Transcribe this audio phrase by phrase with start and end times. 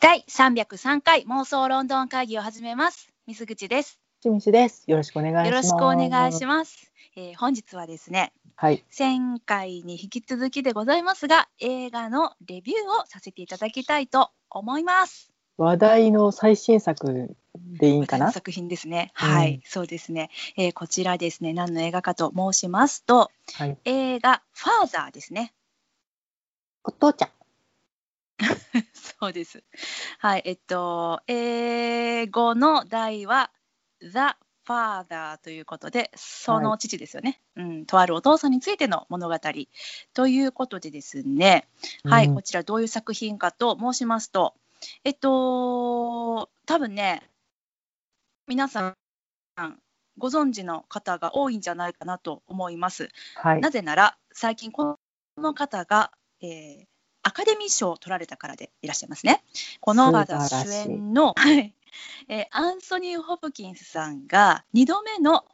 [0.00, 3.08] 第303回妄想ロンドン会議を始めます。
[3.26, 3.98] 水口です。
[4.22, 4.84] 清水です。
[4.86, 5.48] よろしくお願いします。
[5.48, 6.92] よろしくお願いします。
[7.16, 8.84] えー本日はですね、はい。
[8.96, 15.32] 前回に引き続きでございますが、映画のレビューをさせていただきたいと思います。
[15.56, 18.30] 話題の最新作でいいんかな？
[18.30, 19.10] 作品ですね。
[19.20, 23.76] うんはい、そうですね、えーこちらですね、何の映画かと申しますと、はい。
[23.84, 25.52] 映画ファーザーですね。
[26.84, 27.30] お父ちゃん。
[29.20, 29.62] そうです。
[30.18, 33.50] はい、えっと、英語の題は
[34.00, 34.08] The
[34.66, 37.40] Father ということで、その父ですよね。
[37.56, 39.36] うん、とあるお父さんについての物語
[40.14, 41.68] ということでですね、
[42.04, 44.54] はい、うんこちらどういう作品かと申しますと、
[45.04, 47.28] えっと、多分ね、
[48.46, 48.94] 皆さん
[50.18, 53.08] ご存知の方が多いんじゃないかなと思います。
[53.36, 53.70] はいな。
[53.70, 54.98] ぜなら最近こ
[55.38, 59.42] の方が、えーアカデミー賞を取られたからでいらっしゃいますね。
[59.80, 61.74] この方主演の、はい
[62.28, 65.44] えーアンソニー・ホプキンスさんが2度目の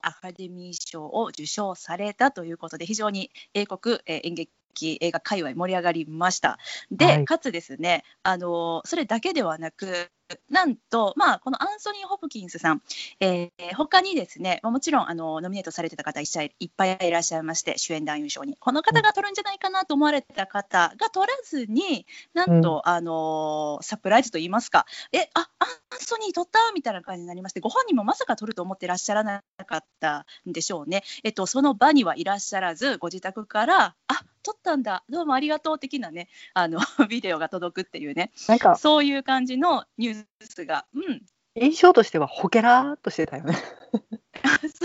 [0.00, 4.52] アカデミー賞を受賞されたということで非常に英国、えー演劇
[5.00, 6.58] 映画界隈盛り上がりました。
[6.90, 7.24] で、はい。
[7.24, 10.10] かつですね、あのーそれだけではなく
[10.50, 12.82] なんと、まあ、このアンソニー・ホプキンスさん、
[13.20, 25.68] えー他にですね、まあもちろんあのノミネートされてた方いっぱいいらっしゃいまして、主演男優賞に、この方が取るんじゃないかなと思われてた方が取らずに、なんと、あのーサプライズと言いますか、え、あアン
[26.00, 26.72] ソニー取った？
[26.74, 31.04] みたいな感じになりまして、ご本人もまさか取ると思ってらっしゃらなかったんでしょうね。
[31.22, 36.78] えっと、その場にはいらっしゃらず、ご自宅から、あ取ったんだ、どうもありがとう的なね、あの
[37.08, 41.22] ビデオが届くっていうね、なんかそういう感じのニュースが、うん、
[41.56, 43.54] 印象としてはほけらーっとしてたよね。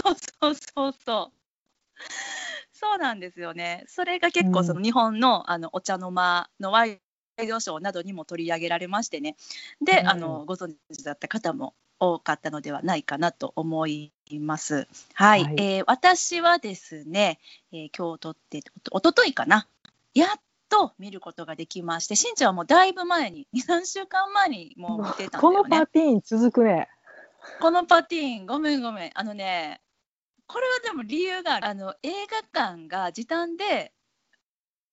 [0.03, 1.39] そうそうそうそう。
[2.71, 3.83] そうなんですよね。
[3.87, 7.01] それが結うん構その日本の,、あのお茶の間のワイ
[7.37, 9.35] ドショーなどにも取り上げられましてね。
[9.81, 14.87] で、うんあのご存知だった方も多かったのではないかなと思います。
[15.15, 17.39] はい、はいえー私はですね、
[17.71, 19.67] えー今日撮っておとおとといかな。
[20.13, 20.29] やっ
[20.69, 25.69] と見ることができまして、しんちゃんはもうだいぶ前に2、 3週間前にもう見てたんだこのよね。
[25.69, 26.87] パーティーン続くね。
[27.59, 29.11] このパティーン、ごめんごめん。
[29.15, 29.81] あのね、
[30.45, 31.67] これはでも理由がある。
[31.67, 33.93] あの映画館が時短で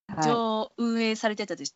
[0.08, 0.28] はい。
[0.28, 1.75] 上、運営されてたでし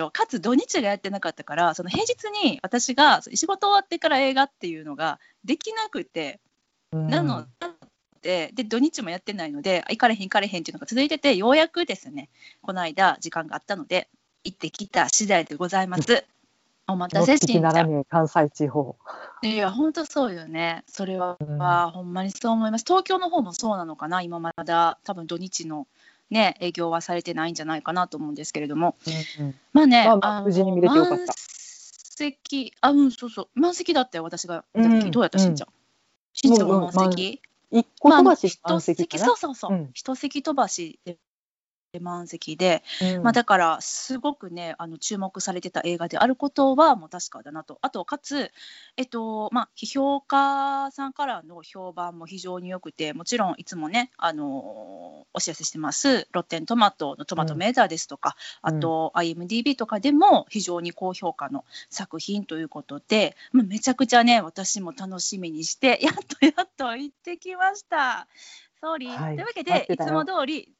[0.00, 0.10] ょ。
[0.10, 6.45] かつ土日がやってなかったから、その平日に私が仕事終わってから映画っていうのができなくて、うん
[7.08, 7.46] なの
[8.22, 12.28] で、で土日もやってないので、あ行かれへん行かれへんっていうのが続いてて、ようやくですね、
[12.62, 14.08] この間時間があったので、
[14.44, 16.24] 行ってきた次第でございます。
[16.88, 17.62] お待たせしん
[18.08, 18.94] 関西地方。
[19.42, 20.84] いや、本当そうよね。
[20.86, 21.58] それは、うん。
[21.92, 22.84] ほんまにそう思います。
[22.86, 25.88] 東京の方もそうなのかな、今まだ、多分土日の
[26.30, 28.96] ね、営業はされてないんじゃないかなと思うんですけれども、
[29.38, 29.54] うんうん。
[29.72, 31.24] まあね、まあまあの無事に見れてよかった。
[31.24, 34.64] 満席、あ、うん、そうそう、満席だったよ、私が。
[34.74, 35.10] うん。
[35.10, 35.68] どうやった、しんちゃん。
[36.36, 39.26] しんちゃんも満席、一個飛ばし一満席かな。
[39.26, 39.90] そうそうそう、うん。
[39.94, 41.16] 一席飛ばしで
[42.00, 43.22] 満席で、うん。
[43.22, 47.78] まあ、だからすごくねあの注目されてた映画であることはもう確かだなと。
[47.82, 48.50] あとかつ、
[48.96, 56.28] えっとまあ、批評家さんからの評判も非常に良くてもちろんいつもねあのお知らせしてます。
[56.32, 58.76] ロッテントマトのトマトメーターですとか、うん。
[58.78, 68.26] あと IMDB とかでも非常に高評価の作品ということで、まあ、めちゃくちゃね私も楽しみにしてやっとやっと行ってきました。
[68.80, 69.36] ソーリー、はい。
[69.36, 70.72] というわけでいつも通り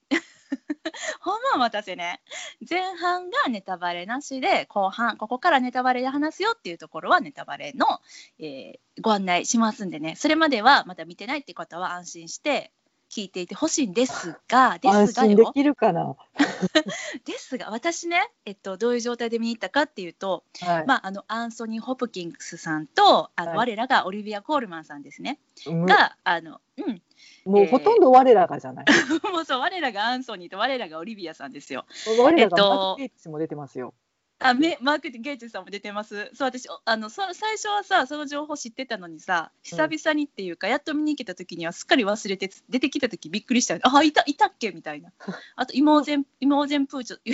[1.20, 2.22] ほんまお待たせね。
[2.68, 8.00] 前半がネタバレなしで、後半、ここからネタバレで話すよっていうところはネタバレの、
[8.38, 12.72] えーご案内しますんでね、それまではまだ見てないって方は安心して
[13.10, 16.16] 聞いていてほしいんですが、 で安すがよ、心できるかな？
[17.24, 20.86] ですが、私ね、えっと、どういう状態で見に行ったかっていうと、はい。
[20.86, 27.02] まあ、あのアンソニー・ホプキンスさんと、あのはい我らがオリビア・コールマンさんですね、もが、あの、うん、
[27.46, 28.84] うもうほとんど我らがじゃない。
[29.32, 31.86] もうそう、我らがアンソニーと我らがオリビアさんですよ。
[32.18, 33.94] 我らがえっとマーク・ゲイツも出てますよ。
[34.38, 36.30] あめマーク・ゲイツさんも出てます。
[36.34, 45.12] そう私おあのそ最初はさその情報知ってたのにさ久々にっていうか、やっと見に行けた時にはすっかり忘れて出てきた時びっくりしたあいたいたっけみたいな
[45.56, 47.18] あとイモーゼンイモーゼンプーチョ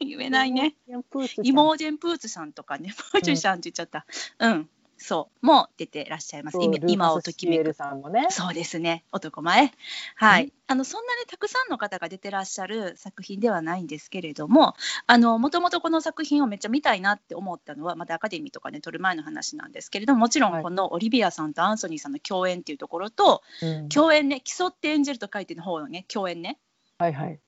[0.00, 0.76] 言えないね。
[1.10, 1.98] プーツちゃん。
[1.98, 4.06] プーツさんとかね、 プーチュさんって言っちゃった。
[4.38, 4.70] うん、
[5.02, 6.58] そう、も出てらっしゃいます。
[6.60, 7.72] 今今をときめく。
[7.72, 8.26] さんもね。
[8.28, 9.72] そうですね、男前。
[10.14, 14.76] はい、うんあのそんなにたくさんの方が出てらっしゃる作品ではないんですけれども、
[15.08, 26.60] あのもともとこの作品をめっちゃ見たいなって思ったのは、まだアカデミーとかね、撮る前の話なんですけれども、もちろはいんこのオリビアさんとアンソニーさんの共演っていうところと、うん共演ね、競って演じると書いての方のね、共演ね。
[26.98, 27.40] はいはい。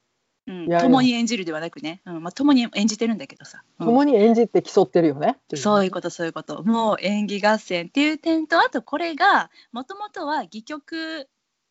[0.47, 0.55] うん。
[0.55, 0.81] いやいや。
[0.83, 2.23] 共に演じるではなくね、うん。
[2.23, 3.87] まあ、共に演じてるんだけどさ、うん。
[3.87, 5.39] 共に演じて競ってるよね。
[5.55, 6.63] そういうことそういうこと。
[6.63, 11.29] もう演技合戦っていう点とあとこれがもともとは戯曲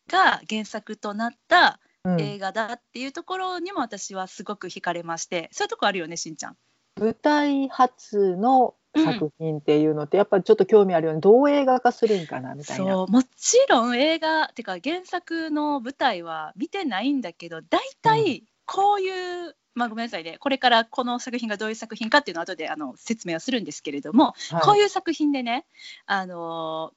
[0.08, 2.20] が原作となったうん。
[2.20, 5.48] 映画だっていうところにも私はすごく惹かれまして。
[5.52, 6.56] そういうとこあるよねしんちゃん。
[6.98, 11.20] 舞台初の作品っていうのってやっぱりちょっと興味あるよね。
[11.20, 12.92] どう映画化するんかなみたいな。
[12.92, 13.06] そう。
[13.08, 20.38] もちろん映画ってか原作の舞台は見てないんだけど大体こういう、まあごめんなさいね。
[20.38, 24.60] これからこの作品がどういう作品かっていうのを後であの説明はするんですけれども、はい。
[24.62, 25.66] こういう作品でね
[26.06, 26.92] あの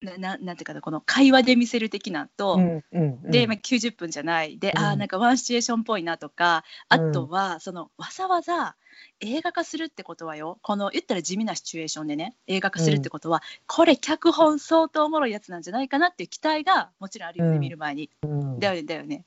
[0.00, 3.30] なななんていうかなこの会話で見せる的なと、うんうんうん。
[3.30, 4.58] で、まあ、90分じゃない。
[4.58, 4.98] で、ああうん。
[4.98, 7.12] なんかワンシチュエーションっぽいなとかあうん。
[7.12, 8.76] とはそのわざわざ
[9.20, 17.60] 映画化するってことはよこの言ったら地味なシチュエーションでね映画化するってことは、これ脚本相当おもろいやつなんじゃないかなっていう期待がもちろんあるよね、うん。
[17.60, 18.10] 見る前に。
[18.22, 18.60] うん。
[18.60, 19.24] だよねだよね。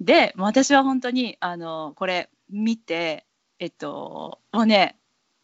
[0.00, 3.26] で私は本当にあのこれ見て
[3.58, 4.96] えっともうね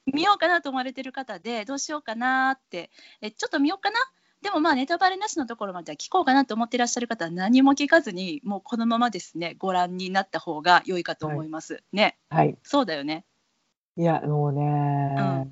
[0.07, 3.99] 見ようかなと思われてる方でどうしようかなってえちょっと見ようかな？
[4.43, 11.83] でもまあネタバレなしのところまでは聞こうかなと思ってらっしゃる方は何も聞かずにもうこのままですねご覧になった方が良いかと思います。
[11.93, 12.57] ねはい。
[12.63, 13.25] そうだよね。
[13.97, 15.49] いやもうね、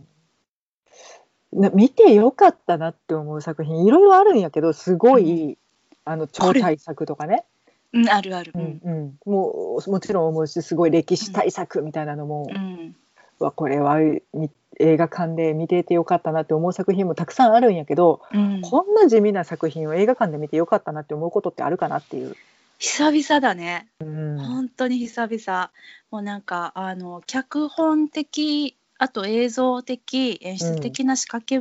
[1.53, 5.57] な見てよかったなって思う作品いろいろあるんやけどすごい、
[6.05, 7.47] あの超大作とかね、
[7.95, 8.53] うんあるある。
[8.55, 12.97] ううんんうん、もうもちろん思うしすごい歴史大作みたいなのも、うん
[13.41, 13.99] わこれは
[14.33, 22.37] み映画館で見ていてよかったなって思う作品もたくさんあるんやけど、うんこんな地味な作品を映画館で見てよかったなって思うことってあるかなっていう。
[22.79, 23.89] 久々だね。
[24.01, 25.71] うん本当に久々
[26.11, 31.61] もうなんかあの脚本的あと映像的演出的な仕掛け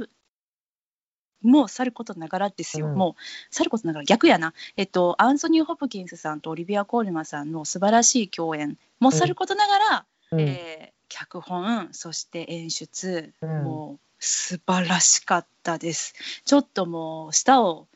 [1.44, 2.96] もさることながらですよ、うん。
[2.96, 10.40] もうさることながら逆やな、えっと、アンソニー・ホプキンスさんとオリビア・コールマンさんの素晴らしい共演もさることながら、うん。
[10.42, 13.64] えー脚本そして演出、うん。
[13.64, 16.16] もう素晴らしかったです。
[16.44, 17.88] ちょっともう舌を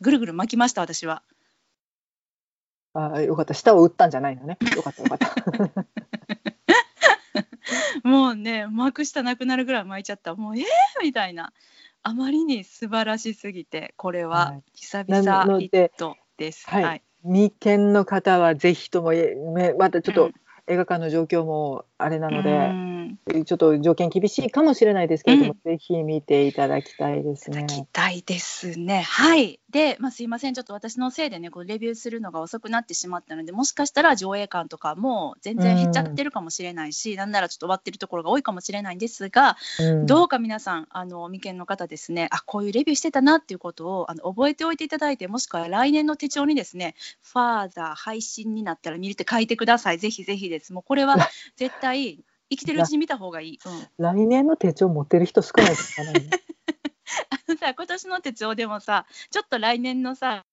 [0.00, 1.22] ぐるぐる巻きました私は。
[2.94, 3.52] あよかった。
[3.52, 4.56] 舌を打ったんじゃないのね。
[4.74, 5.34] よかったよかった。
[8.08, 10.34] もうね巻く下なくなるぐらい巻いちゃった。
[10.34, 10.64] もうえー、
[11.02, 11.52] みたいな
[12.04, 14.64] あまりに素晴らしすぎてこれははい。
[14.74, 16.68] 久な々ヒットです。
[16.68, 16.84] はい。
[16.84, 17.02] はい。
[17.24, 19.12] 未見の方はぜひとも
[19.78, 20.34] またちょっとうん。
[20.66, 22.91] 映画館の状況もあれなのうで、ん
[23.44, 27.82] ちょっと条件厳しいかもしれないですけれども、うぜひ見ていただきたいですねいただ。
[27.82, 29.02] きたいですね。
[29.02, 29.60] はい。
[29.70, 49.98] で、まあ、すいません、ちょっと私のせいでね、こうレビューするのが遅くなってしまったので、もしかしたら上映感とかも全然減っちゃってるかもしれないし、なんならちょっと終わってるところが多いかもしれないんですが、うんどうか皆さん、あの未見の方ですね、あこういうレビューしてたなっていうことをあの覚えておいていただいて、もしくは来年の手帳にですね、ファーザー配信になったら見るって書いてください。
[49.98, 50.72] ぜひぜひです。
[50.72, 51.16] もうこれは
[51.56, 53.58] 絶対生きてるうちに見た方がいい。
[53.64, 56.12] うん、来年の手帳持ってる人少ないですかね。
[57.30, 60.44] あのさ今年の手帳でもさ、ちょっと来年のさ、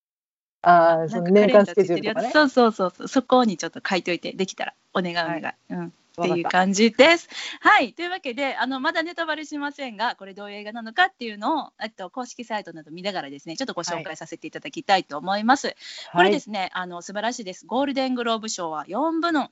[0.62, 2.32] ああ、その年間スケジュールとかね。
[2.32, 5.44] そうそうそうそう、そこにちょっと書いておいて、できたらお願いお願い。
[5.44, 7.30] はうんっていう感じです。
[7.62, 15.76] はい、というわけで、あのまだネタバレしませんが、これどういう映画なのかっていうのを、えっと公式サイトなど見ながらですね、ちょっとご紹介させていただきたいと思います。
[16.12, 17.66] これですね、あの素晴らしいです。
[17.66, 19.50] ゴールデングローブ賞は4部の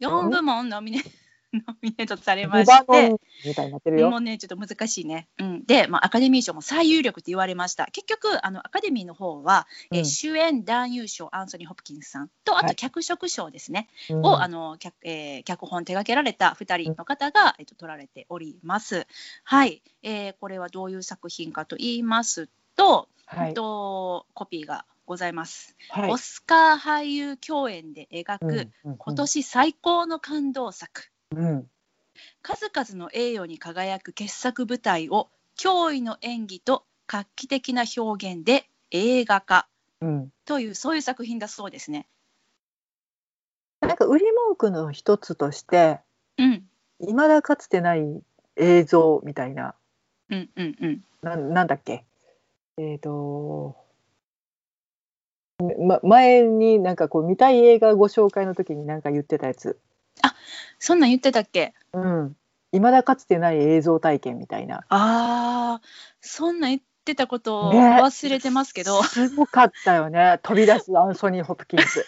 [0.00, 1.02] 4部門ノミネ
[1.52, 3.18] ノミネートされまリしてバノン。
[3.44, 4.10] みたいになってるよ。
[4.10, 5.28] もうねちょっと難しいね。
[5.38, 7.86] うん、で、まあ、アカデミー賞も最有力って言われました。
[7.86, 19.06] 結局あのアカデミーの方は、えーうん主演男優賞アンソニー・ホプキンスさんとあはいと脚色賞ですね、うんをあの脚,、えー脚本手掛けられた2人の方が、えっと取られております。
[19.44, 23.54] はい、えーこれはどういう作品かと言いますと、はい。
[23.54, 25.76] とコピーがございます。
[25.88, 31.10] はいオスカー俳優共演で描く、うんうんうん今年最高の感動作。
[31.34, 31.70] うん
[32.42, 39.66] 数々の栄誉に輝く傑作舞台を驚異の演技と画期的な表現で映画化
[40.00, 42.06] うんというそういう作品だそうですね。
[43.80, 46.00] なんか売り文句の一つとして、
[46.38, 46.64] うん、
[47.00, 48.22] いまだかつてない
[48.56, 49.74] 映像みたいな、
[50.30, 51.04] うん、うん、うん。
[51.22, 52.04] なんなんだっけ？
[52.78, 53.76] えっ、と。
[55.78, 59.78] ま、前になんかこう見たい映画ご紹介の時になんか言ってたやつ。
[60.78, 61.74] そんなん言ってたっけ？
[61.92, 62.36] うん。
[62.72, 64.84] いまだかつてない映像体験みたいな。
[64.88, 65.86] あー
[66.20, 70.38] そんなん言ってたことをね忘れてますけど、すごかったよね。
[70.42, 72.06] 飛び出すアンソニー・ホプキンス。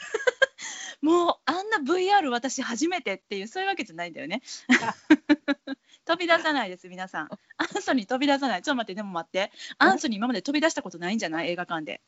[1.02, 4.40] もうあんな VR 私初めてっていうそういうわけじゃないんだよね。
[6.06, 7.28] 飛び出さないです皆さん。
[7.58, 8.62] アンソニー飛び出さない。
[8.62, 9.52] ちょっと待ってでも待って。
[9.78, 11.50] アンソニー今まで飛び出したことないんじゃない？
[11.50, 12.00] 映画館で。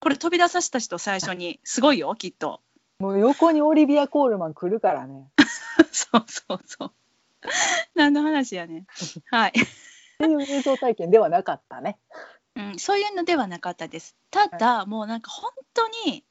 [0.00, 2.60] これ飛び出させた人最初にすごいよきっと。
[2.98, 5.28] もう横にオリビア・コールマン来るからね。
[5.92, 6.92] そうそうそう。
[7.94, 8.86] 何の話やねん。
[9.30, 9.50] はい。
[9.50, 9.52] っ
[10.18, 11.98] ていう映像体験ではなかったね。
[12.54, 14.16] うん、そういうのではなかったです。
[14.30, 16.24] ただ、もうなんか本当に、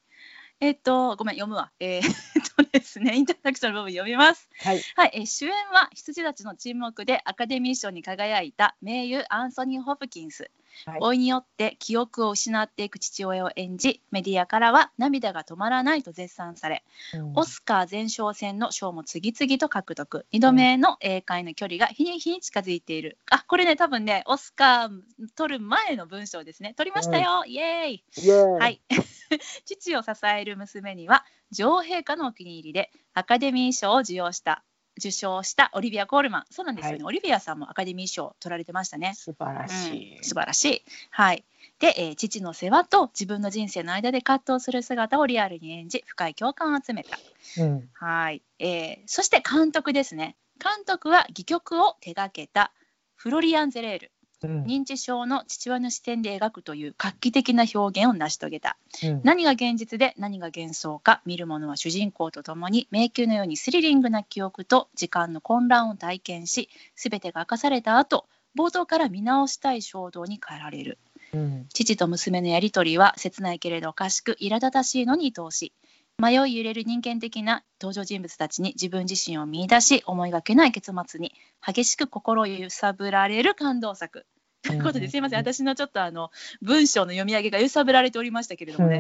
[0.60, 1.72] えっと、ごめん、読むわ。
[1.80, 2.02] えー、
[2.56, 4.50] とですね、インタラクションの部分読みます。
[4.64, 4.82] はい。
[4.96, 10.50] はい、えー主演は羊たちの沈黙でアカデミー賞に輝いた名優アンソニー・ホプキンス。
[10.86, 20.26] はい老いによって記憶を失っていく父親を演じ、メディアからは涙が止まらないと絶賛され、うんオスカー前哨戦の賞も次々と獲得。
[20.32, 23.18] 2度目の英会の距離が日に日に近づいている。
[23.30, 24.90] あ、これね、多分ね、オスカー
[25.36, 26.74] 取る前の文章ですね。
[26.76, 28.82] 取りましたよ、イエーイイエーイはい。
[29.66, 34.64] 父を支える娘には、女王陛下のお気に入りで、アカデミー賞を受賞した、
[34.98, 36.46] 受賞したオリビア・コールマン。
[36.50, 36.98] そうなんですよね。
[36.98, 39.14] はいオリビアさんもアカデミー賞取られてましたね。
[39.16, 40.24] 素晴らしいうん、。
[40.24, 40.82] 素晴らしい。
[41.12, 41.44] はい。
[41.80, 47.18] で、えー父の世話と自分の人生の間で葛藤する姿をリアルに演じ、深い共感を集めた。
[47.60, 47.90] うん。
[47.94, 50.36] はい、えーそして監督ですね。
[50.64, 52.72] 監督は戯曲を手掛けた
[53.16, 54.12] フロリアン・ゼレール。
[54.46, 54.64] うん。
[54.64, 58.78] 認知症の父親の視点で描くという画期的な表現を成し遂げた。
[59.04, 59.22] うん。
[59.24, 68.26] 何が現実で何が幻想か見る者は主人公と共に迷宮のようにスリリングな記憶と時間の混乱を体験し全てが明かされた後
[68.58, 70.98] 冒頭から見直したい衝動に駆られる。
[71.34, 71.66] うん。
[71.74, 75.74] 父と娘のやり取りは切ないけれどおかしく苛立たしいのに愛おしい。
[76.18, 81.34] 迷い揺れる人間的な登場人物たちに自分自身を見出し思いがけない結末に
[81.66, 84.26] 激しく心を揺さぶられる感動作
[84.66, 85.40] ということですいません。
[85.40, 86.32] 私のちょっとあの
[86.62, 89.00] 文章の読み上げが揺さぶられておりましたけれどもね、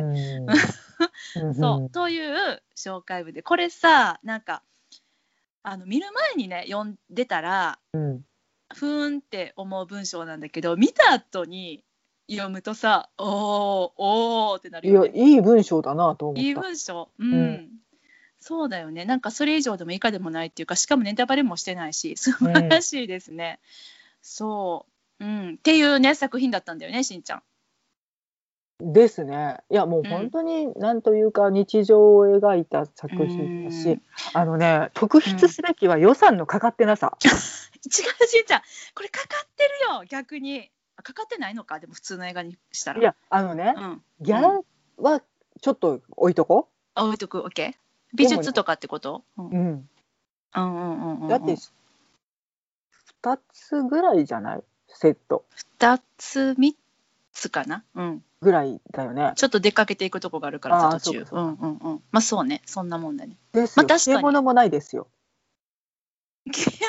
[1.35, 1.55] うん。
[1.55, 3.41] そう、という紹介文で。
[3.41, 4.61] これさなんか
[5.63, 8.25] あの見る前にね読んでたらうん。
[8.73, 11.83] ふーんって思う文章なんだけど見た後に
[12.29, 15.11] 読むとさおーおーってなるいやよね。
[15.13, 16.41] いい文章だなと思った。
[16.41, 17.09] いい文章。
[17.19, 17.69] うん、うん。
[18.39, 19.05] そうだよね。
[19.05, 23.59] なんかそれ以上でも以下でもないっていうかしかもネタバレもしてないし素晴らしいですね。
[24.21, 24.85] そ
[25.19, 27.43] う、うん、っていうね作品だったんだよねしんちゃん。
[28.79, 29.57] ですね。
[29.69, 34.01] いやもう本当になんというか日常を描いた作品だし、うん。
[34.33, 37.17] あのね特筆すべきは予算のかかってなさ。
[37.23, 37.27] 違
[37.87, 37.91] う
[38.27, 38.61] しんちゃん。
[38.93, 40.71] これかかってるよ逆に。
[40.97, 42.99] あかかってないのかでも普通の映画にしたら。
[42.99, 44.03] いやあのねうん。
[44.19, 44.61] ギャラ
[44.97, 45.21] は
[45.61, 47.75] ちょっと置いとこあ置いとく？OK
[48.13, 49.49] 美術とかってこと、うん、う。
[49.49, 49.89] うんうん。
[50.55, 51.27] うんうんうん。
[51.27, 51.55] だって
[53.21, 54.63] 二つぐらいじゃない？
[54.95, 55.45] セット。
[55.79, 56.73] 2つ3
[57.33, 57.83] つかな？
[57.95, 58.23] うん。
[58.41, 59.33] ぐらいだよね。
[59.35, 61.25] ちょっと出かけていくとこがあるからさ途中。
[61.25, 62.03] そうんうんうん。
[62.11, 62.61] まあそうね。
[62.65, 63.37] そんなもんだね。
[63.53, 63.83] ですよ。
[63.83, 63.99] まあ確かに。
[63.99, 65.07] 漬物もないですよ。
[66.51, 66.79] 漬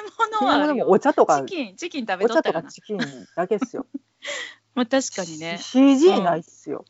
[0.40, 2.62] 物はお茶とかチキンチキン食べお茶ととったよな。
[2.64, 2.98] かチキン
[3.34, 3.86] だけっすよ。
[4.74, 5.58] まあ確かにね。
[5.60, 6.84] CG ないっすよ。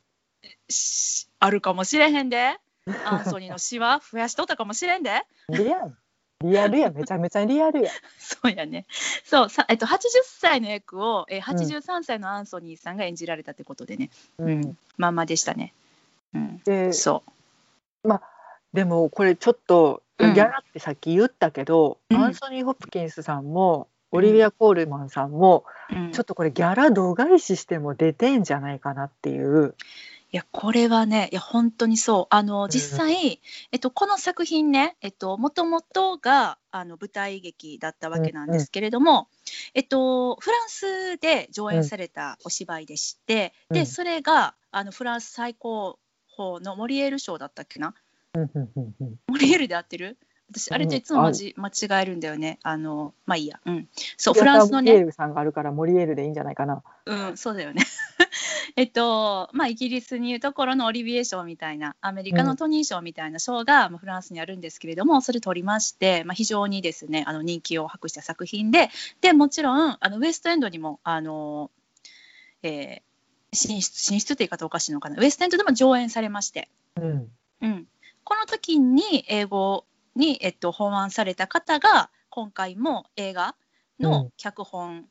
[0.69, 2.59] しあるかもしれへんで。
[3.05, 5.23] アンソニーの詩は増やしとったかもしれんで。
[5.49, 5.97] リアル
[6.45, 7.91] リアルやめちゃめちゃリアルや。
[8.19, 8.87] そうやね。
[9.25, 14.79] そう、さえっと、80歳の役を、えー、83歳のアンソニーさんが演じられたってことでね、うん。
[14.99, 15.73] まんまでしたね。
[16.35, 17.23] うん、でそ
[18.73, 25.95] でもこれちょっとギうんャラってさっき言ったけど、うんアンソニー・ホプキンスさんもオリビア・コールマンさんも、う。
[25.95, 29.75] うん、ちょっとこれギャラ度外視しても出てんじゃないかなっていう。
[30.37, 32.27] いや、これはね、いや、本当にそう。
[32.29, 33.41] あの、ん実際、
[33.73, 39.29] えっと、この作品ね、えっと、もともとが、あの、舞台劇だったわけなんですけれども、
[39.73, 45.99] えっと、フランスで上演されたお芝居でして、で、うんそれが、あの、フランス最高
[46.39, 47.95] 峰のモリエール賞だったっけな？
[48.35, 50.19] うんうんうんうんモリエールで合ってる？
[50.51, 52.59] 私、あれうんといつも間違えるんだよね。
[52.63, 53.59] あの、まあいいや。
[53.65, 53.89] うん。
[54.19, 56.83] そう、フランスのね、モリエールさんがあるからモリエールでいいんじゃないかな。
[57.07, 57.83] うん、そうだよね。
[58.77, 71.71] えっと、まあイギリスにいうところのオリビエ賞みたいな、アメリカのトニー賞みたいな賞が、まあ、フランスにあるんですけれども、それ取りまして、まあ非常にですね、あの人気を博した作品で、で、もちろん、あのウエストエンドにも、あの、
[72.63, 73.07] えー
[73.53, 75.17] 進出、進出って言い方おかしいのかな。
[75.19, 77.31] ウエストエンドでも上演されまして、うん。
[77.63, 77.87] うん、
[78.23, 83.57] この時に英語に、えっと、本案された方が今回も映画
[83.99, 85.07] の脚本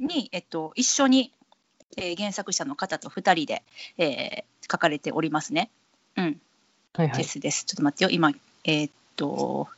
[0.00, 1.32] に、えっと、一緒に、
[1.96, 3.62] えー原作者の方と2人で、
[3.98, 5.70] えー書かれておりますね。
[6.16, 6.40] うん、
[6.92, 7.16] はいはい。
[7.16, 7.64] ですです。
[7.64, 8.10] ちょっと待ってよ。
[8.10, 8.32] 今
[8.64, 9.68] えーっと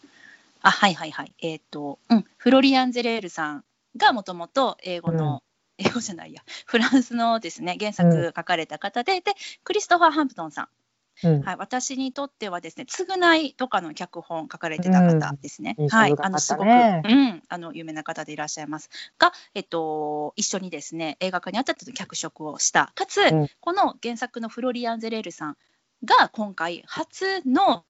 [0.62, 1.32] あはいはいはい。
[1.40, 2.24] えーっとうん。
[2.36, 3.64] フロリアン・ゼレールさん
[3.96, 5.42] がもともと英語の、
[5.78, 6.42] 英語じゃないや。
[6.66, 10.68] フランスのですね原作書かれた方で、でクリストファー・ハンプトンさん
[11.24, 11.42] うん。
[11.42, 15.76] はい、私にとってはですね、償いとかの脚本書かれてた方ですね。
[15.90, 16.24] はいうん印象深、かったね。
[16.26, 18.90] あのすごく、うん、あの有名な方でいらっしゃいます。
[19.18, 22.92] が、えっと一緒にですね映画化にあたって脚色をした。
[22.94, 23.48] かつ、うん。
[23.60, 25.56] この原作のフロリアンゼレールさん
[26.04, 27.84] が今回初の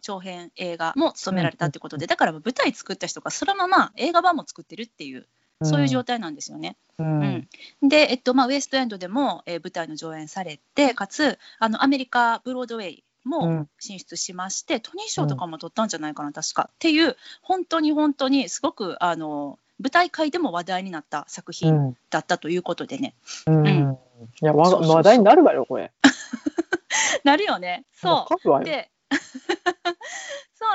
[0.00, 5.28] 長編映画も務められたってことで、だから舞台作った人がそのまま映画版も作ってるっていう
[5.62, 6.76] そういう状態なんですよね。
[6.98, 7.48] うん。
[7.82, 7.88] うん。
[7.88, 13.68] で、えっとまあ、ウエストエンドでも、えー舞台の上演されてかつあのアメリカブロードウェイうもん。
[13.78, 16.68] 進出しまして、トニー賞とかも取ったんじゃないかな、確か。
[16.72, 21.96] っていう本当に本当にすごくあの舞台界でも話題になった作う品ん。
[22.10, 23.14] だったということでね、
[23.46, 23.66] うん。
[23.66, 23.98] うん。
[24.42, 25.92] いや話題になるわよこれ。
[27.24, 27.84] なるよね。
[27.94, 28.34] そう。
[28.36, 28.64] でそう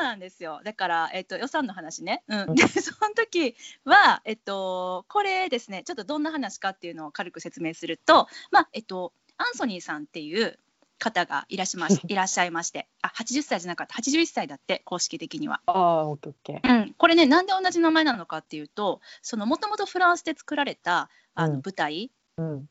[0.10, 0.62] なんですよ。
[0.63, 2.51] だから、えっと、予算の話ね、う、うん。
[2.51, 5.84] んで その時は、えっと、これですね。
[5.84, 10.60] ちょっとどんな話かっていうのを軽く説明すると、まあえっと、アンソニーさんっていう
[10.98, 12.88] 方がいらっしゃいまし いらっしゃいまして。
[13.01, 13.96] あ80歳じゃなかった。
[13.96, 15.62] 81歳だって公式的には。
[15.68, 16.82] ああオッケーオッケー。
[16.84, 19.01] うん、これねなんで同じ名前なのかっていうと
[19.38, 21.62] もともとフランスで作られたあのうん。
[21.63, 22.70] 舞台、うん。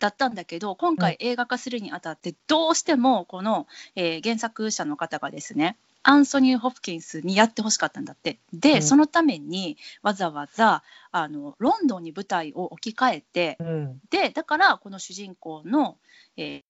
[0.00, 5.76] だったんだけど今回映画化するにあたってどうしてもこの、えー原作者の方がですね
[6.10, 8.40] アンソニー・ホプキンスにやってほしかったんだって。
[8.52, 8.82] で、うん。
[8.82, 14.00] そのためにわざわざあのロンドンに舞台を置き換えてうん。
[14.10, 15.98] でだからこの主人公の、
[16.36, 16.62] えー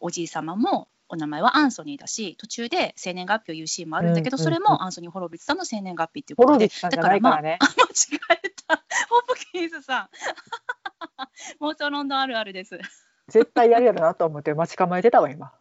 [0.00, 7.58] おじい様もお名前はアンソニーだし途中で生年月日を言うシーンもあるんだけど、うんうんそれもアンソニー・ホロビッツさんの生年月日っていうホことでロビッツさんじゃないからね。
[7.60, 8.82] 間違えた。
[9.08, 10.08] ホプキンスさん。
[11.64, 12.80] 妄想ロンドンあるあるです
[13.28, 15.52] 絶対やるやろなと思って待ち構えてたわ今。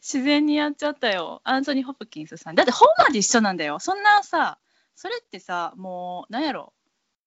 [0.00, 1.40] 自然にやっちゃったよ。
[1.44, 3.78] アンソニー・ホプキンスさんだって本まで一緒なんだよ。
[3.78, 4.58] そんなさ
[4.94, 6.72] それってさもうなんやろ。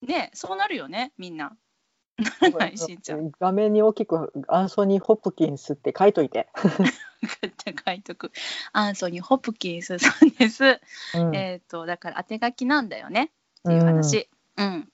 [0.02, 1.56] ねそうなるよねみんな。
[3.40, 6.48] 画面に大きくアンソニー・ホプキンスって書いといて。
[7.86, 8.32] 書いとく。
[8.72, 10.80] アンソニー・ホプキンスさんです、
[11.16, 11.36] うん。
[11.36, 13.32] えっ、とだから当て書きなんだよね。
[13.62, 14.30] っていう話。
[14.58, 14.90] うん、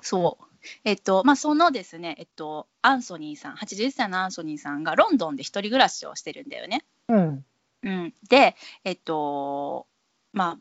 [0.00, 0.49] そう
[0.84, 6.84] えっとまあそのですねえっとアンソニーさん80歳のアンソニーさんがロンドンで一人暮らしをしてるんだよね。
[7.08, 7.44] うん。
[7.82, 9.86] うん、で、えっと、
[10.32, 10.58] まあ、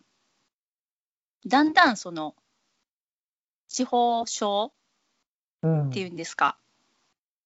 [1.45, 2.35] だんだんその、
[3.67, 4.71] 地方症
[5.61, 5.89] うん。
[5.89, 6.57] っていうんですか、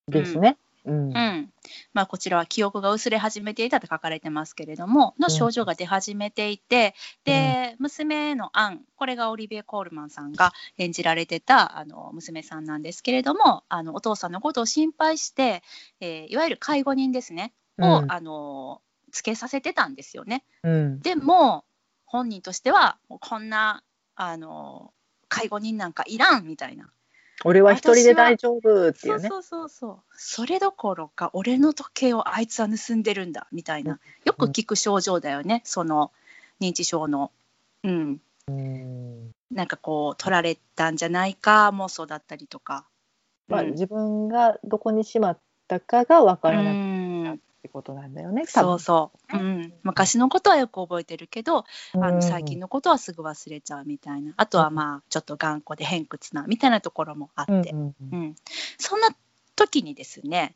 [0.07, 0.57] ですね。
[0.85, 1.07] うん。
[1.09, 1.53] うん。
[1.93, 15.63] まあ、こちらは記憶が薄れ始めていたと書かれてますけれども、の症状が出始めていて、で、娘のアン、これがオリビエ・コールマンさんが演じられてたあの娘さんなんですけれども、あのお父さんのことを心配して、
[15.99, 18.11] えーいわゆる介護人ですね、を、うん。
[18.11, 20.43] あのつけさせてたんですよね。
[20.63, 20.99] うん。
[20.99, 21.65] でも
[22.05, 23.83] 本人としてはこんな
[24.15, 24.93] あの
[25.29, 26.91] 介護人なんかいらんみたいな、
[27.45, 29.27] 俺は一人で大丈夫っていうね。
[29.27, 29.99] そうそうそう。
[30.15, 33.99] それどころか俺の時計をあいつは盗んでるんだみたいな。
[34.25, 35.61] よく聞く症状だよね。
[35.65, 36.11] その
[36.61, 37.31] 認知症の。
[37.83, 38.21] うん。
[38.47, 39.31] うん。
[39.51, 42.85] なんかこう取られたんじゃないか妄想だったりとか。
[43.47, 43.71] まあ、うん。
[43.71, 46.92] 自分がどこにしまったかがわからうないっんて
[47.73, 48.45] ことなんだよね。
[48.45, 54.33] そうそう、うん、昔のことはよく覚えてるけどうあの最近のことはすぐ忘れちゃうみたいな。
[54.37, 58.35] あとはまあちょっと頑固で偏屈なみたいなところもあって、うん
[58.77, 59.09] そんな
[59.55, 60.55] 時にですね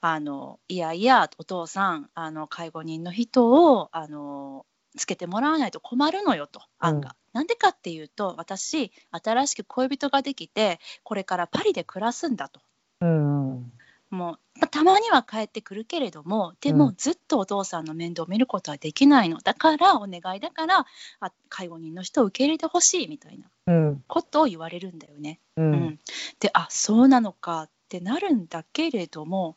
[0.00, 7.16] あのいやいやお父さんあの介護人の人をあのつけてもらわないと困るのよと案が。
[7.32, 12.60] なんでかっていうと私新しく恋人ができてこれからパリで暮らすんだと。
[13.00, 13.72] うんうん
[14.10, 16.94] もうまあたまには帰ってくるけれどもでもうん。
[16.96, 19.38] ずっとお父さんの面倒を見ることはできないの。
[19.38, 20.84] だからお願いだから
[21.20, 24.04] あ介護人の人を受け入れてほしいみたいなうん。
[24.08, 25.38] ことを言われるんだよね。
[25.56, 25.72] ううん。
[25.72, 25.98] ん、
[26.40, 29.56] であそうなのかってなるんだけれども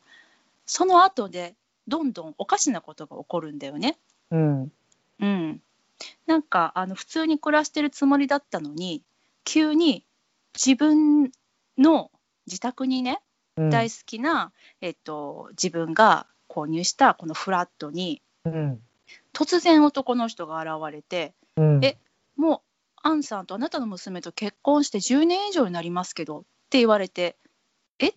[0.66, 1.54] その後で
[1.88, 3.98] どんどんおかしなことが起こるんだよね。
[4.30, 4.72] うん。
[5.20, 5.60] うん、
[6.26, 9.02] なんかあの普通に暮らしてるつもりだったのに
[9.44, 10.04] 急に
[10.54, 11.30] 自分
[11.78, 12.10] の
[12.46, 13.18] 自宅にねうん
[13.56, 18.80] 大好きな、えっと、自分が購入したこのフラットにうん。
[19.32, 21.84] 突然男の人が現れてうん。
[21.84, 21.98] え
[22.36, 22.60] もう
[23.02, 27.36] アンさんとあなたの娘と結婚して10年以上になりますけどって言われて
[27.98, 28.12] え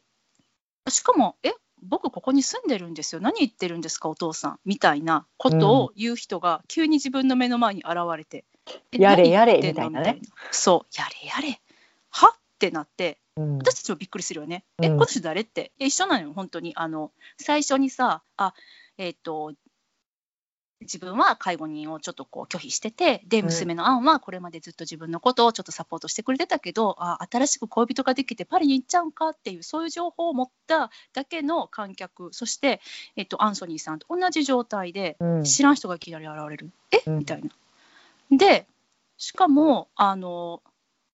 [0.89, 3.21] しかもえ僕ここに住んでるんですよ。
[3.21, 4.59] 何言ってるんですかお父さん。
[4.65, 8.45] みたいなことを言う人が急に自分の目の前に現れて、
[8.91, 10.17] えやれやれみたいなね。
[10.19, 11.61] みそうやれやれ。
[12.09, 12.29] は？
[12.29, 14.63] ってなってうん私たちもびっくりするよね。
[14.81, 15.71] え、うんこの人誰って？
[15.79, 16.73] え一緒なのよ、本当に。
[16.75, 18.53] あの、最初にさ、あ、
[18.97, 19.53] えっ、と、
[20.81, 32.79] 自分は介護人をちょっとこう拒否してて、で、うん娘のアンはこれまでずっと自分のことをちょっとサポートしてくれてたけど、あ、新しく恋人ができてパリに行っちゃうんかっていう、そういう情報を持っただけの観客、そして、
[33.15, 36.69] えっ、と、アンソニーさんと同じ状態で、うん知らん人がいきなり現れる。
[36.91, 37.49] え、うんみたいな。
[38.37, 38.67] で、
[39.17, 40.61] しかも、あの、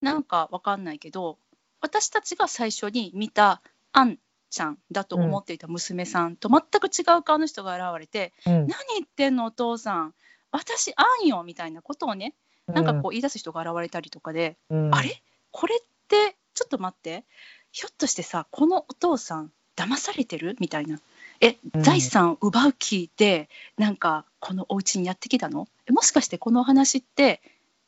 [0.02, 1.38] なんかわかんないけど、
[1.84, 4.18] 私たちが最初に見たアン
[4.50, 8.54] ちゃんだと思っていた娘さんと全く違う顔の人が現れて「うん。
[8.54, 10.14] 何言ってんのお父さん
[10.52, 12.34] 私あんよ」みたいなことをね
[12.68, 14.96] なんかこう言い出す人が現れたりとかで、うん。
[14.96, 15.22] あれ？
[15.52, 17.26] これってちょっと待って。
[17.74, 20.56] ひょっとしてさこのお父さん騙されてる？
[20.60, 21.02] みたいな。
[21.42, 21.84] えうん。
[21.84, 25.68] 財産奪う気でなんかこのお家にやってきたの？
[25.88, 27.42] えもしかしてこのお話って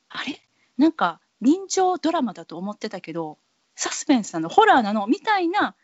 [0.10, 0.41] あれ？
[0.77, 3.38] なんか人情ドラマだと思ってたけど
[3.75, 5.75] サスペンスなのホラーなのみたいな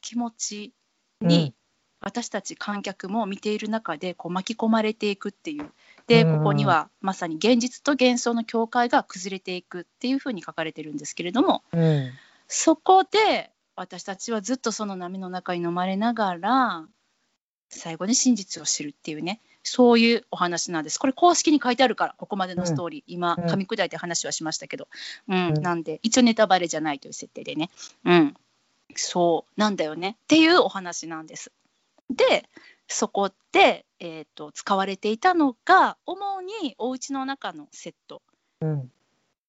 [0.00, 0.72] 気持ち
[1.20, 1.54] に、うん。
[2.02, 5.70] 私たち観客も見ている中でこう巻き込まれていくっていう。
[6.06, 6.38] でうん。
[6.38, 12.10] ここにはまさに現実と幻想の境界が崩れていくっていうふうに書かれてるんですけれどもうん。
[12.48, 16.86] そこで私たちはずっとその波の中に飲まれながら
[17.68, 20.98] 最後に真実を知るっていうねそういうお話なんです。
[20.98, 23.44] これ公式に書いてあるからここまでのストーリー、今うん。
[23.44, 24.88] 噛み砕いて話はしましたけど、
[25.28, 25.48] うん。
[25.48, 25.62] うん。
[25.62, 27.70] なんで一応ネタバレじゃないという設定でね。
[28.04, 28.34] うん。
[28.96, 30.16] そうなんだよね。
[30.24, 31.52] っていうお話なんです。
[32.10, 32.48] で
[32.88, 38.22] そこで、えー、と使われていたのが主にお家の中のセット
[38.60, 38.90] うん。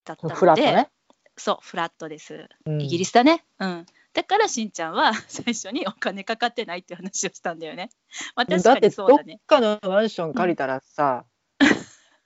[0.05, 0.35] だったので。
[0.35, 0.89] フラットね。
[1.37, 2.47] そうフラットです。
[2.65, 2.81] うん。
[2.81, 3.43] イギリスだね。
[3.59, 3.85] うん。
[4.13, 7.89] だからしんちゃんは 最初にお金かかってないって話をしたんだよね。
[8.35, 9.39] まあ確かだってどっにそうだね。
[9.47, 11.25] かのマンション借りたらさ、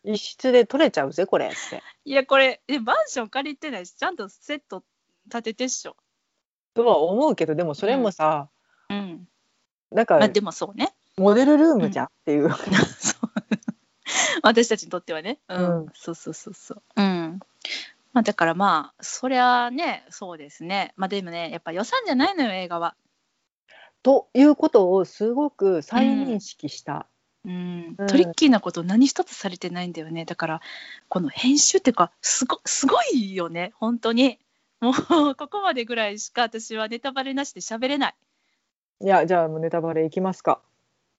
[0.03, 1.83] 一室で取れちゃうぜこれって。
[2.05, 4.83] いやこれえマンション借りてないしちゃんとセット
[5.25, 5.95] 立ててっしょ。
[6.73, 8.49] とは思うけどでもそれもさ、
[8.89, 9.27] うん。
[9.91, 10.93] なんかまあでもそうね。
[11.17, 12.49] モデルルームじゃんっていう
[14.43, 15.39] 私たちにとってはね。
[15.47, 15.83] うん。
[15.83, 16.83] うんそうそうそうそう。
[16.97, 17.24] うん。
[18.15, 20.93] まあだからまあそりゃねそうですね。
[20.95, 22.95] まあでもねやっぱ予算じゃないのよ映画は。
[24.03, 27.07] ということをすごく再認識した。
[27.43, 27.95] うん。
[27.97, 28.07] うん。
[28.07, 30.23] トリッキーなこと何一つされてないんだよね。
[30.23, 30.61] だから
[31.09, 33.73] この編集っていうかすごすごいよね。
[33.75, 34.39] 本当に。
[34.79, 38.15] もうここまでぐらいしか私はネタバレなしで喋れない。
[39.01, 40.61] いやじゃあもうネタバレいきますか。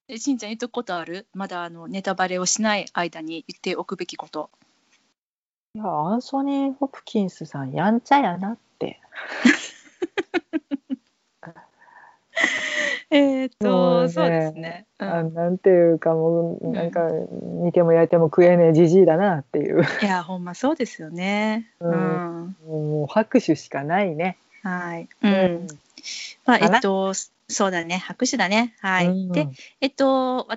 [0.09, 1.27] えしんちゃん言っとくことある？
[1.35, 4.51] まだあのネタバレをしない間に言っておくべきこと
[5.77, 8.99] いやアンソニー・ホプキンスさんやんちゃやなって。
[13.11, 16.91] えーっと、ねそうですね、うあん、なんていうかもううんなん。
[16.91, 19.83] か煮ても焼いても食えねえじじいだなっていう。
[20.01, 21.71] いやほんまそうですよね。
[21.81, 21.95] ううん。
[21.95, 24.39] ん、もう拍手しかないね。
[24.63, 25.67] はい、うん。
[26.47, 26.77] まあかな。
[26.77, 27.13] えっと
[27.49, 27.99] そうだね。
[27.99, 28.75] 拍手だね。
[28.81, 29.31] はい、うん。
[29.33, 29.47] で
[29.83, 30.49] えっと、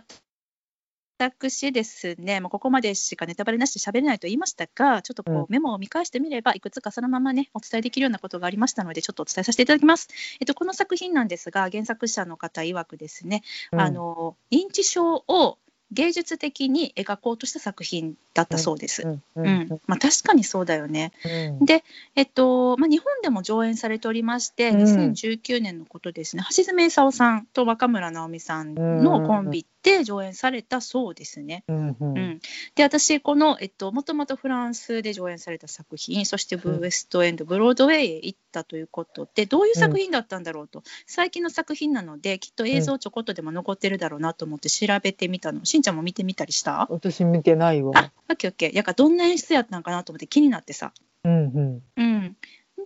[1.19, 5.45] 私ですね、もうここまでしかネタバレなしで喋れないと言いましたが、ちょっとこう、うん。
[5.49, 10.07] メモを見返してみれば、いくつかそのままね、お伝えできるようなことがありましたので、ちょっとお伝えさせていただきます。
[10.39, 13.81] えっと、この作品なんですが、原作者の方曰くですね、うん。
[13.81, 15.57] あの認知症を
[15.91, 19.01] 芸術的に描こうとした作品だったそうです。
[19.01, 19.81] うんううんん。
[19.87, 21.11] まあ、確かにそうだよね。
[21.59, 21.65] うん。
[21.65, 21.83] で、
[22.15, 24.83] えっとまあ、日本でも上演されておりまして、うん。
[24.83, 29.65] 2019年のことですね、橋爪功さんと若村直美さんのコンビ
[29.97, 31.63] で上演されたそうですね。
[31.67, 32.17] うんうん。
[32.17, 32.39] うん。
[32.75, 46.87] で私この、えっと、もともとフランスで上演された作品そしてブーウェストエンド、ブロードウェイへ行ったということでどういう作品だったんだろうと、最近の作品なのできっと映像ちょこっとでも残ってるだろうなと思って調べてみたの、しんちゃんも見てみたりした？
[46.89, 47.91] 私見てないわ。
[47.95, 48.75] あオッケーオッケー。
[48.75, 50.93] やからどんな演出やったんかなと思って気になってさ。
[51.23, 51.83] うんうん。
[51.97, 52.37] うん、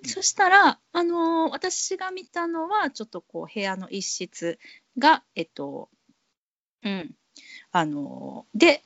[0.05, 4.57] そしたら、あのー私が見たのはちょっとこう部屋の一室
[4.97, 5.89] がえっと
[6.83, 7.15] うん。
[7.71, 8.83] あのーで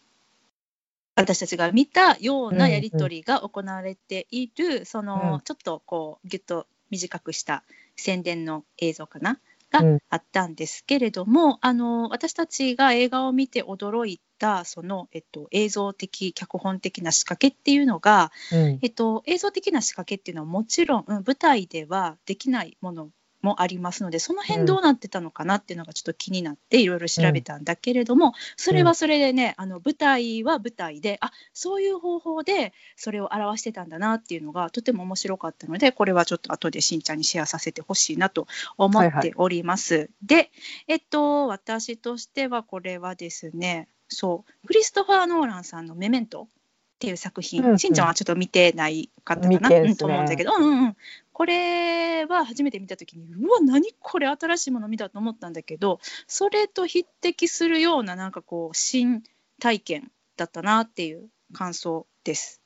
[1.15, 5.41] 私たちが見たようなやり取りが行われている、その、うん。
[5.41, 7.63] ちょっとこうぎゅっと短くした
[7.95, 9.39] 宣伝の映像かな
[9.71, 9.99] がうん。
[10.09, 18.79] あったんですけれども、あの私たちが映画を見て驚いたその、えっと、映像的脚本的な仕掛けっていうのが、うん。
[18.83, 23.09] えっと、映像的な仕掛けっていうのはもちろん、うん舞台ではできないもの
[23.41, 38.47] もありますのでその辺どうなってたのかなっていうのがちょっと気になっていろいろ調べたんだけれども、それはそれでねあの舞台は舞台であそういう方法でそれを表してたんだなっていうのがとても面白かったのでこれはちょっと後でしんちゃんにシェアさせてほしいなと
[38.77, 40.09] 思っております。
[40.23, 40.51] で
[40.87, 46.47] えっと私としてはこれはですねそうクリストファー・ノーランさんの「メメント」
[46.97, 47.79] っていう作品、うんうん。
[47.79, 49.75] しんちゃんはちょっと見てないかったかな、ね。
[49.81, 50.97] うんと思うんだけど、うんうんうん、
[51.31, 54.25] これは初めて見た時にうわ何これ？
[54.27, 59.21] 新しいもの見たと思ったんだけどそれと匹敵するようななんかこう新
[59.59, 62.61] 体験だったなっていう感想です。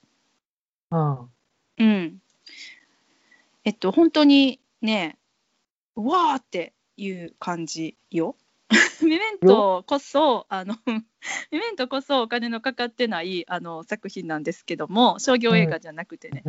[0.91, 1.19] うん。
[1.77, 2.21] うん、
[3.65, 5.17] えっと本当にね
[5.97, 8.37] うわーっていう感じよ。
[9.11, 10.77] メメントこそあの
[11.51, 16.43] メメントこそお金のかかってないあの作品なんですけども商業映画じゃなくてね、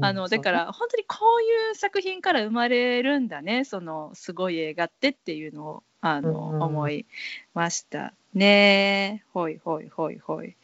[0.00, 7.06] あのだから本当にこういう作品から生まれるんだねそのすごい映画ってっていうのをあの、うん思い
[7.54, 9.24] ましたね。
[9.32, 10.56] ほいほいほいほい。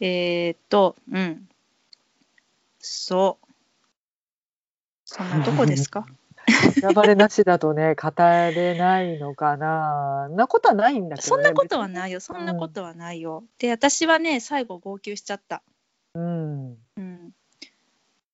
[0.00, 1.48] えー、っとうん。
[2.78, 3.46] そう。
[5.06, 6.06] そんなとこですか？
[6.50, 10.28] 選ばれなしだとね 語れないのかな。
[10.30, 12.20] なことはないんだけど、ね、そんなことはないよ。
[12.20, 13.44] そんなことはないよ。
[13.58, 15.62] で私はね最後号泣しちゃった。
[16.14, 17.32] うん、うん、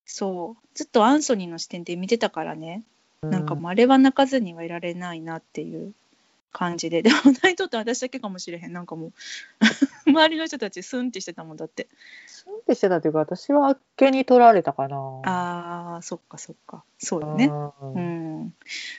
[0.05, 0.67] そう。
[0.75, 2.83] ずっとアンソニーの視点で見てたからね、
[3.23, 5.93] うなんかもうあれは泣かずにはいられないなっていう
[6.57, 7.03] 感じで。
[7.03, 8.73] でも泣いとって私だけかもしれへん。
[8.73, 9.13] なんかもう。
[10.09, 11.87] 周りの人たちスンってしてたもんだって。
[12.27, 14.97] スンってしてたというか私はあっけに取られたかな。
[15.25, 16.83] あーそっかそっか。
[16.97, 17.47] そうよね。
[17.47, 17.95] うん。
[17.95, 18.55] うん、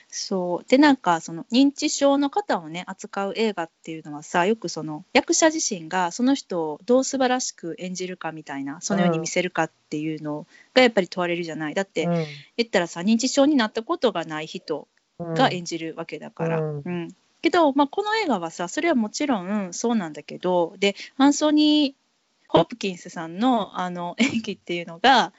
[0.06, 0.68] そう。
[0.68, 11.74] でなんかその認知症の方をね扱う映画っていうのはさよくその役者自身がその人をどう素晴らしく演じるかみたいなそのように見せるかっていうのがやっぱり問われるじゃない。
[11.74, 12.12] だってうん。
[12.56, 14.86] 言ったらさ認知症になったことがない人
[15.18, 16.60] うんが演じるわけだから。
[16.60, 16.82] うん。
[16.84, 17.08] うん
[17.42, 22.08] けど、まあ、この映画はさそれはもちろんそうなんだけどでアンソニー・
[22.48, 25.32] ホプキンスさんのあの 演技っていうのが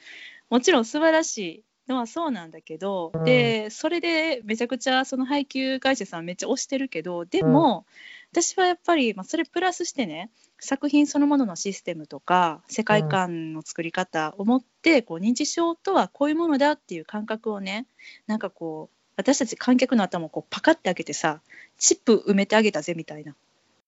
[0.48, 3.24] もちろん素晴らしいのはそうなんだけど、うん。
[3.24, 7.84] でそれでめちゃくちゃその配給会社さんめっちゃ推してるけどでも、
[8.32, 17.86] 私はやっぱり、まあ、それプラスしてね作品そのもののシステムとか世界観の作り方を持って、こう認知症とはこういうものだっていう感覚をね
[18.26, 21.40] なんかこう私たち観客の頭をこうパカッて開けてさ
[21.78, 23.36] チップ埋めてあげたぜみたいな。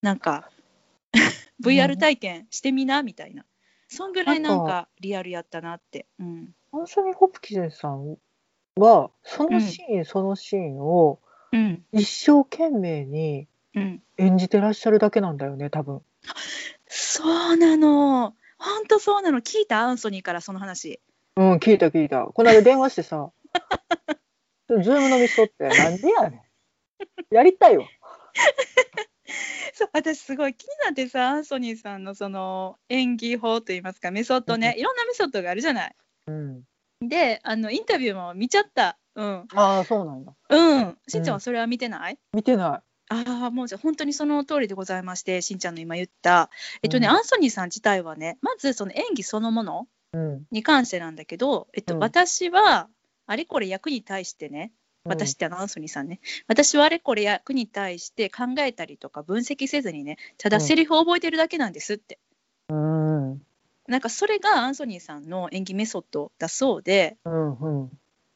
[0.03, 0.51] なんか
[1.62, 3.45] VR 体験してみなみたいな。
[3.88, 6.07] そんぐらいなんかリアルやったなって。
[6.18, 6.55] うん。
[6.73, 8.16] アンソニー・ホプキンスさん
[8.77, 11.18] はそのシーン、そのシーンを
[11.53, 11.85] うん。
[11.92, 16.03] 一生懸命にうん、演じてらっしゃるだけなんだよね多分。
[16.88, 18.35] そうなの。
[18.59, 19.38] 本当そうなの。
[19.40, 19.81] 聞いた？
[19.81, 21.01] アンソニーからその話。
[21.37, 22.25] うん聞いた聞いた。
[22.27, 23.31] この間電話してさ
[24.81, 26.37] 「Zoom 飲みしとってなんでやね
[27.31, 27.35] ん。
[27.35, 27.85] やりたいわ
[29.75, 34.75] そう私すごい気になってさアンソニーさんのその演技法といいますかメソッドね。
[34.79, 35.97] いろんなメソッドがあるじゃない。
[36.27, 36.63] うん。
[37.01, 38.99] であのインタビューも見ちゃった。
[39.15, 39.47] うん。
[39.55, 40.35] ああそうなんだ。
[40.49, 40.99] うん。
[41.09, 46.51] しんちゃんはそれは見てない、見てなああもうじゃあ本当にその通りでございましてしんちゃんの今言った。
[46.83, 47.15] えっとね、うん。
[47.15, 50.47] アンソニーさん自体はねまずその演技そのものいうん。
[50.51, 52.01] に関してなんだけど、えっとうん。
[52.01, 52.89] 私は
[53.27, 54.73] あれこれ役に対してね
[55.05, 56.21] 私ってあのアンソニーさんね。
[56.47, 62.19] 私はあれこれ役に対して考えたりとか分析せずにねただうんセリフを覚えてるだけなんですって、
[62.69, 63.31] うん。
[63.33, 63.43] うん
[63.89, 67.91] なんかそれがアンソニーさんの演技メソッドだそうで、うんうん。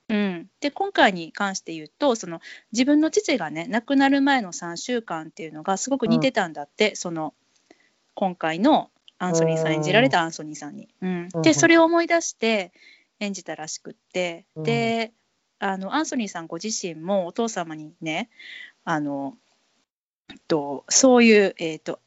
[0.09, 2.41] うん、で今回に関して言うとその
[2.73, 7.35] 自分の父がね亡くなる前の3週間っていうのがすごく似てたんだって、その
[8.15, 10.89] 今回のアンソニーさん演じられたアンソニーさんに。
[11.01, 11.29] うん。
[11.33, 11.43] うん。
[11.43, 12.73] でそれを思い出して
[13.21, 14.63] 演じたらしくって、うん。
[14.65, 15.13] で
[15.59, 18.29] あのアンソニーさんご自身もお父様にね
[18.85, 19.35] あの
[20.49, 22.01] とそういう、えっと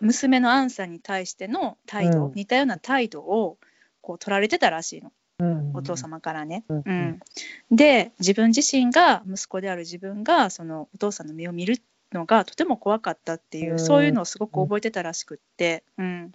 [0.00, 2.32] 娘のアンさんに対しての態度、うん。
[2.34, 3.58] 似たような態度を
[4.00, 5.12] こう取られてたらしいの。
[5.40, 5.72] うん。
[5.74, 6.64] お父様からね。
[6.68, 6.82] うん。
[6.86, 7.20] うん、
[7.76, 13.78] で自分自身が息子である自分がそのお父さんの目を見るのがとても怖かったっていう、うん。
[13.80, 16.32] そういうのをすごく覚えてたらしくって、うん、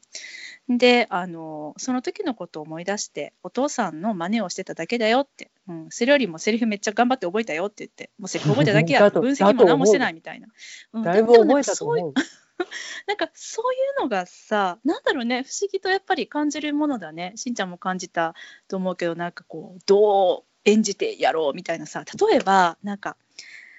[0.70, 8.12] であのその時のことを思い出してお父さんの真似をしてただけだよって、うん、それよりもセリフめっちゃ頑張って覚えたよって言って。
[8.18, 10.48] もうセリフ覚えただけや 分析も何もしてないみたいな。
[10.94, 12.14] うんだいぶ覚えたとかそういう思う
[13.08, 17.34] なんかそういうのがさなんだろうね不思議とやっぱり感じるものだね。
[17.36, 18.36] しんちゃんも感じた
[18.68, 22.06] と思うけどなんかこうどう演じてやろうみたいなさ。
[22.30, 23.18] 例えばなんか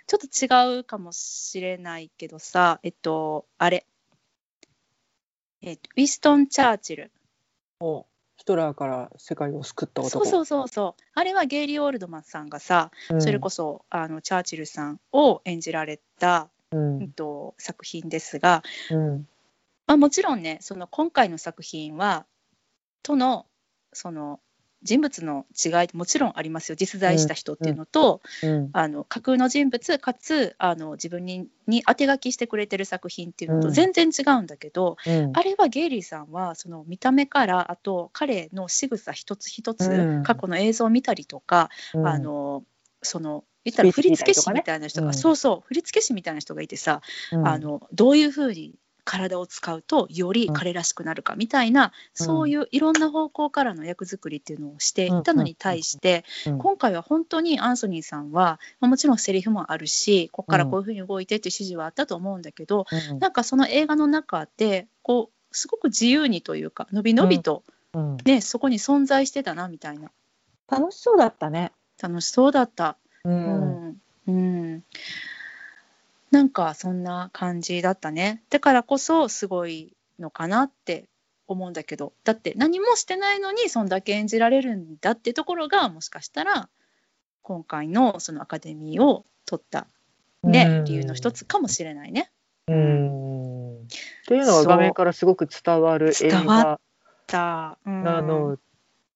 [0.06, 3.86] ちょっと違うかもしれないけどさえっとあれ、
[5.66, 7.10] えっと、ウィストン・チャーチル
[7.80, 10.10] おヒトラーから世界を救った男。
[10.10, 11.02] そうそうそうそう。
[11.14, 13.22] あれはゲイリー・オールドマンさんがさ、うん。
[13.22, 19.28] それこそあのチャーチルさんを演じられた、ううんんと、作品ですがうん。
[19.86, 22.26] まあ、もちろんねその今回の作品は
[23.02, 23.46] との
[23.92, 24.40] その
[24.84, 26.76] 人物の違いもちろんありますよ。
[26.76, 28.70] 実在した人っていうのと、うん。
[28.74, 33.74] あの架空の人物かつあの自分にに当て書きしてくれてる作品っていうのとうん。
[33.74, 35.32] 全然違うんだけど、うん。
[35.34, 40.22] あれはゲイリーさんはその見た目からあと彼の仕草一つ一つ、うん。
[40.22, 42.06] 過去の映像を見たりとか、うん。
[42.06, 42.62] あの
[43.02, 45.14] その言ったら振付師みたいな人が、うん。
[45.14, 47.00] そうそう振付師みたいな人がいてさ、
[47.32, 47.48] うん。
[47.48, 51.90] あのどういうふうに体を使うとより彼らしくなるかみたいな、うん。
[52.12, 56.58] そういういろんな方向からの役作りっていうのをしていたのに対して、うん。
[56.58, 63.18] 今回は本当にアンソニーさんは、まあもちろんセリフもあるしここからこういうふうに動いてっていう指示はあったと思うんだけど、うん。
[63.18, 67.62] なんかその映画の中でこうすごく自由にというかのびのびと、
[67.92, 68.16] うん。
[68.24, 70.10] ねそこに存在してたなみたいな。
[70.68, 71.72] 楽しそうだったね。
[72.00, 72.96] 楽しそうだった。
[73.24, 73.36] ううん
[73.90, 74.00] ん。
[74.26, 74.84] うん
[76.34, 78.42] なんかそんな感じだったね。
[78.50, 81.08] だからこそすごいのかなって
[81.46, 82.12] 思うんだけど。
[82.24, 86.68] だって何もしてないのにそんだけ演じられるんだってところがもしかしたら
[87.42, 89.86] 今回のそのアカデミーを取った、
[90.42, 90.84] ねうん。
[90.86, 92.32] 理由の一つかもしれないね。
[92.66, 93.82] うん。
[93.82, 93.86] っ
[94.26, 96.80] ていうのは画面からすごく伝わる映画
[97.86, 98.58] なの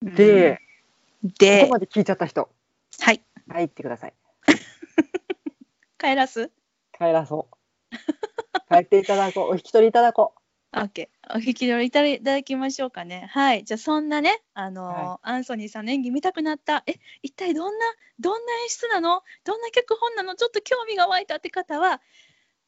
[0.02, 0.14] うん。
[0.14, 0.60] で、
[1.20, 1.62] こで。
[1.64, 2.48] こまで聞いちゃった人、
[3.00, 3.20] はい。
[3.48, 4.14] 入ってください。
[5.98, 6.52] 帰らす？
[6.98, 7.94] 帰らそう。
[8.68, 9.50] 帰っていただこう。
[9.50, 10.34] お引き取りいただこ
[10.74, 11.08] OK。
[11.34, 13.30] お引き取りいただきましょうかね。
[13.32, 13.64] はい。
[13.64, 16.82] じゃあそんなね、あのーはアンソニーさんの演技見たくなった。
[16.86, 17.86] え、一体どんな、
[18.18, 19.22] どんな演出なの？
[19.44, 20.34] どんな脚本なの？
[20.34, 22.02] ちょっと興味が湧いたって方は、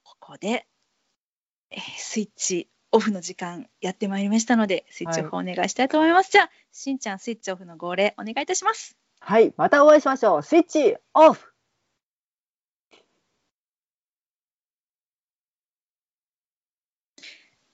[0.03, 0.67] ここで、
[1.71, 6.33] えースイッチオフの時間やってまいりましたので、スイッチオフお願いしたいと思います。
[6.33, 8.97] じゃあ、しんちゃん、スイッチオフの号令お願いいたします。
[8.97, 9.25] う。
[9.25, 10.43] はい、またお会いしましょう。
[10.43, 11.50] スイッチオフ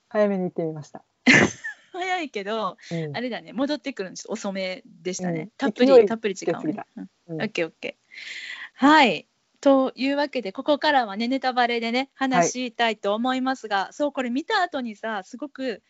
[0.09, 1.03] 早めに行ってみました。
[1.91, 5.41] 早いけど、うんあれだね、戻ってくるのちょっと遅めでしたね。
[5.41, 6.75] うんたっぷり、たっぷり時間をね。
[6.95, 8.85] うんうんオッケーオッケー。
[8.85, 9.27] はい。
[9.59, 15.81] というわけで、ここからはね、ネタバレでね、話したいと思いますが、そう、これ見た後にさ、すごく、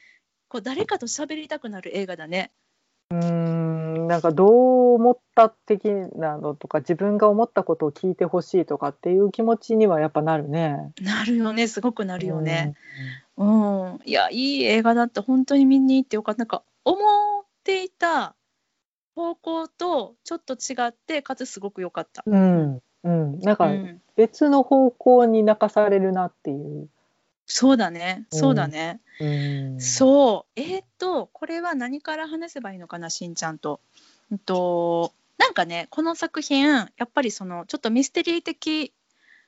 [0.47, 2.51] こう、誰かと喋りたくなる映画だね。
[3.11, 4.45] うーんなんかど
[4.91, 10.93] う思った的なのとか自分が思ったことを聞いてほしいとかっていう気持ちにはやっぱなるね。
[11.01, 12.73] なるよね、すごくなるよね。
[12.73, 13.26] うん。
[14.05, 16.39] いや、いい映画だって、本当に見に行ってよかった。
[16.39, 16.97] なんか、思
[17.41, 18.35] っていた
[19.15, 22.23] 方向とちょっと違って、かつすごく良かった。
[22.25, 22.81] うん。
[23.03, 26.89] うん、うん、なんかうん、別の方向に泣かされるなっていう。
[27.45, 28.99] そうだね、そうだね。
[29.21, 33.79] うん、そう、えーっと、これは何から話せばいいのかな、しんちゃんと。
[34.31, 38.93] うんと、なんかね、この作品、やっぱりその、ちょっとミステリー的、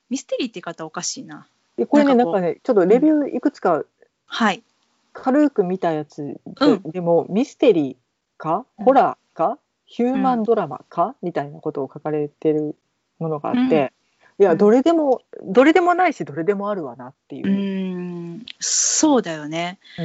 [0.09, 1.47] ミステリーって言い方おかしいな。
[1.79, 3.83] でこれねなんんかねちょっとレビューいくつか
[4.29, 4.63] はい。
[5.11, 6.91] 軽く見たやつで,、うん。
[6.91, 7.95] でもミステリー
[8.37, 8.85] かうん。
[8.85, 12.75] ホラーか、ヒューマンドラマか、みたいなことを書かれてる
[13.17, 13.91] ものがあって、
[14.39, 14.57] いやうん。
[14.57, 17.47] どれでもどれでもないしどれでもあるわなっていう。
[17.47, 19.79] う、ーん、そうだよね。
[19.97, 20.03] う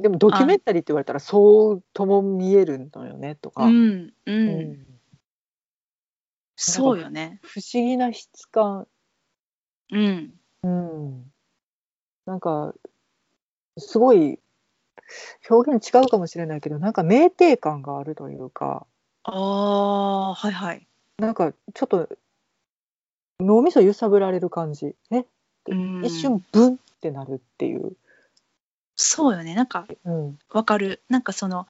[0.00, 0.02] ん。
[0.02, 4.86] でもドキュメンタリーって言われたらそうとも見えるのよねとか、うん、うん、うん。
[6.56, 7.38] そうよね。
[7.42, 8.86] 不思議な質感、
[9.90, 11.32] うん、うん、
[12.26, 12.74] なんか
[13.78, 14.38] すごい
[15.48, 18.86] 表現違うかもしれないけどなんか酩酊感があるというか。
[19.24, 20.86] ああ、はいはい。
[21.18, 22.08] なんかちょっと
[23.40, 24.94] 脳みそ揺さぶられる感じ。
[25.10, 25.26] ね。
[25.68, 26.04] うん。
[26.04, 27.96] 一瞬ブンってなるっていう、
[28.96, 29.54] そうよね。
[29.54, 30.38] なんか、うん。
[30.50, 31.02] わかる。
[31.08, 31.66] なんかその、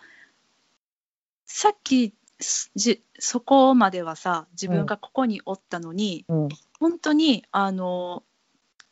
[1.47, 6.49] さっき、すじそこまではさ、自分がここにおったのに、うん。
[6.81, 8.23] 本当にあの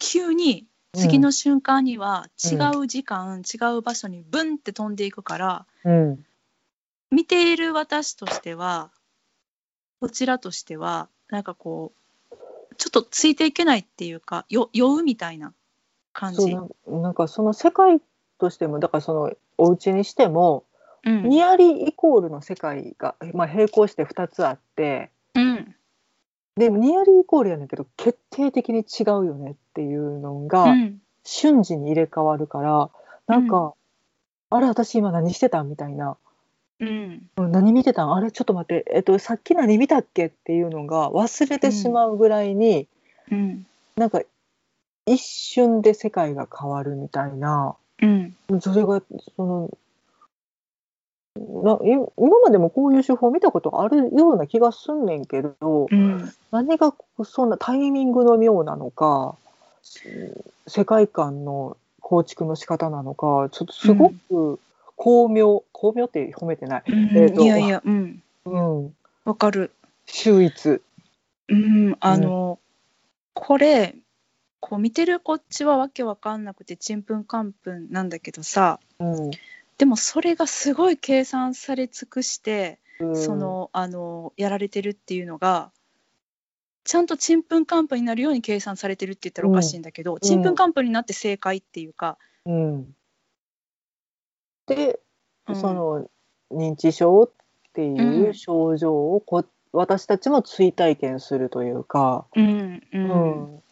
[0.03, 6.27] 急に次の瞬間には違う時間、違う場所にブンって飛んでいくからうん
[7.11, 8.91] 見ている私としては
[10.01, 11.93] こちらとしてはなんかこ
[12.31, 15.53] うちょっとついていけないっていうかよ酔うみたいな
[16.13, 16.57] 感じ。
[16.87, 18.01] なんかその世界
[18.39, 20.65] としてもだからそのお家にしても、
[21.05, 25.75] うんニアリーイコールの世界が、まあ、並行して2つあってうん
[26.57, 30.99] でもニアリーイコールやねんけど決定的に違うよねっていうのが、うん。
[31.25, 32.91] 瞬時に入れ替わるから
[33.29, 33.75] なんか、う
[34.51, 36.17] あれ私今何してたんみたいな。
[36.81, 37.23] うん。
[37.37, 38.13] うん何見てたん？
[38.13, 42.89] あれちょっと待って、えっと、さっき何見たっけっていうのが忘れてしまうぐらいに、
[43.31, 43.67] うん。
[43.97, 44.21] なんか
[45.07, 47.77] 一瞬で世界が変わるみたいな。
[48.03, 48.35] うん。
[48.61, 49.01] それが
[49.37, 49.71] その
[51.37, 59.37] ない今までもこういう手法見たことあるような気がすんねんけど、うん何がそんなタイミングの妙なのか
[60.67, 64.61] 世界観の構築の仕方なのかちょっとすごく
[64.97, 67.17] 巧妙、巧妙って褒めてない、うん。
[67.17, 68.23] えーといやいやうん。
[68.45, 69.73] うん、わかる。
[70.07, 70.81] 秀逸。
[71.49, 72.59] うん、あの、
[73.35, 73.97] これ、
[74.61, 79.31] こう見てるこっちはわけわかんなくてちんぷんかんぷんなんだけどさ、うん
[79.79, 83.17] でもそれがすごい計算され尽くして、うん。
[83.17, 85.73] その、あの、やられてるっていうのが、
[86.85, 92.95] ちゃんとちんぷんかんぷんになるように計算されてるって言ったらおかしいんだけど、ちんぷんかんぷんになって正解っていうか、うん。
[94.67, 95.01] で、
[95.49, 95.57] うん。
[95.57, 96.09] その
[96.51, 97.31] 認知症っ
[97.73, 103.01] ていううん症状をこ私たちも追体験するというか、うんううん
[103.57, 103.63] ん。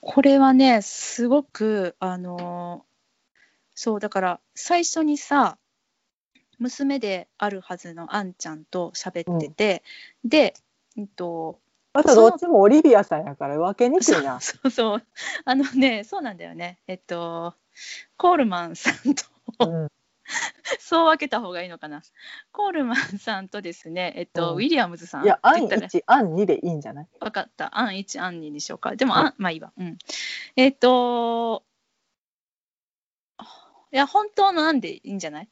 [0.00, 2.84] これはねすごくあの
[3.82, 5.58] そうだから最初にさ
[6.60, 9.82] 娘であるはずのあんちゃんと喋ってて、
[10.24, 10.54] で、
[10.96, 11.58] うんと、
[11.92, 14.38] またどっちもオリビアさんやから分けにくいな。
[14.38, 15.02] そうそう
[15.44, 17.56] あのねそうなんだよねえっと
[18.16, 19.24] コールマンさんと
[19.66, 19.88] うん
[20.78, 22.02] そう分けた方がいいのかな
[22.52, 27.08] コールマンさんとですねえっと、うんウィリアムズさんいや、案言ったら1、案2でいいんじゃない？
[27.18, 27.76] 分かった。
[27.76, 28.94] 案1、案2にしようか。
[28.94, 29.72] でも、案まあいいわ。
[29.76, 29.98] うん。
[30.54, 31.64] えっ、と、
[33.92, 35.48] いや、本当の案でいいんじゃない？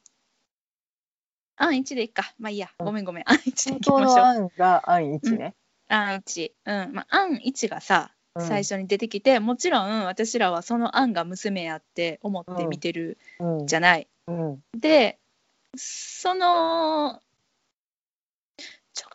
[1.57, 2.33] 案1でいいか。
[2.39, 2.69] まあいいや。
[2.79, 3.23] うんごめんごめん。
[3.29, 4.25] 案1でい本当のきましょう。
[4.25, 5.55] 案が案1ね。
[5.87, 6.51] 案1。
[6.65, 6.93] うん。
[6.93, 14.07] まあ、案1がさ、うん最初に出てきて、もちろん私らはその案が娘やって思って見てるうんじゃない。
[14.27, 15.19] うんで、
[15.75, 17.21] その、直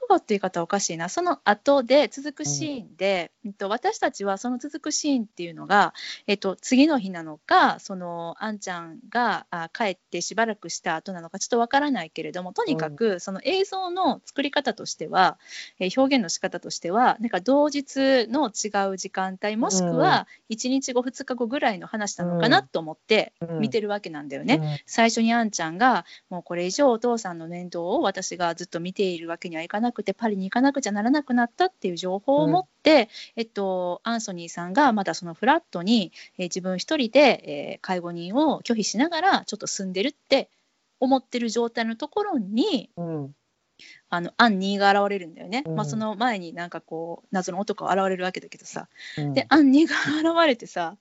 [0.08, 3.52] 後って言い方おかしいな、その後で続くシーンで、うん。
[3.52, 5.94] と私たちはその続くシーンっていうのが、
[6.26, 15.38] えっと、次の日なのか、そのあんちゃんがあ帰ってしばらくした後なのか、ちょっとわからないけれども、とにかくその映像の作り方としては、
[15.78, 23.60] えー表現の仕方としては、なんか同日の違う時間帯、もしくは1日後、2日後ぐらいの話なのかなと思ってうん。
[23.60, 24.82] 見てるわけなんだよね。
[24.86, 40.50] 最初にあんちゃんがもうこれ以上お父さんの面倒を私がずっと見ているわけにはいかなくてパリに行かなくちゃならなくなったっていう情報を持って、えっと、アンソニーさんがまだそのフラットに、えー自分一人で、えー介護人を拒否しながらちょっと住んでるって
[41.00, 43.24] 思ってる状態のところにうん。
[43.24, 43.34] うん
[44.08, 45.74] あのアンニーが現れるんだよね、うん。
[45.74, 48.88] まあ、その前になんかこう謎の男が現れるわけだけどさ、
[49.18, 49.34] うん。
[49.34, 50.96] で、アンニが現れてさ、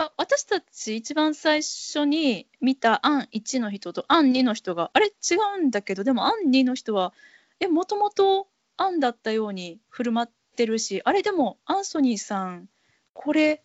[0.00, 5.08] あ私たち一番最初に見たアン1の人とアン2の人が、あれ？
[5.08, 7.12] 違うんだけど、でもアン2の人は、
[7.60, 8.48] え、もともと
[8.78, 11.22] アンだったように振る舞ってるし、あれ？
[11.22, 12.70] でもアンソニーさん、
[13.12, 13.62] これ、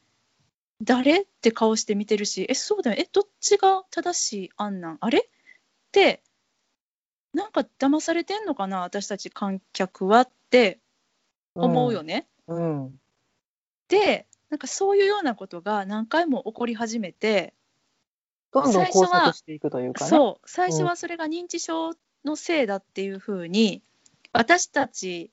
[0.83, 1.21] 誰？
[1.21, 4.49] って顔して見てるし、え、そうだよ、え、どっちが正しい？
[4.57, 4.97] アンなん？
[4.99, 5.19] あれ？
[5.19, 5.21] っ
[5.93, 6.21] て、
[7.33, 10.79] なんか騙されてんのかな、私たち観客はって
[11.55, 12.27] 思うよね。
[12.47, 12.99] うん。
[13.87, 17.53] でなんかそういうようなことが何回も起こり始めて、
[18.53, 20.09] どんどん最初は考察していくというかね。
[20.09, 21.91] そう最初はそれが認知症
[22.23, 23.83] のせいだっていうふうに
[24.31, 25.29] 私たち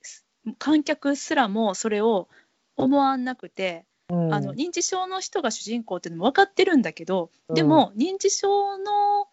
[0.59, 2.27] 観客すらもそれを
[2.75, 4.35] 思わなくて、うん。
[4.35, 7.55] あの認知症の人が主人公っていうのも分かってるんだけど、うん。
[7.55, 9.29] でも認知症の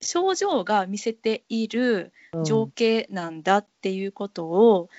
[0.00, 2.12] 症状が見せている
[2.44, 4.90] 情景なんだっていうことを、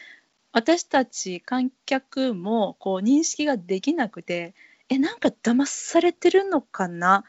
[0.51, 4.55] 私たち観客もこう認識ができなくて
[4.89, 7.23] えなんか騙されてるのかな？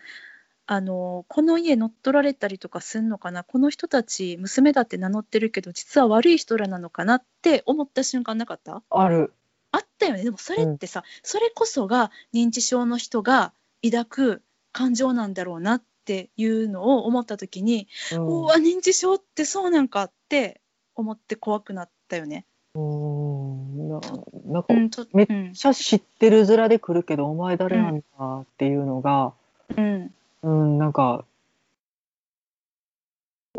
[0.66, 3.44] あのこの家乗っ取られたりとかすんのかな？
[3.44, 8.82] この人たち娘だって名乗ってるけど実は悪い人らなのかなって思った瞬間なかった？
[8.88, 9.34] ある。
[9.72, 10.24] あったよね。
[10.24, 13.52] でもそれってさ、それこそが認知症の人が
[13.84, 14.42] 抱く
[14.72, 18.26] 感情なんだろうなっていうのを思った時に、うん。
[18.26, 20.60] うわ認知症ってそうなんかって
[20.94, 22.46] 思って怖くなったよね。
[22.74, 23.88] うん。
[23.88, 24.00] な
[24.46, 29.32] なんかうんとめっうんちゃ知ってる面で来るけど、お前誰なんだっていうのが、
[29.76, 31.24] うんうん、なんか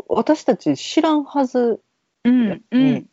[0.08, 1.80] 私たち知らんはず
[2.24, 3.06] うんうん。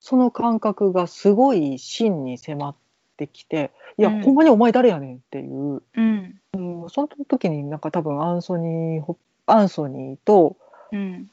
[0.00, 2.74] その感覚がすごい真に迫っ
[3.16, 4.22] てきていや、うん。
[4.22, 6.40] ほんまにお前誰やねんっていう、うん。
[6.54, 10.56] うん、その時になんか多分アンソニーホアンソニーと
[10.92, 11.30] うん。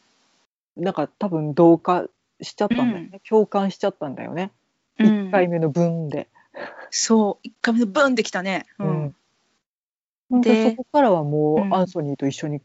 [0.78, 2.06] なんか多分同化
[2.42, 4.52] しちゃったんだよね、共感しちゃったんだよね、
[5.00, 5.08] うん。
[5.28, 6.28] 1回目の分で。
[6.90, 7.48] そう。
[7.48, 8.66] 一回目でブンってきたね。
[8.80, 9.16] うん。
[10.32, 10.42] うん。
[10.42, 11.72] ででそこからはもうん。
[11.72, 12.62] うアンソニーと一緒に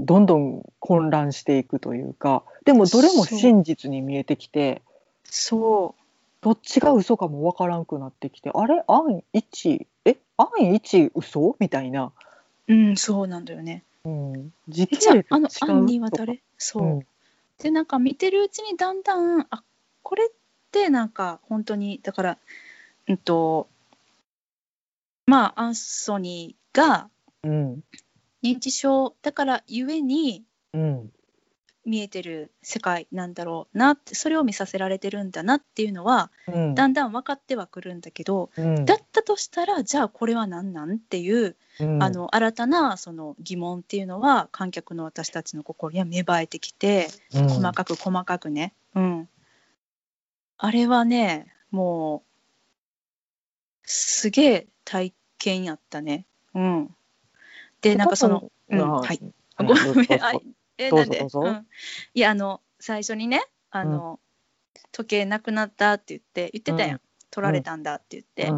[0.00, 4.82] どんどん混乱していくというかでもどれも真実に見えてきて
[5.24, 5.94] そ
[6.42, 8.84] どっちが嘘かもわからんくなってきてあれ？
[8.88, 10.16] アン1え？
[10.36, 11.56] アン1嘘？
[11.58, 12.12] みたいな、
[12.68, 13.84] ううんそうなんだよね。
[14.04, 16.42] うん、時えじゃ系列ああの違アンニーうとかは誰？
[16.58, 17.06] そう、うん
[17.58, 19.62] でなんか見てるうちにだんだんあ
[20.02, 20.28] これっ
[20.70, 22.38] てなんか本当にだから
[23.08, 23.68] うんと
[25.26, 27.08] まあアンソニーが
[27.42, 27.80] うん。
[28.42, 31.10] 認知症だからゆえにうん
[31.86, 36.74] 見えてる世界なんだろうなってそれを見させられてるんだなっていうのはうん。
[36.74, 38.84] だんだん分かってはくるんだけど、うん。
[38.84, 42.02] だったとしたらじゃあこれは何なんっていう、うん。
[42.02, 47.48] あの新たなその疑問っていうのは観客の私たちの心には芽生えてきてうん。
[47.48, 49.28] 細かく細かくね、うん、
[50.58, 52.30] あれはねもう
[53.84, 56.26] すげえ体見やったね。
[56.54, 56.90] うん、
[57.82, 59.20] でなんかその、うんあはい、
[59.56, 60.06] あごめん
[60.78, 61.40] えどうなんで、ぞどうぞ。
[61.40, 61.66] うん、
[62.14, 64.20] いやあの最初にねあの、
[64.92, 67.00] 時計なくなったって言って言ってたやん、うん。
[67.30, 68.50] 取られたんだって言って、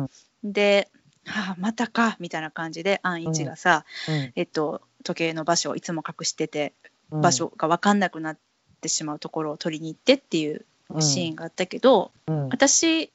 [0.45, 0.53] うん。
[0.53, 0.91] で、
[1.25, 4.33] はあ、またかみたいな感じで安一がさ、うん。
[4.37, 6.75] えっと、時計の場所をいつも隠してて
[7.11, 7.21] うん。
[7.21, 8.39] 場所が分かんなくなっ
[8.81, 10.65] てしまうところを取りに行ってっていう
[11.01, 12.49] シーンがあったけど、うん。
[12.49, 13.11] 私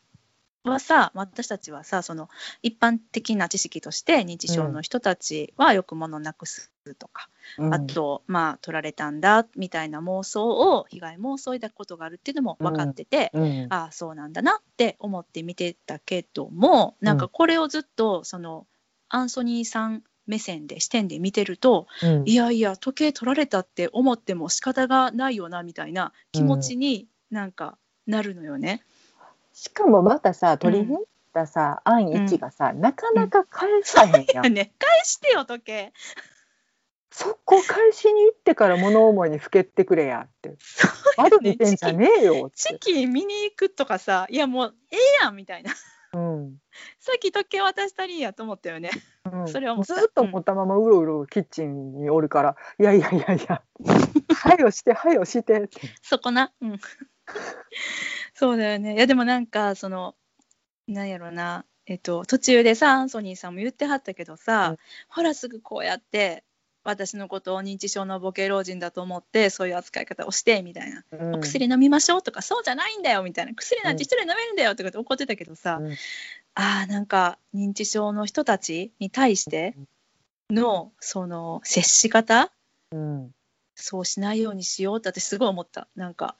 [0.63, 2.29] はさ私たちはさその
[2.61, 7.73] 一般的な知識として認知症の人たちはよく物なくすとか、うん。
[7.73, 13.67] あとまあ取られたんだみたいな妄想を被害妄想を抱くことがあるっていうのも分かってて、うん。
[13.69, 18.65] ああそうなんだなって思って見てたけどもなんかこれをずっとその
[19.09, 22.23] アンソニーさん目線で視点で見てるとうん。
[22.25, 28.83] いやいや時計取られたって思っても仕方がないよなみたいな気持ちになんかなるのよね。
[29.53, 35.93] しかもまたさ取りに行ったさ、アン一がさ、なかなか返さへんやん、ね返してよ時計。
[37.11, 40.57] そこ返しに行ってから物思いにふけってくれやって。
[41.15, 45.71] 窓見てんじゃねえよチキン見に行くとかさいやもうええやんみたいな。
[46.13, 46.57] うん。
[46.99, 48.91] さっき時計渡したりやと思ったよね。
[49.31, 49.47] うん。
[49.47, 49.95] それは思った。
[49.95, 53.61] ずっと思ったままうろうろキッチンにおるから、いやいやいやいや
[54.35, 55.69] はよしてはよして。
[56.01, 56.51] そこな。
[56.61, 56.79] うん。
[58.43, 58.95] そうだよね。
[58.95, 60.15] いやでもなんかその
[60.85, 61.63] なんやろな。
[61.85, 64.77] えっと、途中でさアンソニーさんも言ってはったけどさ、うん。
[65.07, 66.43] ほらすぐこうやって
[66.83, 71.35] 私のことを認知症のボケ老人だと思ってそういう扱い方をしてみたいな、うん。
[71.35, 73.53] お薬飲みましょうとかそうじゃないんだよみたいな。
[73.53, 73.95] 薬なん。
[73.95, 75.95] て一人で飲めるんだよって怒ってたけどさ、うん。
[76.55, 79.77] あーなんか認知症の人たちに対して
[80.49, 82.51] のその接し方
[82.91, 83.31] うん。
[83.75, 85.87] そうしないようにしようって私すごい思った。
[85.95, 86.35] なんか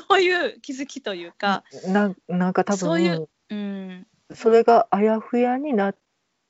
[0.00, 4.06] そういう気づきというか、なんなんか多分そういううん。
[4.34, 5.96] それがあやふやになっ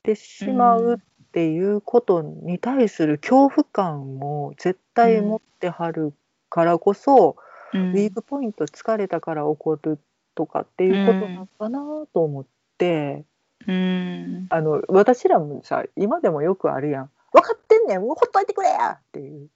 [0.01, 0.97] てしまうっ
[1.31, 6.13] ていうことに対する恐怖感も絶対持ってはる
[6.49, 7.35] からこそ、
[7.73, 7.91] うん。
[7.91, 9.99] ウィークポイント疲れたから起こる
[10.33, 11.79] とかっていうことなのかな
[12.13, 12.45] と思っ
[12.77, 13.25] て、
[13.67, 14.47] うん。
[14.49, 18.01] あの私らもさ今でもよくあるやん分かってんねん。
[18.01, 18.93] もうほっといてくれや！
[18.93, 19.49] っていう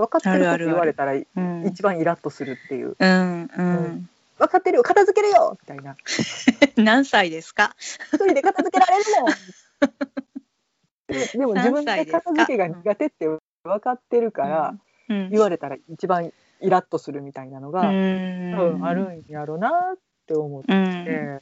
[0.00, 0.66] 分かってることあるある。
[0.66, 1.66] 言われたらうん。
[1.66, 2.96] 一番イラッとするっていう。
[2.98, 4.08] うんうん。
[4.38, 5.96] 分かってるよ片付けるよみたいな。
[6.76, 7.74] 何歳ですか？
[8.12, 9.30] 一人で片付けられるもん。
[11.08, 13.40] ででも自分で片付けが苦手って分
[13.80, 14.74] かってるから、
[15.08, 15.30] うん。
[15.30, 18.52] 言われたら一番イラッとするみたいなのが、うん。
[18.54, 21.40] 多分あるんやろなって思って、うん。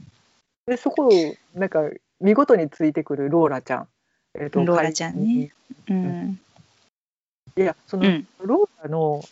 [0.66, 1.10] でそこを
[1.54, 1.82] なんか
[2.20, 3.88] 見事についてくるローラちゃん、
[4.34, 5.52] えーとローラちゃんね。
[5.88, 6.40] うん
[7.58, 8.26] いやその、うん。
[8.40, 9.22] ローラの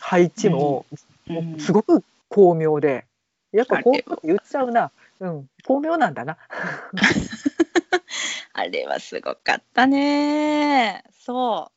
[0.00, 0.84] 配置も,、
[1.58, 3.04] すごく巧巧で
[3.52, 6.36] やっぱこうあれ言っちゃうな、うん、巧妙なんだな。
[8.52, 11.04] あれはすごかったね。
[11.12, 11.70] そ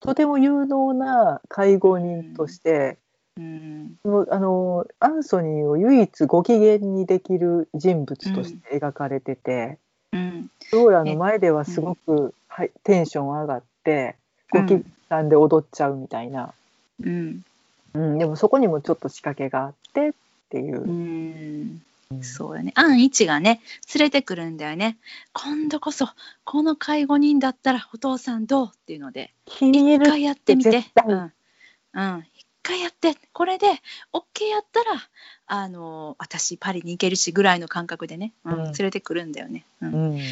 [0.00, 2.98] とても有能な介護人として、
[3.38, 9.78] う、うん、そのあのアンソニーを唯一ご機嫌にできる人物として描かれてて、
[10.12, 10.50] うん。
[10.72, 14.16] ローラの前ではすごく、はい、テンション上がって
[14.50, 16.52] ご機嫌で踊っちゃうみたいな、
[17.00, 17.44] うん
[17.94, 20.12] うんでもそこにもちょっと仕掛けがあってっ
[20.50, 20.82] ていう。
[20.82, 21.80] うん
[22.10, 22.72] うんそうよね。
[22.74, 23.60] アン一がね、
[23.94, 24.96] 連れてくるんだよね。
[25.34, 26.08] 今度こそ、
[26.44, 31.18] この介護人だったらお父さんどうっていうので、一回やってみてうん。
[31.18, 32.26] うん。
[32.34, 33.66] 一回やって、これで
[34.14, 34.92] OK やったら、
[35.48, 39.66] あの、私パリに行けるしぐらいの感覚でね、うんうん連れてくるんだよね。
[39.82, 39.94] うん。
[39.94, 40.22] うんで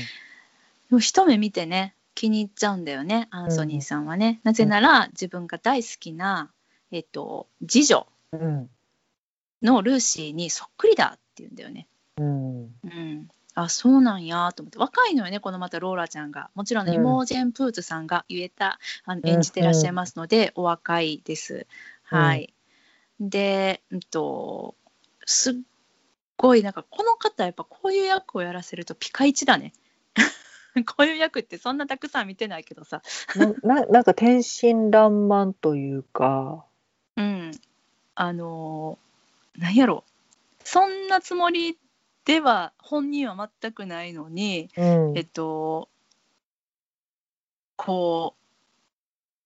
[0.92, 4.40] も一目見てね、気に入っちゃうんだよね、アンソニーさんはね。
[4.42, 6.50] なぜなら、自分が大好きな、
[6.90, 8.70] えっと、次女うん。
[9.62, 11.86] のルーシーにそっくりだって言うんだよね。
[12.16, 12.62] うん。
[12.62, 14.78] うん、あそうなんやと思って。
[14.78, 16.50] 若いのよねこのまたローラちゃんが。
[16.54, 19.28] もちろん、イモージェン・プーツさんが言えたあのうん。
[19.28, 21.66] 演じてらっしゃいますので、お若いです。
[22.02, 22.54] はい、
[23.20, 24.74] で、うんと、
[25.26, 25.54] すっ
[26.36, 29.72] ごいなんかこの方やっぱこういう役をやらせるとピカイチだね。
[30.84, 33.02] こういう役ってそんなたくさん見てないけどさ、
[33.62, 36.64] なななんか天真爛漫というか、
[37.16, 37.52] うん、
[38.14, 39.06] あのー
[39.58, 40.04] なんやろ。
[40.64, 41.78] そんなつもり
[42.24, 45.16] では本人は全くないのに、うん。
[45.16, 45.88] えっと、
[47.76, 48.34] こ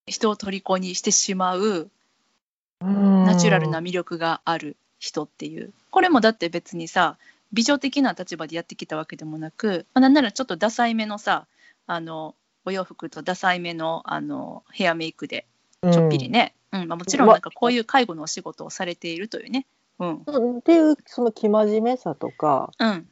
[0.07, 1.91] う、人を虜にしてしまう
[2.81, 5.73] ナチュラルな魅力がある人っていう。
[5.91, 7.17] これもだって別にさ、
[7.53, 11.47] 美女的な立場でやってきたわけでもなく、まあ、なんならちょっとダサいめのさ、
[11.87, 12.35] あの、
[12.65, 15.47] お洋服とダサいめのあのヘアメイクで
[15.83, 16.89] ちょっぴりね、うん。
[16.89, 19.67] まあ、もちろんなんかこういう介護のお仕事をされているというね。
[19.99, 20.23] うん。
[20.27, 20.59] うん。
[20.59, 23.09] っていうその生真面目さとかうん。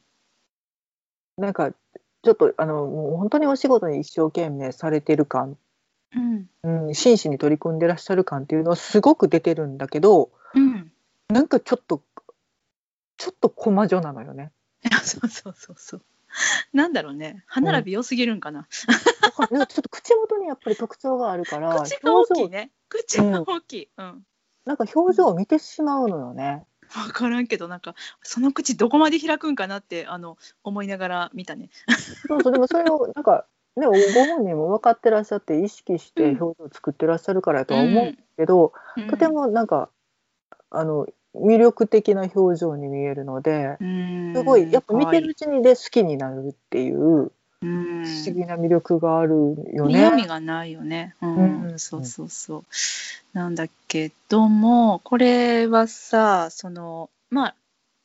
[1.37, 5.57] なんかちょっとあのもう本当にお仕事に一生懸命されてる感、
[6.15, 6.49] うん。
[6.87, 10.91] うん、真摯に取り組んでらっしゃる感っていうのはすごく出てるんだけどうん。
[11.29, 12.01] なんかちょっと
[13.19, 14.51] ちょっと小魔女なのよね。
[15.03, 16.01] そうそうそうそう。
[16.73, 17.43] なんだろうね。
[17.47, 18.67] 歯並び良すぎるんかな、
[19.21, 22.71] だからなんかちょっと口元にやっぱり特徴があるから口が大きいね。
[22.87, 23.89] 口が大きい。
[23.97, 24.25] うん。
[24.65, 26.65] なんか表情を見てしまうのよね。
[26.87, 27.93] 分からんけどなんか
[28.23, 31.69] その口どこまで開くんかなってあの思いながら見たね。
[32.27, 33.45] そうそうでもそれをなんか
[33.75, 33.91] ねご
[34.25, 38.71] 本人も分かってらっしゃって意識して表情を作ってらっしゃるからやとは思うけど、
[39.09, 39.89] とてもなんか
[40.69, 41.05] あの
[41.35, 49.99] 魅力的な表情に見えるので、うんすごいやっぱ見てるうちにで好きになるっていううん不思議な魅力があるよね。
[49.99, 51.15] 嫌味がないよね。
[51.21, 52.63] うん、うんそうそうそう。
[53.33, 57.55] なんだけども、これはさ、その、まあ、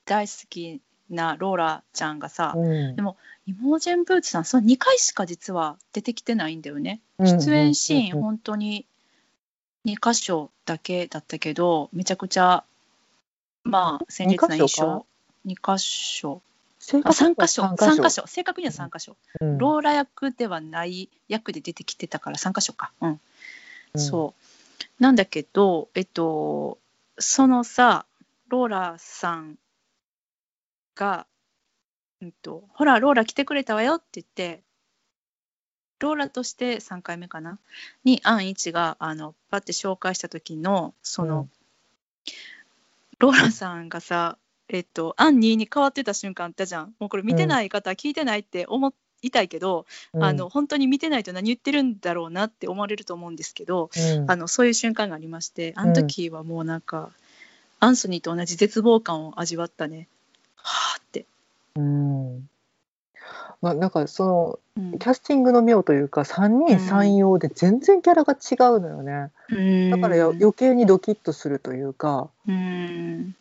[0.07, 3.17] 大好きなローラちゃんがさ、うんでも
[3.47, 7.01] イモージェン・ブーツさん、その2回しか実は出てきてないんだよね。
[7.19, 8.87] うん出演シーン、うん本当に
[9.87, 12.65] 2箇所だけだったけど、めちゃくちゃ、
[13.65, 15.07] まあ、鮮烈な印象。
[15.47, 16.43] 2箇所。
[16.43, 17.63] あ、正確に3は箇所。
[17.77, 18.27] 三3箇所。
[18.27, 19.17] 正確には3箇所。
[19.41, 22.93] うんローラ役ではない役で出てきてたから3箇所か。
[23.01, 23.11] うん。
[23.11, 23.13] う
[23.99, 25.03] んそう。
[25.03, 26.79] なんだけど、えっと、
[27.19, 28.07] そのさ、
[28.49, 29.57] ローラさん
[30.95, 31.27] が、
[32.21, 34.63] うんと、ほら、ローラ来てくれたわよって言って、
[36.01, 37.59] ローラとして3回目かな？
[38.05, 41.51] に、アンイチが、あの、パって紹介した時の、その、うん
[43.19, 44.39] ローラさんがさ、
[44.69, 46.95] えっと、アンニーに変わってた瞬間あったじゃん。
[46.99, 49.87] もうこれ見てない方、聞いてないって思いたいけど、
[50.21, 54.31] あの、本当に見てないと何言ってるんだろうなって思われると思うんですけど、うん。
[54.31, 57.11] あのそういう瞬間がありましてあの時はもうなんか、
[57.81, 60.09] アンソニーと同じ絶望感を味わったね。
[60.57, 61.27] はあって、
[61.77, 62.49] うん
[63.63, 64.99] まあなんかそのうん。
[64.99, 69.31] キャスティングの妙というか3人三様で全然キャラが違うのよね、
[69.91, 72.29] だからよ余計にドキッとするというか。
[72.47, 73.35] うん。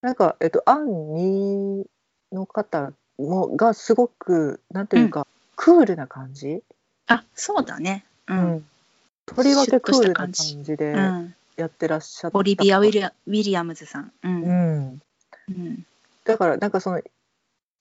[0.00, 1.86] なんか、えっと、アンニ
[2.32, 5.26] の方もがすごくなんていうか、
[5.56, 6.62] クールな感じ、
[7.06, 8.04] あそうだね。
[8.28, 8.54] う、うん。
[8.56, 8.64] ん
[9.26, 11.34] とりわけクールな感じでうん。
[11.56, 14.42] やってらっしゃった、オリビア・ウィリアムズさん、うん。
[14.42, 15.02] うん、
[15.48, 15.86] うん。
[16.24, 17.00] だからなんかその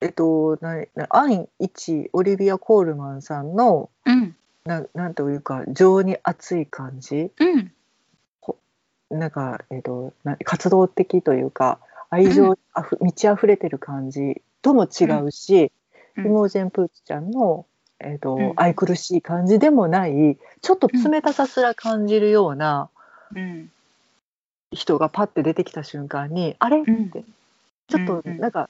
[0.02, 4.36] えっとななアン一オリビア・コールマンさんのうん。
[4.66, 7.32] ななんというか情に熱い感じ。
[7.39, 7.72] うん。
[9.10, 11.80] なんか、えっとな活動的というか
[12.10, 15.72] 愛情あふ、満ち溢れてる感じとも違うし、
[16.18, 16.26] うん。
[16.26, 17.66] イモージェン・プーツちゃんの、
[17.99, 18.54] えっとうん。
[18.58, 22.89] 愛くるしい感じでもないちょっと冷たさすら感じるような
[23.36, 23.72] うん。
[24.72, 26.82] 人がパッて出てきた瞬間に、あれ？
[26.82, 26.91] って。
[26.91, 27.12] うん
[27.88, 28.70] ちょっとなんか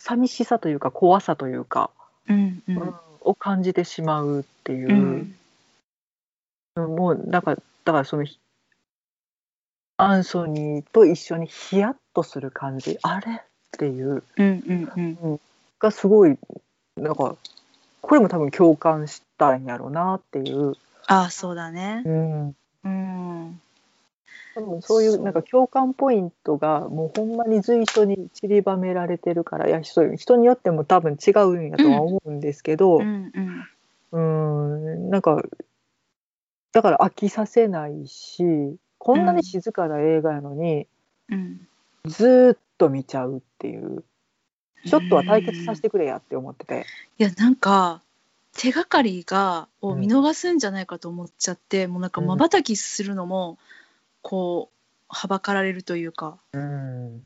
[0.00, 1.90] 寂しさというか怖さというか、
[2.28, 2.76] うんううん。
[2.76, 5.34] んを感じてしまうっていう。
[6.76, 6.96] うん。
[6.96, 8.26] もうなんかだからその
[9.98, 12.98] アンソニーと一緒にヒヤッとする感じ。
[13.02, 13.40] あれっ
[13.72, 14.22] ていう。
[14.36, 14.62] うん
[14.96, 15.18] うん。
[15.22, 15.40] うん。
[15.78, 16.38] がすごい
[16.96, 17.36] なんか
[18.00, 20.74] これも多分共感したんやろうなっていう、
[21.06, 22.02] あそうだね。
[22.04, 23.60] うん、うん
[24.60, 33.66] 多分そういそううなんか共感ポイントがもうほんまに随所に散りばめられてるからいやそういう人によっても多分違うんやとは思うんですけど、うんうん。
[34.12, 35.42] うんなんか
[36.72, 38.44] だから飽きさせないし
[38.98, 40.86] こんなに静かな映画やのに、
[41.28, 41.66] うん。
[42.04, 44.04] ずーっと見ちゃうっていう。
[44.86, 46.86] ちょっとは対決させてくれやって思ってて、
[47.18, 48.00] いやなんか
[48.56, 53.58] 手がかりがを見逃すんじゃないかと思っちゃって、もうなんかまばたきするのも
[54.22, 54.76] こう
[55.08, 57.22] はばかられるというかうん。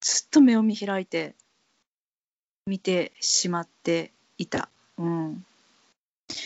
[0.00, 1.34] ずっと目を見開いて
[2.66, 4.68] 見てしまっていた。
[4.98, 5.44] うん、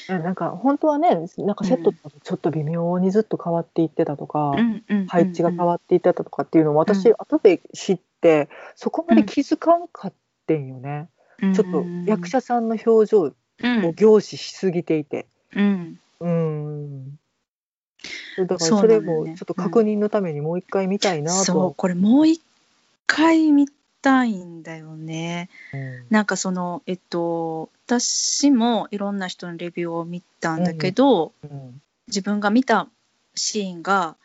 [0.08, 7.14] なんか本当はねなんかセットとかちょっと微妙にずっと変わっていってたとか、うんうん配置が変っわっていってたとかっていうのも私、うん。
[7.18, 10.12] 後で知ってそこまで気づかんかっ
[10.46, 11.08] てんよね、
[11.38, 15.26] てちょっと役者さんの表情をうん凝視しすぎていて。
[15.54, 16.00] うん。
[16.20, 17.18] うん
[18.44, 21.44] だからそれもちょっと確認のためにもう一回見たいなと。
[21.44, 22.42] そうこれもう一
[23.06, 23.68] 回見
[24.02, 25.48] たいんだよね。
[25.72, 26.06] うん。
[26.10, 31.80] なんかそのえっと私もいろんな人のレビューを見たんだけど、うん。
[32.08, 32.88] 自分が見た
[33.34, 34.16] シーンが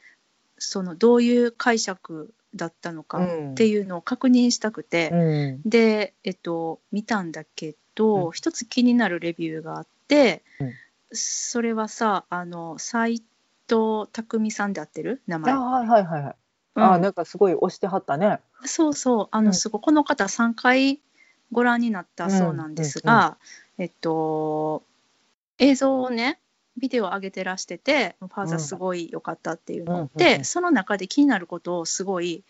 [0.58, 3.52] そのどういう解釈だったのかうん。
[3.52, 5.70] っていうのを確認したくて、うん。
[5.70, 8.32] で、えっと、見たんだけど、うん。
[8.32, 10.74] 一つ気になるレビューがあって、うん。
[11.14, 13.22] それはさあの斎
[13.72, 15.22] 藤匠さんで合ってる？
[15.28, 15.54] 名前。
[15.54, 16.36] あ、はいはいはいはい。
[16.76, 16.84] うん。
[16.84, 18.40] あなんかすごい押してはったね。
[18.66, 19.28] そうそう。
[19.32, 19.46] あうん。
[19.46, 21.00] のすごいこの方3回
[21.52, 23.38] ご覧になったそうなんですが、
[23.78, 24.84] えっと
[25.58, 26.40] 映像をね
[26.78, 30.46] ビデオ上げてらしててファーザーすごい良かったっていうので、うん。
[30.46, 32.44] その中で気になることをすごい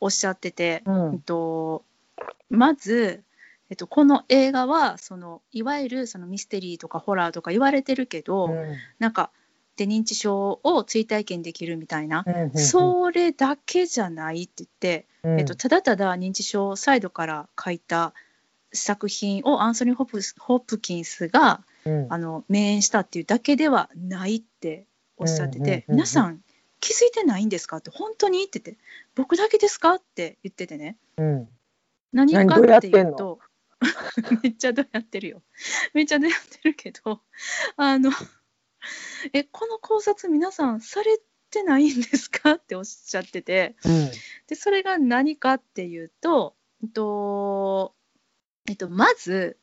[0.00, 1.14] おっしゃってて、うん。
[1.14, 1.84] えっと、
[2.50, 3.22] まず、
[3.70, 8.76] えっと、この映画はそのいわゆるそのミステリーとかホラーとか言われてるけど、うん。
[8.98, 9.30] なんか
[9.76, 15.40] で認知症を追体験できるみたいな、それだけじゃないって言って、うん。
[15.40, 18.12] えっと、ただただ認知症サイドから書いた
[18.72, 22.06] 作品をアンソニー・ホプホプキンスがうん。
[22.10, 26.40] あの名演したっていうだけではないっておっしゃってて、皆さん
[26.80, 28.82] 気づいてないんですかって本当にって言って
[29.14, 30.96] 僕だけですかって言っててね。
[31.16, 31.48] うん。
[32.12, 33.40] 何かっっていうと
[34.42, 35.42] めっちゃどうやってるよ。
[35.94, 37.20] めっちゃどうやってるけど
[37.76, 38.10] あの
[39.32, 41.18] えこの考察皆さんされ
[41.50, 42.52] てないんですか？
[42.52, 43.76] っておっしゃってて。
[43.84, 44.10] うん。
[44.46, 47.94] でそれが何かっていうと、えっと
[48.68, 49.58] えっと、まず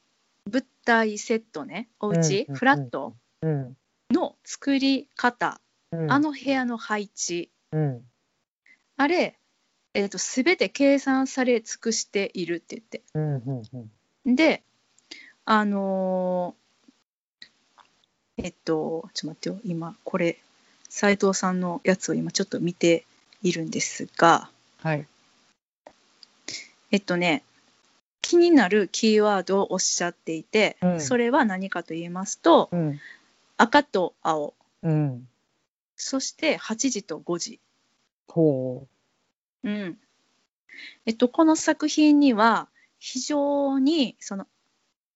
[0.52, 3.78] 舞台セットねお家、うんうんフラットうん。
[4.12, 5.62] の作り方、
[5.92, 6.12] うん。
[6.12, 7.52] あの部屋の配置。
[7.72, 8.06] うん。
[8.98, 9.40] あれ、
[9.94, 13.04] えっと、全て計算され尽くしているって言って。
[13.14, 13.90] うんうん
[14.26, 14.36] うん。
[14.36, 14.64] で
[15.46, 16.69] あのー
[18.42, 19.60] えっとちょっと待ってよ。
[19.66, 20.38] 今これ
[20.88, 23.06] 斉藤さんのやつを今ちょっと見て
[23.44, 24.50] いるんですが。
[24.82, 25.06] はい。
[26.92, 27.44] えっとね
[28.22, 31.02] 気になるキーワードをおっしゃっていて、うん。
[31.02, 33.00] それは何かと言いますとうん。
[33.58, 34.54] 赤と青。
[34.84, 35.28] うん。
[35.98, 37.60] そして8時と5時、
[38.30, 38.88] ほ
[39.64, 39.98] うん。
[41.06, 42.70] えっと、この作品には
[43.00, 44.48] 非常にその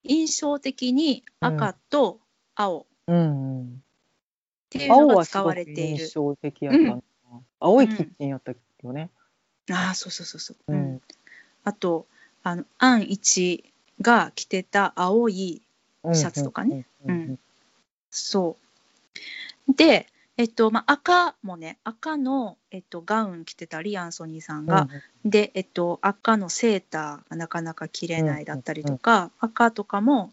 [0.04, 2.20] 印象的に赤と
[2.56, 3.60] 青ううん。
[3.60, 3.84] うん
[4.74, 6.08] っていうの青はすが使われている。
[6.08, 7.02] 象的やったな、
[7.60, 9.10] 青いキッチンやったよね。
[9.72, 10.74] ああそうそうそうそう。
[10.74, 10.94] ううん。
[10.96, 11.02] ん、
[11.64, 12.08] あと
[12.42, 13.64] あのアン一
[14.02, 15.62] が着てた青い
[16.04, 16.86] うんシャツとかね。
[17.06, 17.40] うんうん
[18.10, 18.58] そ
[19.68, 19.74] う。
[19.76, 24.88] で、えっとまあ、赤もね赤の、えっと、ガウン着てたリアンソニーさんが、
[25.26, 30.32] で、えっと、赤のセーターがなかなか着れないだったりとか、赤とかも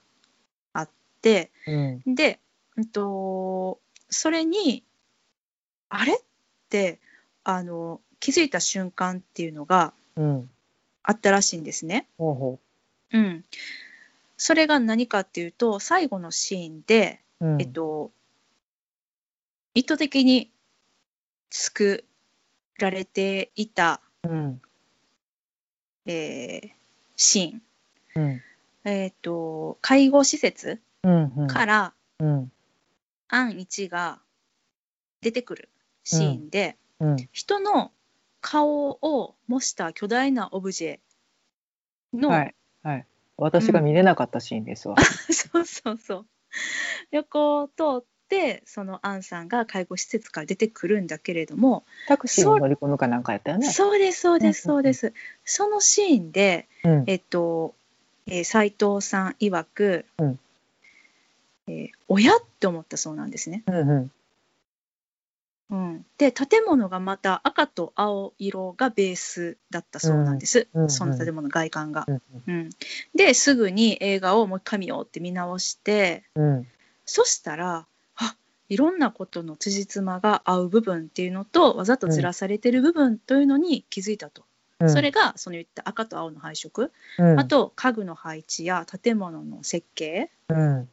[0.75, 0.89] あっ
[1.23, 1.75] てう
[2.07, 2.15] ん。
[2.15, 2.39] で、
[2.81, 3.79] えっと、
[4.09, 4.85] それに
[5.91, 6.15] あれ？
[6.15, 6.17] っ
[6.71, 6.99] て
[7.45, 10.51] あの気づいた瞬間っていうのがうん。
[11.03, 12.07] あったらしいんですね。
[12.17, 12.59] ほうほ
[13.13, 13.19] う。
[13.19, 13.45] ん、
[14.39, 17.61] それが何かっていうと最後のシーンで、ううん。
[17.61, 18.13] えっと、
[19.75, 20.51] 意図的に
[21.51, 22.07] 作
[22.79, 24.63] られていた、うん。
[26.07, 26.71] えー
[27.17, 28.41] シーン、うん。
[28.85, 31.47] えっと、介護施設うんうん。
[31.47, 32.53] からうん
[33.31, 34.19] アン1が
[35.21, 35.69] 出てくる
[36.05, 37.17] シーンで、うん。
[37.33, 37.93] 人の
[38.41, 40.99] 顔を模した巨大なオブジェ
[42.13, 42.55] の、はい。
[42.83, 43.07] はい。
[43.37, 44.97] 私が見れなかったシーンですわ、
[45.33, 46.27] そうそうそう。
[47.11, 53.71] 横を通ってそのアンさんが介護施設から出てくるんだけれども、タクシーに乗り込むかなんかやったよね。
[53.71, 55.15] そうですそうですうんうんうんそうです、
[55.45, 57.05] そのシーンでうん。
[57.07, 57.75] えっと、
[58.27, 60.39] えー、斉藤さん曰く、うん
[61.71, 63.63] えー親って思ったそうなんですね。
[63.67, 64.11] うんうん。
[65.71, 72.07] うん、で建物がまた赤と青色がベースだったそうなんです、うんうんその建物の外観が。
[72.09, 72.71] うんうん、
[73.15, 76.67] ですぐに映画をもう一回見ようって見直してうん。
[77.07, 78.37] そしたらあ
[78.69, 84.43] いろんなことの辻褄が合う部分っていうのとわざとずらされてる部分というのに気づいたと、
[84.81, 84.91] うん。
[84.91, 87.39] それがその言った赤と青の配色、うん。
[87.39, 90.31] あと家具の配置や建物の設計。
[90.49, 90.89] うん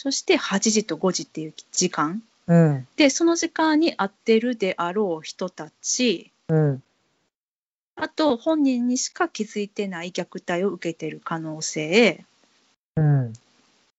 [0.00, 2.22] そして8時と5時っていう時間。
[2.46, 2.86] うん。
[2.94, 6.30] でその時間に合ってるであろう人たち。
[6.46, 6.82] うん。
[7.96, 12.24] あと本人にしか気づいてない虐待を受けてる可能性。
[12.94, 13.26] うん。
[13.30, 13.32] っ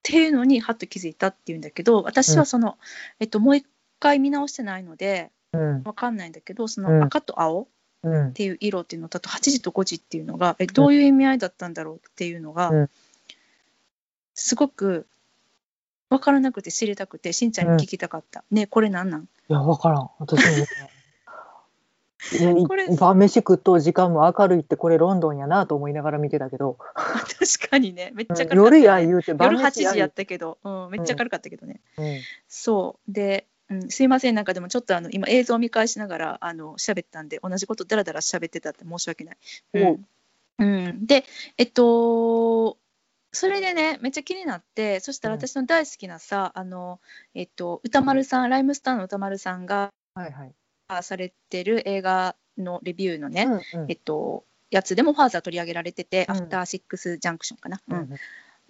[0.02, 2.78] ていうのにはっと気づいたっていうんだけど私はその、
[3.20, 3.66] えっと、もう一
[4.00, 5.84] 回見直してないのでうん。
[5.84, 7.00] わかんないんだけどそうん。
[7.00, 7.68] の赤と青
[8.04, 8.30] うん。
[8.30, 12.90] っていう色っていうのとあと8時と5時っていうのがえどういう意味合いだったんだろうっていうのが、うん。
[14.34, 15.06] すごく
[16.10, 19.24] 分からなくて知りたくてしんちゃんに聞きたかった、ねえこれなんなん？
[19.24, 20.10] いやわからん。
[20.20, 20.66] 私も
[22.68, 28.12] これ晩飯食っとう時間も明るいってこれロンドンやなと思いながら見てたけど、あ確かにね。
[28.14, 32.20] めっちゃ明るかった、ね、夜や言うて夜8時ややったけど、うん、めっちゃ明るかったけどね、うん。
[32.48, 33.12] そう。
[33.12, 34.36] で、うん、すいません。
[34.36, 39.38] なんかでもちょっとあの今映像を見返しながらあの喋ったんで同じことだらだら喋ってたって申し訳ない。
[39.76, 40.06] うん。
[40.60, 41.24] うん、で
[41.58, 42.78] えっと
[43.32, 45.40] それでねめっちゃ気になってそしたらうん。
[45.40, 47.00] 私の大好きなさ、あの
[47.34, 50.54] えっと歌丸さんライムスターの歌丸さんがはいはい。
[51.04, 53.92] されてる映画のレビューのね、うんうん。
[53.92, 56.36] えっとやつでもファーザー取り上げられてて、うん。
[56.36, 57.80] アフターシックスジャンクションかな。
[57.88, 57.98] うん。
[57.98, 58.10] うん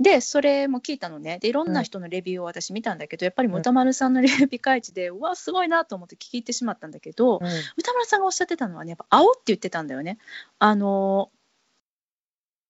[0.02, 1.40] でそれも聞いたのね。
[1.40, 7.48] でいろんな人のレビューを私見たんだけど、やっぱり歌丸さんのレビューピカイチでうわすごいなと思って聞き入ってしまったんだけど、うん。
[7.76, 10.18] 歌丸さんがおっしゃってたのはねやっぱ青って言ってたんだよね。
[10.58, 11.32] あの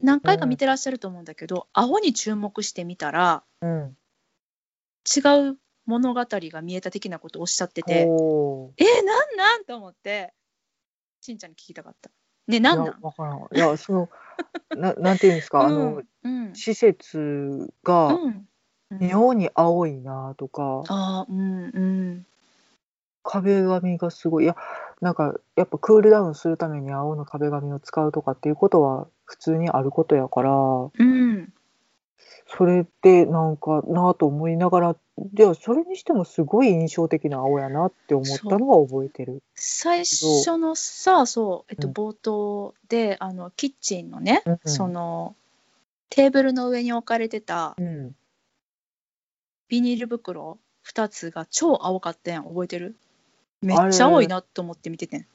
[0.01, 3.97] 何回か見てらっしゃると思うんだけど、青に注目してみたらうん。
[5.05, 8.07] 違う物語が見えた的なことをおっしゃっててえー、
[9.05, 10.33] なんなんと思って
[11.21, 12.11] しんちゃんに聞きたかった。
[12.47, 12.85] ねなんなん？
[12.85, 13.39] いやわからん。
[13.39, 14.09] いやその
[14.75, 16.05] な なんていうんですか、あのうん。
[16.23, 18.47] うん施設がうん。
[18.99, 22.25] 妙に青いなとか、あーうんうん。
[23.23, 24.45] 壁紙がすごい。
[24.45, 24.55] いや
[25.01, 30.51] なんかやっぱクールダウンするために青の壁紙を使うとかっていうことは普通にあることやから。
[30.51, 31.53] うん。
[32.47, 34.95] それでなんかなと思いながら
[35.35, 39.43] じゃあそれにしてもすごい印象的な青やなって思ったのは覚えてる。
[39.53, 41.93] 最初のさそう、えっと、うん。
[41.93, 44.59] 冒頭で、あのキッチンのね、うんうん。
[44.65, 45.35] その
[46.09, 48.15] テーブルの上に置かれてたうん、
[49.67, 50.57] ビニール袋
[50.87, 52.95] 2つが超青かったやん覚えてる？
[53.61, 55.27] めっちゃ青いなと思って見ててん。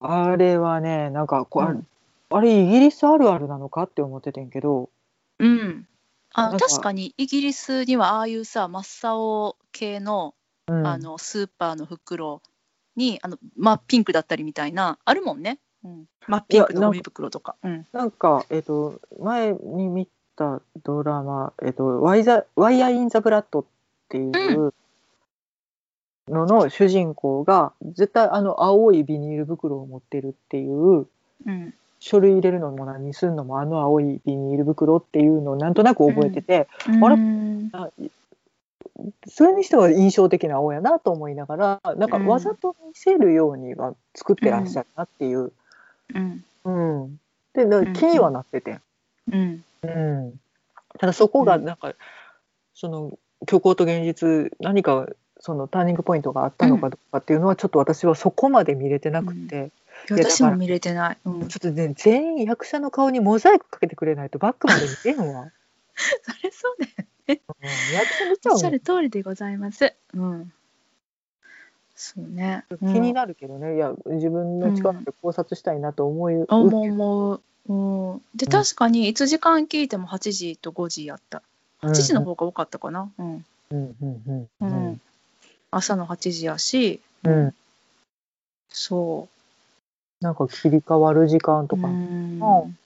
[0.00, 1.86] あれはねなんかこう、うん
[2.30, 4.90] あれイギリスあるあるなのかって思っててんけど、
[5.38, 5.86] うん。
[6.32, 6.68] あなんか。
[6.68, 10.34] 確かにイギリスにはああいうさ真っ青系の,、
[10.68, 12.40] うん、あのスーパーの袋
[12.94, 17.56] にあの真っピンクだったりみたいなあるもんね、うん、真っピンクのゴミ袋とか。
[17.64, 17.86] うん。
[17.92, 23.64] なんか、えっと、前に見たドラマ「えっと、ワイザワイヤー・イン・ザ・ブラッド」っ
[24.08, 24.72] ていう
[26.28, 31.08] のの主人公が絶対あの青いビニール袋を持ってるっていう
[31.46, 37.14] うん書類入れるのも何するのもあの青いビニール袋っていうのをなんとなく覚えてて、あれ？
[37.14, 37.70] うん。
[37.72, 37.88] あ
[39.28, 42.26] それにしては印象的な青やなと思いながらなんかうん。
[42.26, 45.52] わざと見せるようには作ってらっしゃるなっていう。
[46.14, 46.44] うん。
[46.64, 46.70] う
[47.06, 47.20] ん。
[47.54, 48.80] で気にはなってて。
[49.30, 49.64] うん。
[49.82, 50.40] うん、
[50.98, 51.64] ただそこがうん。
[51.64, 51.94] なんか、
[52.74, 55.06] その虚構と現実何か
[55.38, 59.70] そのターニングポイントがあったのかどうかっていうのはちょっと私はそこまで見れてなくて、
[60.08, 65.50] いや私も見れてない、うん、ちょっとね全員役者の顔にモザイクかけてくれないとバックまで見れんわ、
[66.22, 69.94] それそうだようん、役者見ちゃおっしゃる通りでございます。
[70.14, 70.52] うん。
[71.94, 72.64] そうね。
[72.80, 77.42] 気になるけどね、いや自分の力で考察したいなと思い、うん、思う思う。
[77.68, 78.50] うん、でうん。
[78.50, 81.42] 確かにいつ時間聞いても8時と5時やった。
[81.82, 83.12] 8時の方が多かったかな。
[83.18, 83.26] うん。
[83.26, 83.44] うん。
[83.70, 84.88] うんうんううん。
[84.92, 85.00] ん。
[85.70, 87.54] 朝の8時やし、うん。
[88.70, 89.28] そ
[90.20, 91.68] なんか切り替わる時間う。
[91.68, 92.40] とか、うん。
[92.40, 92.76] うん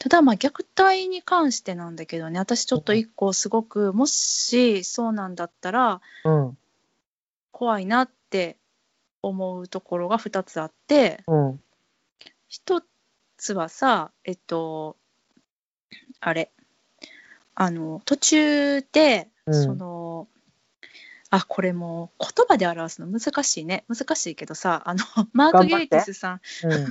[0.00, 6.58] ただまあ虐待に関してなんだけどね私ちょっと一個すごくもしそうなんだったらうん。
[7.50, 8.56] 怖いなって
[9.22, 11.60] 思うところが2つあってうん
[12.46, 12.80] 一
[13.38, 14.96] つはさえっと
[16.20, 16.50] あれ。
[17.60, 19.64] あの途中で、うん。
[19.64, 20.28] その
[21.30, 23.84] あこれもう言葉で表すの難しいね。
[23.88, 26.40] 難しいけどさあの マーク・ゲイティスさん。
[26.64, 26.86] うん。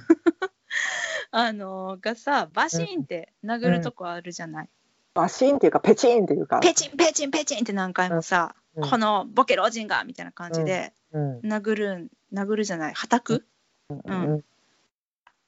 [1.32, 4.70] あのがさバシーンって殴るとこあるじゃない、
[5.14, 6.60] バシンっていうかペチンっていうか。
[6.60, 8.90] ペチンペチンペチンって何回もさ、うん。
[8.90, 11.40] このボケ老人がみたいな感じでうん。
[11.40, 12.94] 殴るん殴るじゃない。
[12.94, 13.46] はたく？
[13.90, 14.02] うん。
[14.06, 14.46] うん。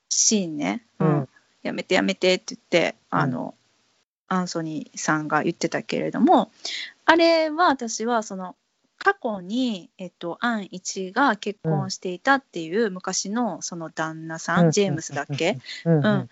[0.10, 1.12] シーンね、ううん。
[1.20, 1.30] ん
[1.62, 3.54] やめてやめてって言ってあの、
[4.30, 6.52] アンソニーさんが言ってたけれども
[7.06, 8.56] あれは私はその
[9.00, 14.72] 過去に、えっと、アン一が結婚していたっていう昔のその旦那さん、うん。
[14.72, 15.94] ジェームスだっけ、うん。
[15.94, 16.30] うん。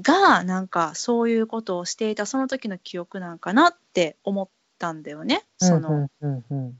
[0.00, 5.44] がなんかそういうことをしていたその時の記憶なんかなって思ったんだよね。
[5.58, 6.78] そのうんうん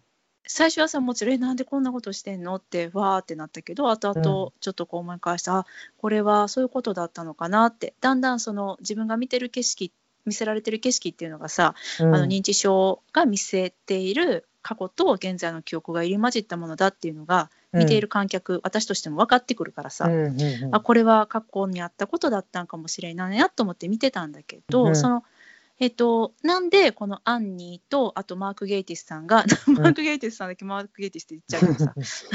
[0.50, 2.56] 最初はさもちろんえなんでこんなことしてんの？
[2.56, 5.66] ってわーってなったけど後々ちょっとこう思い返して、あ
[5.98, 7.92] これはそういうことだったのかなって。
[8.00, 9.92] だんだんその自分が見てる景色
[10.24, 12.14] 見せられてる景色っていうのがさ、うん。
[12.14, 20.74] あの認知症が見せている過去と現在の記憶が入り混じったものだっていうのが見ている観客、私としても分かってくるからさ、うんうんうん。
[20.74, 24.96] あこれは過去にあったことだったんかもしれないなと思って見てたんだけど、うん。
[24.96, 25.24] その
[25.80, 32.26] えっと、なんでこのアンニーとあとマーク・ゲイティスさんが、マーク・ゲイティスさんだけマーク・ゲイティスって言っちゃうけどさ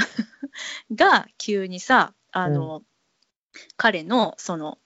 [0.92, 2.82] が急にさあの、
[3.76, 4.78] 彼のその、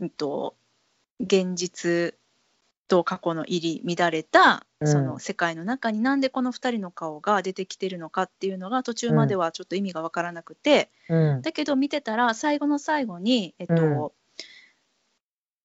[0.00, 0.56] うんと、
[1.20, 2.14] 現実
[2.86, 11.42] と過去の入り乱れたうんその世界の中になんでこの2人の顔が出てきてるのかっていうのが途中まではちょっと意味が分からなくて、うん。
[11.42, 14.10] だけど見てたら最後の最後に、えっとうん。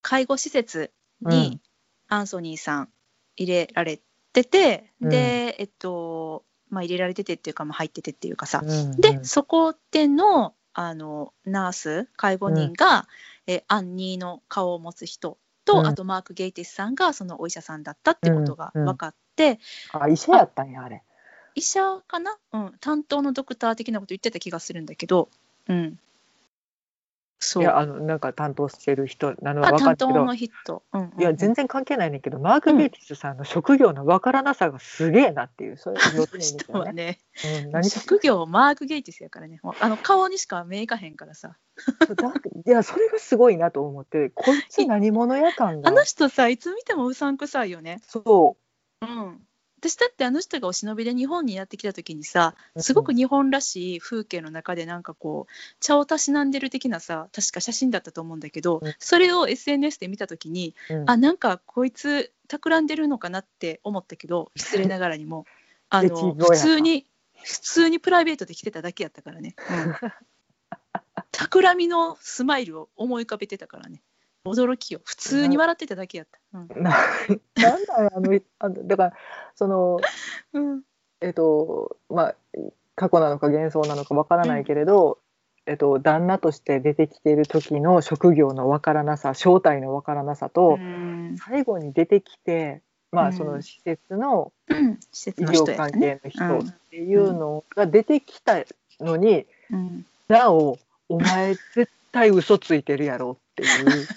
[0.00, 0.92] 介護施設
[1.22, 1.30] うん。
[1.30, 1.60] に
[2.08, 2.88] アンソニーさん
[3.36, 4.00] 入れられ
[4.32, 5.08] てて、うん。
[5.10, 13.06] でえっとまあ入れられててっていうか、まあ、入っててっていうかさ、うんでそこでのあのナース介護人が、
[13.46, 15.86] えーアンニーの顔を持つ人と、うん。
[15.86, 19.58] あとマーク・ゲイティスさんがそのお医者さんだったってことが分かって、
[19.92, 21.02] あ医者やったんやあれ。
[21.54, 25.28] 医者かな、うん、担当のドクター的なこと言ってた気がするんだけど、
[25.68, 25.98] うん、
[27.44, 27.62] そう。
[27.62, 30.34] いやあのなんか担当してる人なのはあ分かるけど担当の。
[30.34, 31.20] 人、うんうんうん。
[31.20, 36.86] いや全然関係ないねんけど、マーク・ゲイティスさんの職業の分からなさがすげえなっていう、それ要点です人よね。
[36.86, 37.18] はね。
[37.64, 38.46] うん、何職業？
[38.46, 39.60] マーク・ゲイティスやからね。
[39.80, 41.56] あの顔にしか目いかへんからさ。
[42.16, 42.32] だ
[42.66, 45.88] いやそれがすごいなと思って、こいつ何者や感が。
[45.88, 48.00] あの人さいつ見てもうさんくさいよね。
[48.06, 48.56] そ
[49.00, 49.40] うん
[49.82, 52.80] 私だってあの人がお忍びで日本にやってきた時にさう。
[52.80, 58.94] すごく日本らしい風景の中でなんかこう茶をたしなんでる的なさ確か写真だったと思うんだけど、うん。
[59.00, 65.46] それを SNS で見た時にうん、あなんかこいつ企んでるのかなって思ったけど 失礼ながらにも
[65.88, 67.06] あ越の普通に
[67.42, 69.94] 普通にプライベートで来てただけやったからね、うん、
[71.32, 74.00] 企みのスマイルを思い浮かべてたからね
[74.44, 75.00] 驚きよ。
[75.04, 76.82] 普通に笑ってただけやった、うん。
[76.82, 76.90] な
[77.56, 79.12] なんだよあのあのだから
[79.54, 80.00] その
[80.52, 80.82] うん。
[81.20, 82.34] えっとまあ
[82.96, 85.18] 過去なのか幻想なのかわからないけれど、
[85.66, 91.36] えっと旦那として出てきている時の職業のわからなさ正体のわからなさと、うん。
[91.38, 92.82] 最後に出てきて
[93.12, 93.28] まうん。
[93.28, 98.64] あその施設の医療関係の人っていうのが出てきた
[99.00, 100.78] のに、うん、なお
[101.08, 104.08] お前絶対嘘ついてるやろっていう。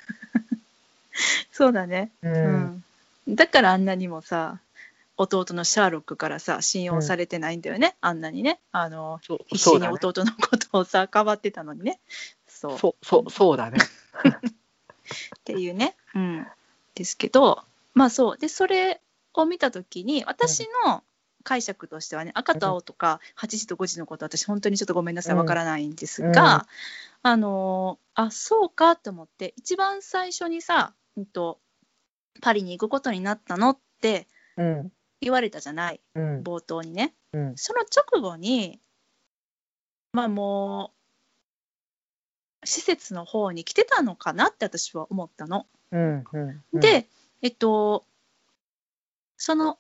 [1.52, 2.12] そうだね。
[2.22, 2.84] ううん。
[3.32, 4.60] ん、だからあんなにもさ
[5.18, 8.60] 弟のシャーロックからさ信用されてないんだよね、あんなにね。
[8.72, 12.00] あの必死に弟のことをさかばってたのにね。
[12.48, 12.76] そう。
[12.76, 13.80] っそうそうそうだね。
[15.46, 16.48] ていうね、うん、
[16.96, 17.64] ですけど
[17.94, 18.38] まあそう。
[18.38, 19.00] でそれ
[19.34, 21.04] を見た時に私の
[21.46, 25.40] 解釈としてはね赤と青とか8時と5時のこと私本当にちょっとごめんなさいうん。
[25.40, 26.68] わからないんですが、
[27.22, 31.60] あのあそうかと思って一番最初にさ、うんと、
[32.42, 34.28] パリに行くことになったのって
[34.58, 34.92] うん。
[35.22, 36.42] 言われたじゃないうん。
[36.42, 37.14] 冒頭にね。
[37.32, 37.54] うん。
[37.56, 38.82] その直後に
[40.12, 40.92] まあも
[42.64, 45.68] う施設の方に来てたのかなって私は思ったの。
[45.92, 47.08] うんうんうん、で
[47.42, 48.06] えっと
[49.38, 49.78] その、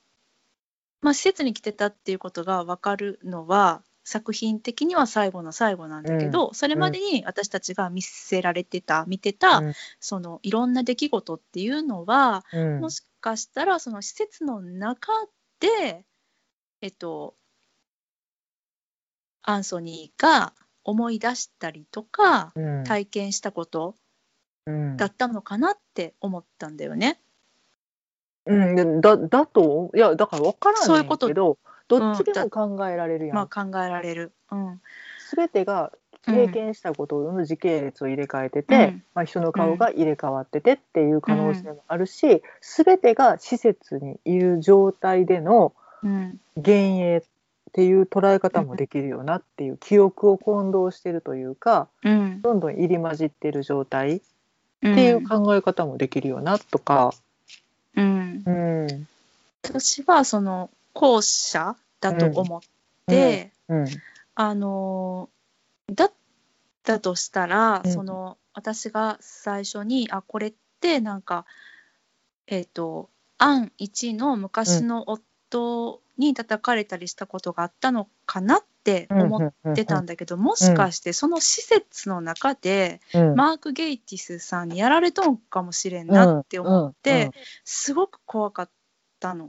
[1.06, 9.74] まあ、施設に来てたっていうことが分かるのは作品的には最後の最後なんだけど、それまでに私たちが見せられてた見てた、うん。
[10.00, 12.80] そのいろんな出来事っていうのは、うん。
[12.82, 15.12] もしかしたらその施設の中
[15.60, 16.04] で
[16.82, 17.36] えっと
[19.44, 20.54] アンソニーが
[20.84, 22.84] 思い出したりとかうん。
[22.84, 23.94] 体験したこと
[24.66, 24.98] うん。
[24.98, 27.20] だったのかなって思ったんだよね。
[28.46, 29.92] うん、でだだと？
[29.96, 31.28] いやだから分からそういうこと。
[31.28, 34.32] ないけどどっちでも考えられるやん、まあ考えられる。
[34.52, 34.82] うん。
[35.36, 35.92] 全てが
[36.26, 39.04] 経験したことの時系列を入れ替えてて、うん。
[39.14, 45.74] まあ、人の顔が入れ替わっててっていう可能性もあるし、全てが施設にいる状態での
[46.04, 46.40] うん。
[46.56, 47.22] 幻影っ
[47.74, 52.42] ていう捉え方もできるよなっていう記憶を混同してるというかうん。
[52.42, 54.22] どんどん入り混じってる状態っ
[54.82, 57.12] うんていう考え方もできるよなとか。
[57.96, 58.44] うん。
[58.46, 58.52] う
[58.92, 59.08] ん。
[59.64, 62.62] 私はその後者だと思っ
[63.08, 63.86] て、うん
[64.38, 65.30] あの
[65.90, 66.12] だっ
[66.84, 67.92] たとしたら、うん。
[67.92, 71.46] その私が最初にあこれってなんか
[72.48, 83.36] えっ、とアン1の昔の夫に叩かれたりしたことがあったのかなって思ってたんだけど、もしかしてその施設の中で、うん。
[83.36, 87.32] マーク・ゲイティスさんにやられとんかもしれんなって思って、
[87.64, 88.70] すごく怖かっ
[89.20, 89.46] たの。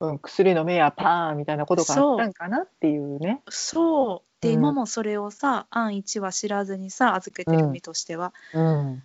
[0.00, 0.10] うん。
[0.10, 3.42] うん薬の目やパーンみたいなことがあったんかなっていうね。
[3.48, 4.42] そう。
[4.42, 4.54] で、うん。
[4.54, 9.02] 今もそれをさアン1は知らずにさ預けてる身としては、うん。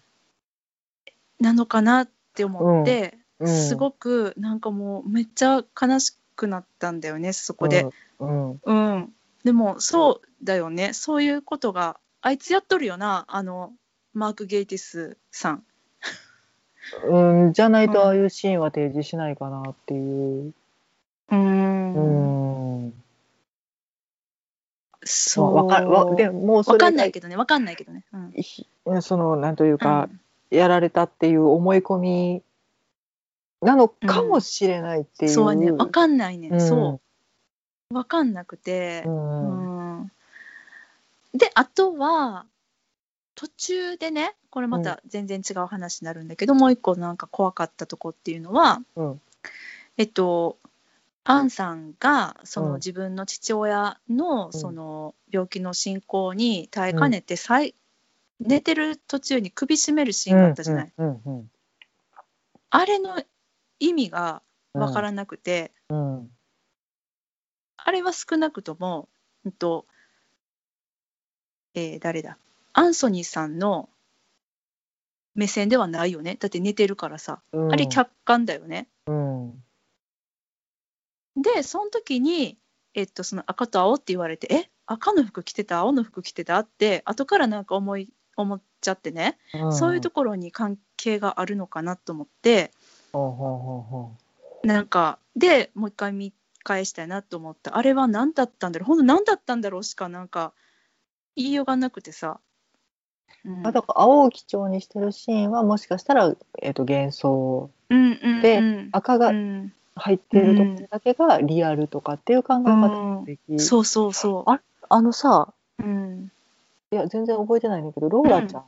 [1.40, 3.48] なのかなって思って、うん。
[3.48, 7.88] すごくなんかもうめっちゃ悲しくなったんだよねそこで。
[8.20, 9.14] うんうん、
[9.44, 13.74] でもそうだよねそういうことがあいつやっとるよなあの
[14.14, 15.64] マーク・ゲイティスさん。
[17.06, 20.54] うん、じゃないとああいうシーンは提示しないかなっていう。
[21.30, 22.94] うーうんん。
[25.06, 28.04] そうわかるわでもうそれがわかんないけどねわかんないけどね。
[28.14, 28.68] うんひ
[29.02, 30.10] そのなんというか、
[30.50, 32.44] やられたっていう思い込み
[33.64, 35.32] なのかもしれないっていう。
[35.32, 35.72] そうはね。
[35.72, 36.61] わかんないね、うん。
[36.61, 37.01] そ
[37.91, 37.95] う。
[37.95, 39.03] わかんなくて。
[39.05, 39.99] う、うん。
[40.03, 40.11] ん。
[41.34, 42.45] であとは
[43.36, 49.22] 途中でねこれまた全然違う話になるんだけど、もう一個なんか怖かったとこっていうのは、うん。
[49.97, 50.57] えっと
[51.24, 52.76] アンさんがそのうん。
[52.76, 54.53] 自分の父親のん。
[54.53, 57.74] その病気の進行に耐えかねて、最
[58.39, 60.93] 寝てる途中に首絞めるシーンがあったじゃない、
[62.70, 63.18] あれの
[63.80, 64.42] 意味が
[64.74, 66.30] わからなくて、うんうん。
[67.78, 69.10] あれは少なくとも、
[69.46, 69.86] うんと
[71.76, 72.38] えー誰だ？
[72.74, 73.90] アンソニーさんの
[75.36, 76.38] 目線ではないよね。
[76.40, 77.74] だって寝てるからさ、うん。
[77.74, 78.88] あれ客観だよね。
[79.08, 79.64] うん。
[81.36, 82.58] でその時に、
[82.94, 84.70] えっと、その赤と青って言われてえ？
[84.86, 85.80] 赤の服着てた？
[85.80, 86.60] 青の服着てた？
[86.60, 89.74] って後からなんか思い思っちゃってね、うん。
[89.74, 92.72] そういうところに関係があるのかなと思って
[93.14, 94.11] ほうほうほうほ
[94.64, 96.34] なんかでもう一回見
[96.64, 98.88] 返したいなと思ったあれは何だったんだろう。
[98.88, 100.53] 本当何だったんだろうしかなんか
[101.36, 102.39] 言いようがなくてさ。
[103.45, 103.64] うん。
[103.64, 108.89] だから青を基調にしてるシーンはもしかしたら、えっと幻想うんうんでうん。
[108.91, 109.74] 赤がうん。
[109.95, 114.59] 入っているところだけがリアルとかっていう考え方もでき、そうそうそあ
[114.89, 115.84] あのさう。
[115.84, 116.32] うん。
[116.91, 118.64] いや全然覚えてないんだけどローラちゃん、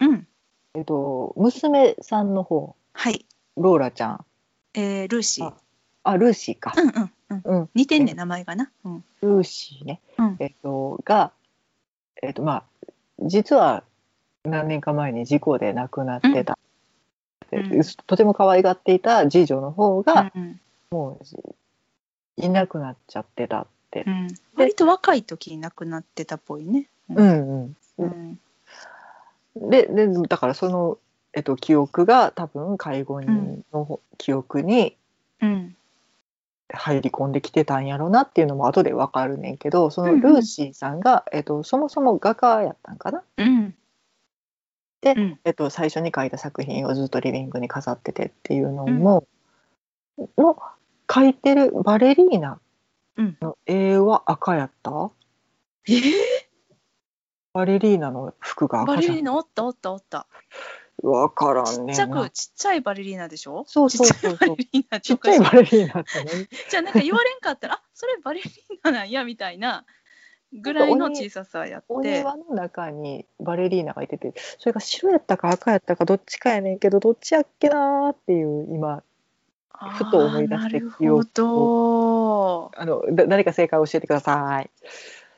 [0.00, 0.26] うん。
[0.74, 2.74] えっと娘さんの方。
[2.92, 3.24] はい。
[3.58, 4.24] ローラちゃん
[4.74, 5.54] えー、ルーシーあ。
[6.04, 7.60] あルーシーか、うんうんうん。
[7.60, 8.70] うん、似てんね名前がな。
[8.84, 9.04] うん。
[9.22, 11.32] ルーシーね、うんえっとが
[12.22, 12.64] えっとまあ
[13.20, 13.84] 実は
[14.44, 16.58] 何年か前に事故で亡くなってた、
[17.50, 21.54] でうんとても可愛がっていた次女の方がうんもう
[22.36, 24.28] いなくなっちゃってたってう、ん。
[24.54, 26.88] 割と若い時に亡くなってたっぽいね。
[27.10, 27.22] う。
[27.22, 27.76] んうん。
[27.98, 28.40] うん、
[29.70, 30.98] ででだからその、
[31.34, 34.96] えっと、記憶が多分介護人の記憶に
[35.40, 35.74] うん。
[36.70, 43.74] 入り込んできてたんやろなっていうのも後でわかるねんけどそのうんうんルーシーさんが、えっと、そもそも画家やったんかな、うん。
[45.00, 45.40] でうん。
[45.44, 49.26] えっと、最初に描いた作品をずっとリビングに飾っててっていうのも、
[50.36, 50.60] の
[51.06, 52.60] 描いてるバレリーナ
[53.16, 55.10] の絵は赤やった？
[55.88, 56.02] えー、
[57.54, 60.26] バレリーナの服がバ赤じゃんレリーナおったおったおった。
[61.02, 63.64] わからちんねんっちゃくなちっちゃいバレリーナでしょ？
[63.68, 64.56] そうそうそうそう。
[65.00, 69.84] ちっちゃいバレリーナってねじゃあなんか言われんかったらあそれバレリーナなんやみたいな
[70.52, 72.18] ぐらいの小ささやおって。
[72.18, 79.02] 庭の中にバレリーナがいててそれが白やったか赤やったかどっちかやねんけどどっちやっけなーっていう今
[79.90, 82.70] ふと思い出してあーなるほど。
[82.76, 84.70] あのだ誰か正解を教えてください。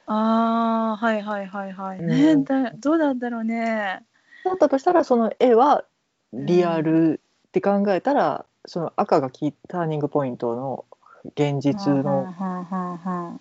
[0.06, 2.06] あーはいはいはいはい、うん。
[2.06, 4.02] ねだどうなんだろうね
[4.44, 5.84] だったとしたらその絵は
[6.32, 10.84] リアルって考えたら、その赤がキーターニングポイントの
[11.34, 13.40] 現実のっ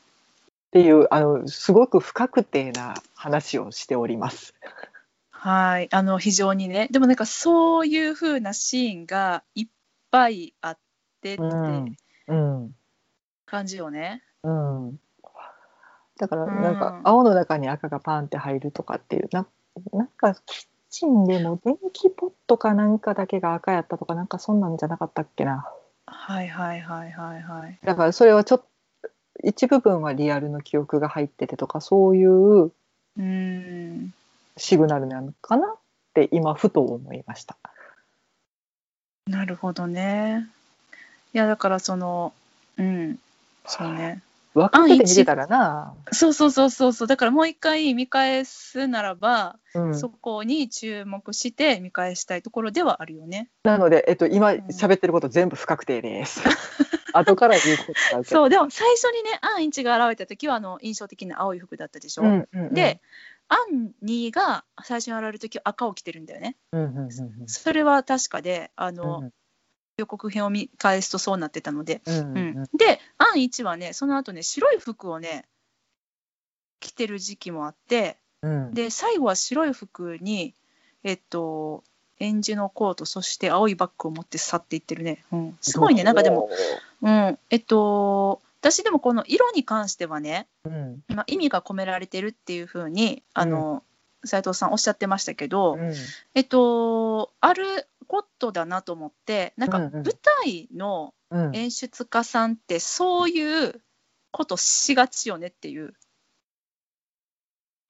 [0.72, 4.54] ていうあのすごく不確定な話をしております。
[5.30, 5.90] はい。
[5.92, 6.88] あの非常にね。
[6.92, 9.68] でもなんかそういう風なシーンがいっ
[10.12, 10.78] ぱいあっ
[11.22, 11.96] てってうん。
[12.28, 12.76] うん。
[13.46, 15.00] 感じよね、うん、
[16.20, 16.76] だからうんなん。
[16.76, 19.48] か青の中に赤がパンって入るとかっていうな
[19.92, 25.72] なんかキッチンでも電気ポットかなんかだけが赤やったとかなんかそんなんじゃなかったっけな。
[26.06, 27.80] はいはいはいはいはい。
[27.84, 29.10] だからそれはちょっと
[29.44, 32.72] 一部分はリアルの記憶が入っててとかそういう
[34.58, 35.78] シグナルなのかなっ
[36.14, 37.58] て今ふと思いました。
[39.28, 40.50] なるほどね。
[41.34, 42.34] いやだからその
[42.78, 43.20] うん。
[43.66, 44.24] そうね
[44.54, 53.50] 分かってて見てたらな、そうそうそうそうそうだからもう一回見返すならば、うん、そこに注目して見返したいところではあるよね。
[53.64, 56.42] なので、えっと、今ん喋ってること全部不確定です。
[57.14, 57.86] 後から言うこ
[58.18, 62.24] とそうでも最初にねアンイチが現れた時はあの印象的な青い服だったでしょ。
[62.24, 63.02] うんうんうん、で、
[63.50, 66.56] アンニーが最初に現れる時は赤を着てるんだよね。
[66.72, 67.10] うんうんうん
[67.48, 69.32] それは確かであうんの、
[70.00, 72.02] 予告編を見返すとそうなってたので。
[72.06, 72.26] うんううん。
[72.26, 72.60] うん。
[72.62, 75.46] ん、でアンイチはねその後ね白い服をね
[76.80, 78.18] 着てる時期もあって。
[78.42, 78.74] うん。
[78.74, 80.56] で最後は白い服に
[81.04, 81.84] えっと
[82.20, 86.04] エンジのコートそして青いバッグを持って去っていってるね、うん、すごいね。
[86.04, 86.50] なんかでも、
[87.02, 91.04] うん、えっと私でもこの色に関してはね、うん。
[91.08, 93.84] まあ、意味が込められてるっていうふうにあの、
[94.26, 95.94] 斉藤さんおっしゃってましたけど、うん。
[96.36, 100.04] えっとあることだなと思ってなんかうんうん舞
[100.44, 103.82] 台のうん演出家さんってそういう
[104.32, 105.94] ことしがちよねっていう。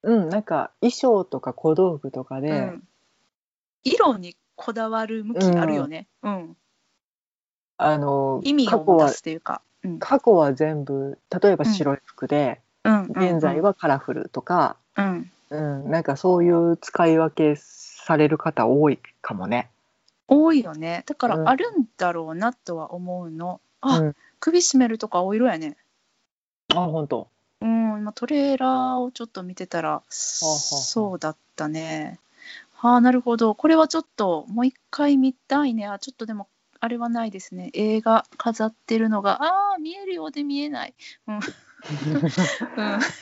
[0.02, 2.82] うん、なんか衣装とか小道具とかで、うん、
[3.82, 6.06] 色にこだわる向きあるよね。
[6.22, 6.56] うん。
[7.76, 9.62] あの意味を持たすというか。
[9.82, 9.98] うん。
[9.98, 13.02] 過去は全部例えば白い服で、うん。
[13.10, 15.30] 現在はカラフルとか、うん。
[15.50, 19.70] うん、なんかそういう使い分けされる方多いかもね。
[20.30, 21.02] 多いよね。
[21.06, 23.60] だかうんらあるんだろうなとは思うの。
[23.80, 25.76] あ、うん、首絞めるとか青色やね。
[26.74, 27.28] あ本当。
[27.60, 27.98] うん。
[27.98, 32.18] 今トレーラーをちょっと見てたら、はあそうだったね。
[32.72, 36.48] はあなるほどこれはちょっともう一回見たいねあちょっとでも
[36.80, 40.94] あれはないですね映画飾ってるのがああ見えるようで見えない、
[41.28, 41.42] うんうん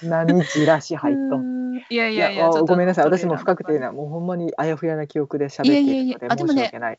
[0.03, 1.41] 何じらし入っとん。
[1.41, 1.85] うん。
[1.91, 3.05] いやいいやいやごめんなさい。
[3.05, 6.99] 私もトレーラー不確定なもうほんまにあやふやな記憶で喋っていやいやいいるのでやあでもね申し訳ない。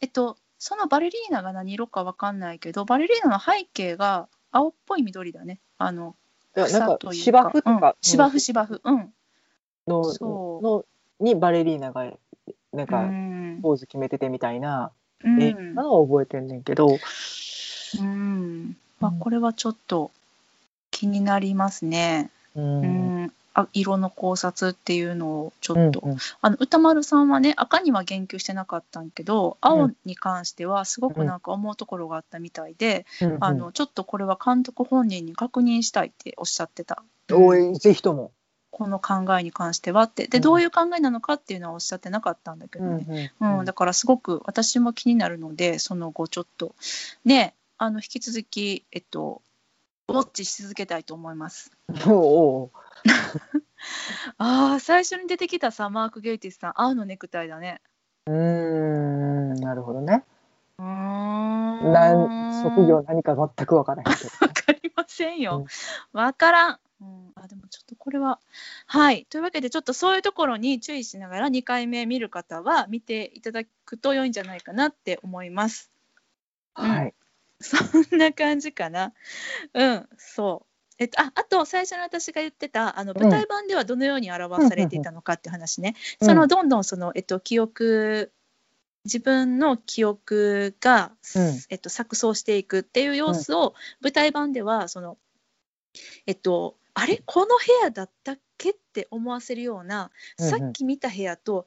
[0.00, 5.60] えっとそのバレリーナが何色かわかんないけどバレリーナの背景が青っぽい緑だね。
[5.78, 6.16] あの
[6.56, 8.80] いやなんか草という芝生とかうん、芝生芝生。
[8.84, 9.12] うん。
[9.86, 10.02] の
[10.60, 10.84] の
[11.20, 12.12] にバレリーナが
[12.72, 13.60] なんうかん。
[13.62, 14.92] ポーズ決めててみたいな
[15.24, 15.42] うん。
[15.42, 16.98] 映画は覚えてんねんけど、
[17.98, 18.76] うん。
[19.00, 20.10] まあうんこれはちょっと
[20.98, 22.28] 気になりますね。
[22.56, 23.24] ううん。
[23.26, 33.44] ん、あ色の考察っていうのをちょっと、うんあの歌丸さんはね赤には言及してなかったんけど青に関してはすごくなんか思うところがあったみたいで、うんうん。
[33.44, 37.04] あのちょっとこれは監督本人に確認したいっておっしゃってた。
[37.30, 38.32] おいぜひとも。
[38.72, 40.26] この考えに関してはって。
[40.26, 40.42] でうん。
[40.42, 43.64] どういう考えなのかっていうのはおっしゃってなかったんだけどね、うん。
[43.64, 46.74] だからすごく私も気になるのでその後ちょっと。
[47.24, 49.40] ねあの引き続きえっと
[50.08, 51.70] ウォッチし続けたいと思います。
[52.06, 52.70] お
[54.38, 57.82] ああ最初に出てきたさマーク・ゲイティスさん青のネクタイだね。
[58.26, 60.24] うーんなるほどね。
[60.78, 64.30] うーんなん職業何か全く分からへんけど。
[64.40, 65.66] わかりませんよ。
[66.12, 66.80] わからん。
[67.00, 68.40] うん、あでもちょっとこれは
[68.86, 75.92] はいというわけでちょっとそういうところに注意しながら2回目見る方は見ていただくと良いんじゃないかなって思います。
[76.74, 77.14] はい。
[77.60, 77.76] そ
[78.16, 79.12] んな感じかな。
[79.74, 80.68] うん、そう。
[80.98, 83.22] えっと、ああと最初の私が言ってたあのうん。
[83.22, 88.32] 舞台版ではどのように表されていたのかって話ね、うんそのどんどんその、えっと、記憶
[89.04, 91.60] 自分の記憶が、うん。
[91.70, 95.18] えっと、錯綜していくっていう様子を、舞台版ではその
[96.26, 97.22] えっとあれ？
[97.26, 97.54] この部
[97.84, 98.70] 屋だったっけ？
[98.70, 101.64] って思わせるような、さっき見た部屋と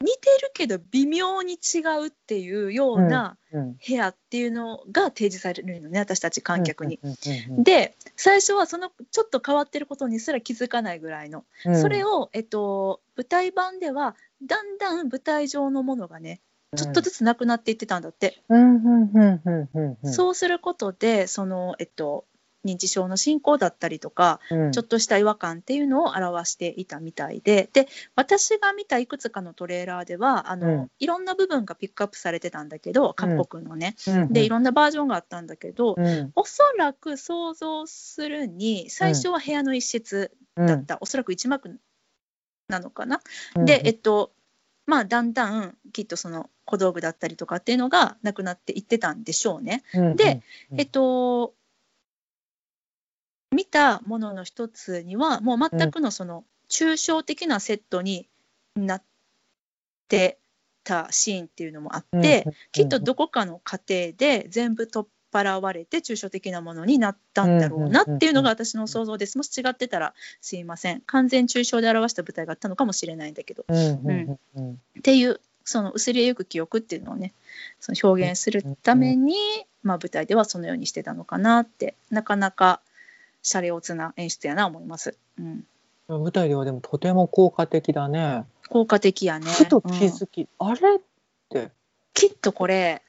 [0.00, 7.00] 似てるけど微妙に違うっていうような、うん部屋っていうのが提示されるのね私たち観客に。
[7.58, 11.80] で最初はそのちょっと変わってることにすら気づかないぐらいの、うん。
[11.80, 14.14] それを、えっと、舞台版では
[14.46, 16.40] だんだん舞台上のものがね
[16.76, 18.40] ちょっとずつなくなっていってたんだって、
[20.04, 22.24] そうすることでその、えっと、
[22.64, 24.72] 認知症の進行だったりとか、うん。
[24.72, 27.70] ちょっとした違和感っていうのを表していたみたいで。
[27.72, 30.90] で私が見たいくつかのトレーラーではあの、うん。
[30.98, 36.32] いろんな部分がピックアップされてたんだけど各国のね、うんでいろんなバージョンがあったんだけど、うん。
[36.34, 41.78] おそらく想像するに最初は部屋の一室だった、おそらく一幕
[42.68, 43.20] なのかな。
[43.56, 43.64] うん。
[43.64, 44.32] でえっと
[44.86, 49.82] まあだんだんきっとその小道具だったりとかっていうのがなくなっていってたんでしょうね。
[49.94, 50.42] うんで
[50.72, 50.80] うん。
[50.80, 51.54] えっと
[53.52, 58.28] 見たものの一つにはもう全くのその抽象的なセットに
[58.76, 59.02] なっ
[60.08, 60.38] て
[60.84, 69.38] たシーンっていうのもあって、うんきっとどこかの過程で全部取っ払われて抽象的なものになったんだろうなっていうのが私の想像です。
[69.38, 71.00] もし違ってたらすいません。
[71.02, 73.64] 完全抽象で表した舞台があったのかもしれないんだけど。
[73.68, 74.38] うん
[74.98, 77.32] っていうその薄れゆく記憶っていうのをね
[77.78, 79.34] その表現するために、
[79.82, 82.80] まあ、舞台ではそのようにしてたのかなってなかなか
[83.42, 85.16] シャレオツな演出やな思います。
[85.38, 85.64] うん、
[86.08, 88.44] 舞台ではでもとても効果的だね。
[88.68, 89.50] 効果的やね。
[89.50, 89.92] ふと気うん。
[89.96, 91.00] づき、あれっ
[91.48, 91.70] て。
[92.14, 93.02] きっとこれ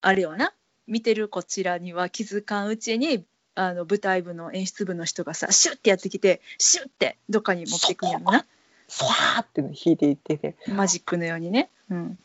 [0.00, 0.52] あれよな。
[0.86, 3.24] 見てるこちらには気づかんうちに
[3.54, 8.44] あの舞台部の演出部の人がさシュッてやってきてシュッてどっかに持っていくんやろな。
[8.86, 11.70] スワーって弾いていってて、マジックのようにね。
[11.90, 12.18] うん。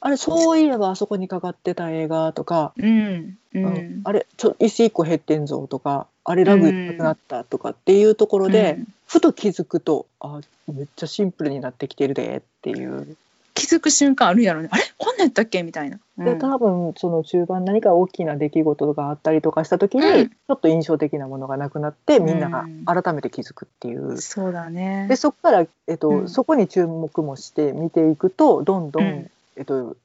[0.00, 3.38] あれそういえばあそこにかかってた映画とか、うん。
[3.54, 3.64] ううん。
[3.64, 8.86] んあれちょ椅子一個減ってんぞとか、あれラグなくなったとかっていうところで、うん。
[9.06, 10.40] ふと気づくと、あ
[10.72, 13.16] めっちゃシンプルになってきてるでっていう。
[13.54, 14.68] 気づく瞬間あるやろね。
[14.72, 14.82] あれ？
[14.96, 15.62] こんなんやったっけ？
[15.62, 15.98] みたいな。
[16.16, 16.24] うん。
[16.24, 20.28] で多分その中盤何か大きな出来事があったりとかした時に、うん。
[20.30, 22.84] ちょっと印象的なものがなくなってみんながうん。
[22.86, 24.16] 改めて気づくっていう。
[24.18, 25.06] そうだね。
[25.08, 26.28] でそこから、えっとうん。
[26.30, 29.30] そこに注目もして見ていくとどんどん
[29.62, 29.96] えっと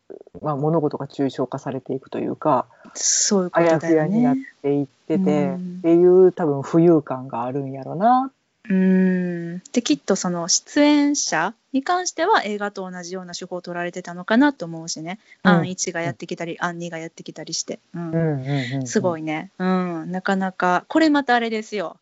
[0.42, 4.46] まあ、物事が抽象化されていくというかそういうこあやとだよふやになっね。
[4.62, 5.26] ていってて、う
[5.58, 8.32] んっていう多分浮遊感があるんやろな。
[8.70, 9.60] うん。
[9.72, 15.20] できっとその出演者に関しては映画と同じような手法を取られてたのかなと思うしね。
[15.44, 17.80] うんアン1がやってきたり、アン2がやってきたりして。
[17.96, 19.52] うんうんうんうんすごいね。
[19.58, 20.12] うん。
[20.12, 21.98] なかなか、これまたあれですよ。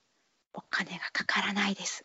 [0.54, 2.04] お金がかからないです。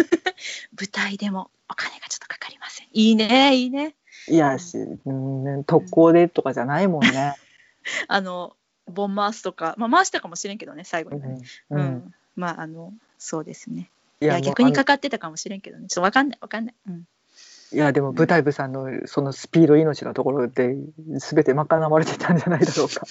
[0.78, 2.88] 舞台でもお金がちょっとかかりません。
[2.92, 3.94] いいね、いいね。
[4.28, 7.34] いやし、うん、特攻でとかじゃないもんね。
[8.08, 11.40] あの、ボン回すとか、まあ回したかもしれんけどね、最後にはね。
[11.70, 12.14] ううんん。
[12.34, 13.90] まあ、あの、そうですね。
[14.20, 15.88] いいや、逆にかかってたかもしれんけどね。
[15.88, 16.74] ちょっとわかんない、わかんない。
[16.88, 17.06] うん。
[17.72, 20.76] いやでも舞台部さんのそのスピード命のところで
[21.18, 23.04] 全て賄われてたんじゃないだろうか。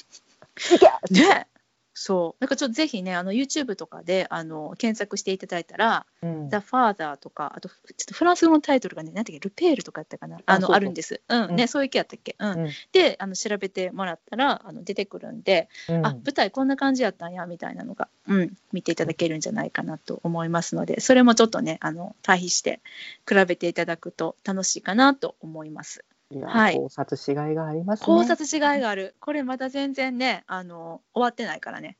[1.11, 1.47] ね
[1.97, 2.43] そう。
[2.43, 10.37] なんかちょっとぜひねあの YouTube とかであの検索していただいたら「うん、The Father」とかあとちょっとフランス語のタイトルがね何ていうっけルペールとかやったかな。
[10.45, 11.21] あのあるんです。
[11.29, 11.55] うん、うん。
[11.55, 12.59] ねそういう系やったっけ、うん。
[12.63, 12.69] うん。
[12.91, 16.05] であの調べてもらったらあの出てくるんで、うん。
[16.05, 22.81] あ舞台こんな感じやったんやみたいなのが、うん、見ていただけるんじゃないかなと思いますのでそれもちょっとねあの対比して
[23.27, 26.03] 比べていただくと楽しいかなと思います。
[26.31, 26.75] いや、はい。
[26.75, 28.05] 考察しがいがありますね。
[28.05, 29.15] 考察違いがある。
[29.19, 31.97] これまだ全然ねあの終わってないからね。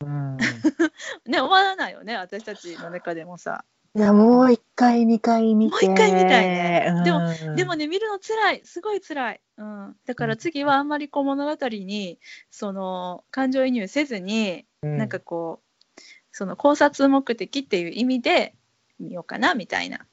[0.00, 0.36] うん、
[1.26, 3.64] ね終わらないよね私たちの中でもさ。
[3.94, 5.86] いやもう一回二回見て。
[5.86, 7.02] もう一回見たいね。
[7.04, 7.56] でもうん。
[7.56, 8.62] でもね見るの辛い。
[8.64, 12.18] すごい辛い、うん、だから次はあんまりこう物語に
[12.50, 14.98] その感情移入せずに、うん。
[14.98, 16.00] なんかこう
[16.32, 18.54] その考察目的っていう意味で
[18.98, 20.06] 見ようかなみたいな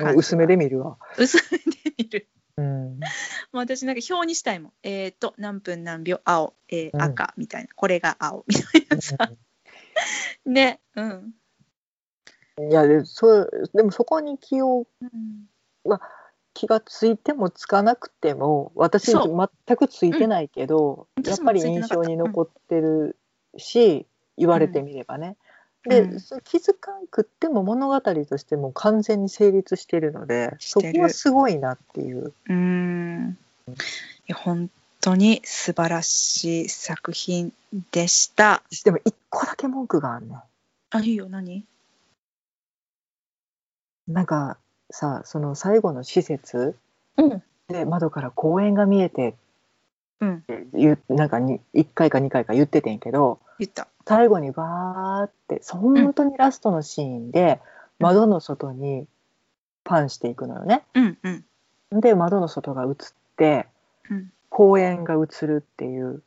[0.00, 0.96] もう薄めで見るわ。
[1.18, 2.28] 薄めで見る
[2.60, 3.00] うん、も
[3.54, 4.72] う私なんか表にしたいもん。
[4.82, 7.02] えっ、と何分何秒青、えーうん。
[7.02, 7.68] 赤みたいな。
[7.74, 8.44] これが青。
[8.46, 9.16] みたいなさ。
[10.46, 11.34] ねうん、
[12.70, 15.98] いやでそうでもそこに気をうん。
[16.52, 21.24] 気がついてもつかなくても私そ全くついてないけど、うん。
[21.24, 23.16] やっぱり印象に残ってる
[23.56, 24.06] し、
[24.36, 25.36] 言われてみればね。
[25.84, 32.26] で、うんそ気づかんくっても物語としても完全に成立してるのでそこはすごいなっていう。
[32.26, 33.38] うーん
[33.68, 33.72] い
[34.26, 34.70] や本
[35.00, 37.52] 当に素晴らしい作品
[37.92, 38.62] でした。
[38.84, 40.36] でも一個だけ文句があんね
[40.90, 41.58] あ、いいよ、何？
[41.58, 41.64] ん。
[44.08, 44.58] なんか
[44.90, 46.76] さその最後の施設
[47.16, 47.42] うん。
[47.68, 49.34] で窓から公園が見えて
[50.20, 50.44] うん。
[51.08, 53.88] なんかに1回か2回か言っててんけど言った。
[54.10, 57.60] 最後にバーって本当にラストのシーンで
[58.00, 59.06] うん窓の外に
[59.84, 60.82] パンしていくのよね。
[60.94, 62.00] うんうん。
[62.00, 62.94] で窓の外が映っ
[63.36, 63.68] て
[64.10, 64.32] うん。
[64.48, 66.22] 公園が映るっていう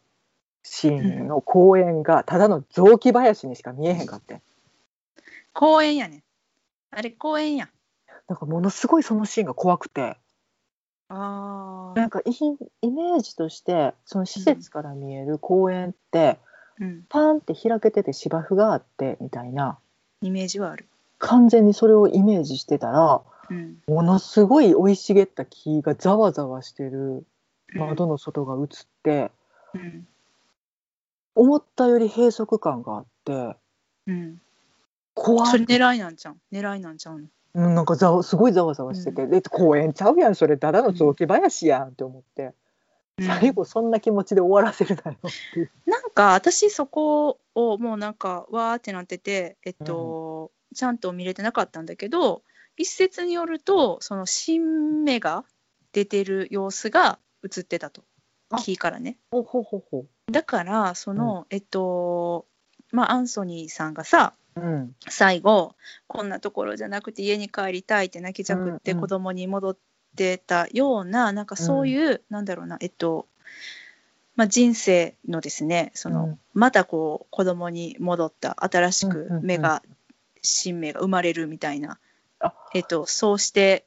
[0.63, 4.41] シーンの公園がただの雑木林にしか見えへんかってん
[5.51, 6.23] 公園やねん。
[6.91, 7.67] あれ、公園や。
[8.29, 10.15] なんかものすごいそのシーンが怖くて
[11.09, 11.99] ああ。
[11.99, 12.31] なんかイ
[12.81, 16.52] イメージとしてその施設から見える公園ってうん。
[17.09, 19.77] パーンって開けてて芝生があってみたいな。
[20.21, 20.85] イメージはある。
[21.19, 23.77] 完全にそれをイメージしてたらうん。
[23.87, 27.25] ものすごい生い茂った木がざわざわしてる
[27.75, 28.67] 窓の外が映っ
[29.03, 29.31] て、
[29.73, 30.07] うん。
[31.35, 33.55] 思ったより閉塞感があって
[34.07, 34.41] うん。
[35.13, 36.37] 怖いそれ狙いなんちゃう？
[36.51, 37.27] 狙いなんちゃうの？
[37.55, 40.57] うんなんかざわすごいざわざわしてて、で公園ちゃうやんそれ。
[40.57, 42.53] ただの雑木林やんって思って、うん
[43.21, 45.71] 最後そんな気持ちで終わらせるなよっていう。
[45.85, 52.41] なんか私そこをもうなんかわーってなっててえっと、ちゃんと見れてなかったんだけど
[52.75, 55.45] 一説によるとその新芽が
[55.91, 58.03] 出てる様子が映ってたと。
[58.49, 58.57] あ。
[58.57, 59.17] 木からね。
[59.31, 62.45] ほうほうほうほだからその、えっと
[62.91, 64.59] まあアンソニーさんがさう。
[64.59, 64.95] うん。
[65.07, 65.75] 最後
[66.07, 69.81] こんなところじゃなくて家に帰りたいって泣きじゃくってうんうん子供に戻って
[70.15, 73.27] たような、なんかそういう、なんだろうなえっと、
[74.35, 76.39] まあ、人生のですねその、うん。
[76.53, 79.83] またこう子供に戻った新しくうんうんうん芽が、
[80.41, 81.99] 新芽が生まれるみたいな、
[82.39, 82.53] あ。
[82.73, 83.85] えっと、そうして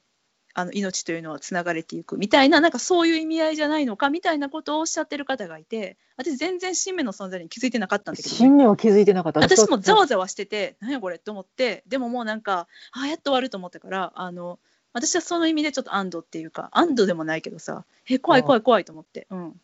[0.57, 14.57] あの命というのはつながれていくみたいななんかそういう意味合いじゃないのかみたいなことをおっしゃってる方がいて私全然新芽の存在に気づいてなかったんだけどね、新芽は気づいてなかった私もざわわざわしてて何やこれって思ってでももうなんかあやっと終わると思ったからあの
[14.97, 19.27] 私はその意味でちょっと安堵っていうか安堵でもないけどさえ怖い怖い怖いと思って。
[19.29, 19.61] うん。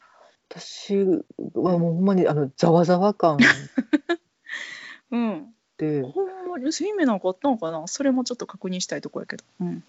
[0.48, 0.96] 私
[1.56, 3.40] はもうほんまにあのざわざわ感
[5.10, 5.48] うん。
[5.78, 6.04] で。
[6.04, 7.88] ほんまにそういう意味なんかあったのかな？
[7.88, 9.44] それもちょっと確認したいところやけど。
[9.62, 9.84] うん。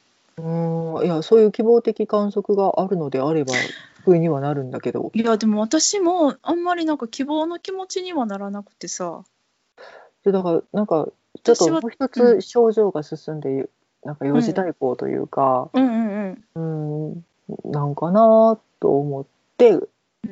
[0.97, 1.05] うん。
[1.05, 3.53] いやそういう希望的観測があるのであれば
[4.05, 5.13] 不意にはなるんだけど。
[5.15, 9.25] いやでも私もあんまりなんか希望の気持ちにはならなくてさ。
[10.25, 11.09] でだからなんか
[11.43, 13.69] ちょっともう一うつ症状が進んで、
[14.05, 15.85] なんか幼児代行というか、うん。
[15.85, 19.25] うんうんうん、なんかなと思っ
[19.57, 19.79] て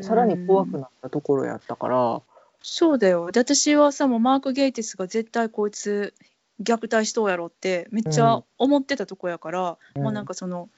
[0.00, 2.22] さらに怖くうんなったところやったから、
[2.62, 3.30] そうだよ。
[3.30, 6.14] で私はさもうマーク・ゲイティスが絶対こいつ
[6.62, 10.02] 虐待しとうやろってめっちゃ思ってたとこやから、うん。
[10.02, 10.68] もうなんかその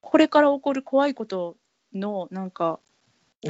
[0.00, 1.56] これから起こる怖いこと
[1.94, 2.78] のなんか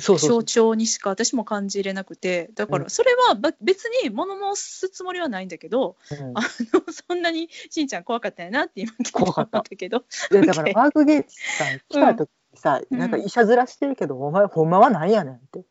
[0.01, 2.51] 象徴にしか私も感じれなくて。
[2.55, 2.83] だかうん。
[2.85, 6.39] らそれはば別に物申すつもりはないんだけどそう、うん。
[6.39, 9.63] あのそんなにしんちゃん怖かったんやなって今聞いて思った。
[9.77, 12.99] けどでだからマーク・ゲイツさん来た時にさ、うん。
[12.99, 15.65] なんか医者面してるけど、お前ほんまはなんやねんって。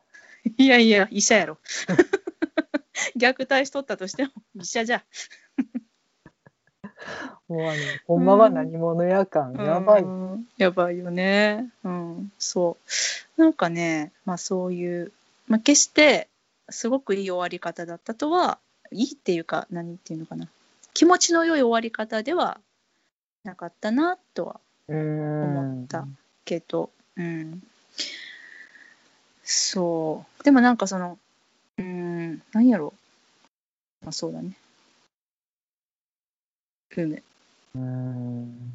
[0.57, 1.57] いやいや医者やろ。
[3.17, 5.03] 虐待しとったとしても医者じゃ
[7.51, 7.75] もうあの
[8.07, 11.69] ほんまは何者や感、やばい、うんやばいよね。
[11.83, 12.77] うん、そ
[13.37, 13.41] う。
[13.41, 15.11] なんかね、まあそういう、
[15.47, 16.29] まあ決して
[16.69, 18.57] すごくいい終わり方だったとは、
[18.93, 20.47] いいっていうか、何っていうのかな。
[20.93, 22.61] 気持ちの良い終わり方では
[23.43, 26.07] なかったなとはうん思った
[26.45, 27.61] けど、うん。
[29.43, 30.43] そう。
[30.43, 31.19] でもなんかその、
[31.77, 32.93] うん、何やろ
[34.01, 34.05] う。
[34.05, 34.51] まあそうだね。
[36.95, 37.23] うん。
[37.75, 38.73] うん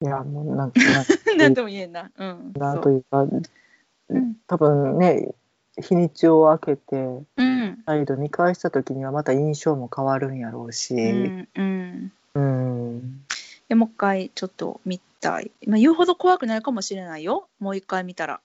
[0.00, 0.80] いやもうなんか
[1.36, 2.10] なんとも言えんな。
[2.16, 2.52] うん。
[2.56, 4.36] なというかうん。
[4.46, 5.34] 多分ね
[5.76, 7.82] 日にちを空けてうん。
[7.86, 11.48] 再度見返した時にはまた印象も変わるんやろうし、うん。
[11.54, 12.12] うん。
[12.34, 13.24] うん
[13.68, 15.50] でもう一回ちょっと見たい。
[15.66, 17.48] まあ、言うほど怖くないかもしれないよ。
[17.58, 18.40] もう一回見たら。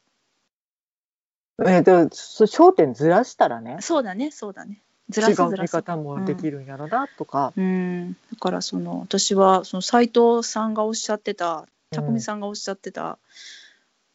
[1.65, 4.82] えでもそ焦点ずらしたらねそうだね、そうだね。
[5.09, 5.53] ず違らすずらす。
[5.55, 8.13] う見方もできるんやろなとか、うん。
[8.13, 13.17] だからその私はその斉藤さんがおっしゃってた、匠さんがおっしゃってた、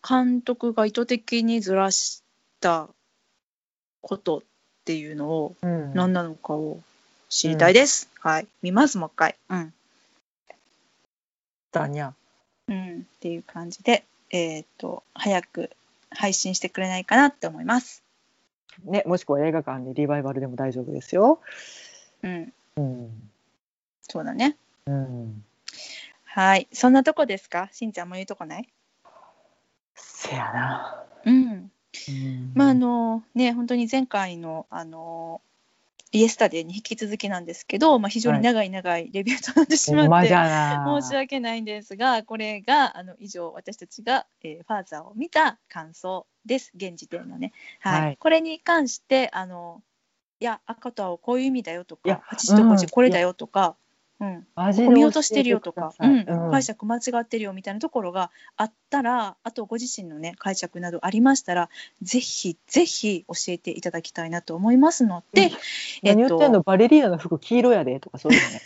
[0.06, 2.22] 監督が意図的にずらし
[2.60, 2.88] た
[4.00, 4.42] ことっ
[4.84, 6.80] ていうのをうん何なのかを
[7.28, 8.08] 知りたいです。
[8.20, 8.46] はい。
[8.62, 9.36] 見ます、もう一回。
[9.50, 9.74] うん。
[11.72, 12.14] だにゃ
[12.68, 13.00] うん。
[13.00, 15.70] っていう感じで、えっ、と、早く
[16.10, 18.02] 配信してくれないかなって思います。
[18.84, 21.40] ねもしくは映画館でリバイバルでも大丈夫ですよ。
[22.22, 22.52] うん。
[22.76, 23.30] うん
[24.02, 24.56] そうだね。
[24.86, 25.44] うん、
[26.24, 26.66] はい。
[26.72, 27.68] そんなとこですか？
[27.72, 28.68] しんちゃんも言うとこない？
[29.94, 31.04] せやな。
[31.26, 31.70] うん。
[32.08, 35.40] うんまあ、あのね、本当に前回の、あの、
[36.12, 40.42] イエスタデーに引き続きなんですけど、まあ、非常に長い長いレビューとなってしまって、ほんまじゃ
[40.84, 41.00] な。
[41.02, 46.72] 申し訳ないんですが、これがあの以上私たちが、えーファーザーを見た感想です。
[46.74, 47.52] 現時点のね。
[47.78, 48.00] はい。
[48.00, 49.82] はいこれに関してあの
[50.40, 53.76] いや赤と青こういう意味だよとか、八と五うん時これだよとか、
[54.20, 54.46] うん、
[54.94, 61.68] 見落としてるよとか、うん解釈間違ってるよみたいなところがあったら、あとご自身のね解釈などありましたら、
[62.02, 65.50] ぜひぜひ教えていただきたいなと思いますので、
[66.02, 68.60] 何言ってんの、バレリーナの服黄色やでとかそういうのね。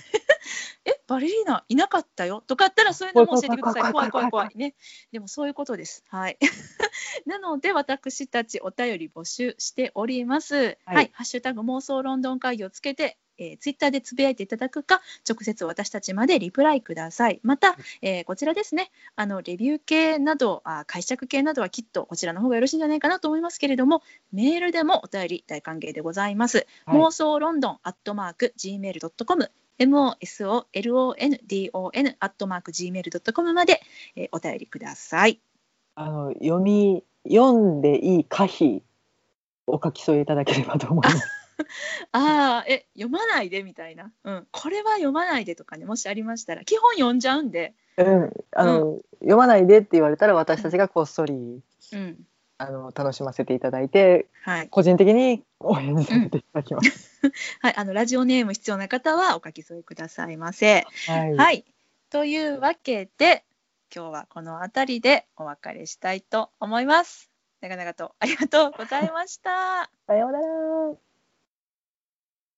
[0.84, 3.92] えバレリーナいなかったよとかあったらそういうのも教えてください。
[3.92, 4.74] 怖い怖い怖いね。
[5.12, 6.04] でもそういうことです。
[6.08, 6.38] はい。
[7.26, 10.78] なので私たちお便り募集しております。
[10.84, 13.18] は、はいいハッシュタグ妄想ロンドン会議をつけて。
[13.38, 24.02] えー、ツイッターでつぶやいていただくか直接私たちまでリプライくださいまた、えーこちらですねあのレビュー系などあ解釈系などはきっとこちらの方がよろしいんじゃないかなと思いますけれども
[24.32, 33.80] メールでもお便り大歓迎でございます、はい妄想ロンドンアットマーク gmail.com mosolondon アットマーク gmail.com まで、
[34.16, 35.40] えーお便りください。
[35.94, 38.82] あの読み読んでいい可否
[39.66, 41.42] お書き添えいただければと思います。
[42.12, 44.12] ああ、え、読まないでみたいな。
[44.24, 47.74] うん、これは読まないでとかね、もしありましたら、基本読んじゃうんで。
[47.96, 51.62] うん、あの、読まないでって言われたら私たちがこっそり
[51.92, 52.18] うん、
[52.58, 57.20] あの楽しませていただいてはい、個人的にお返事させていただきます。
[57.62, 60.84] はい、あのラジオネーム必要な方はお書き添えくださいませ。
[61.06, 61.64] はい、はい、
[62.10, 63.44] というわけで、
[63.94, 67.30] 今日はこの辺りでお別れしたいと思います。
[67.60, 69.90] 長々とありがとうございました。
[70.08, 71.11] さようなら。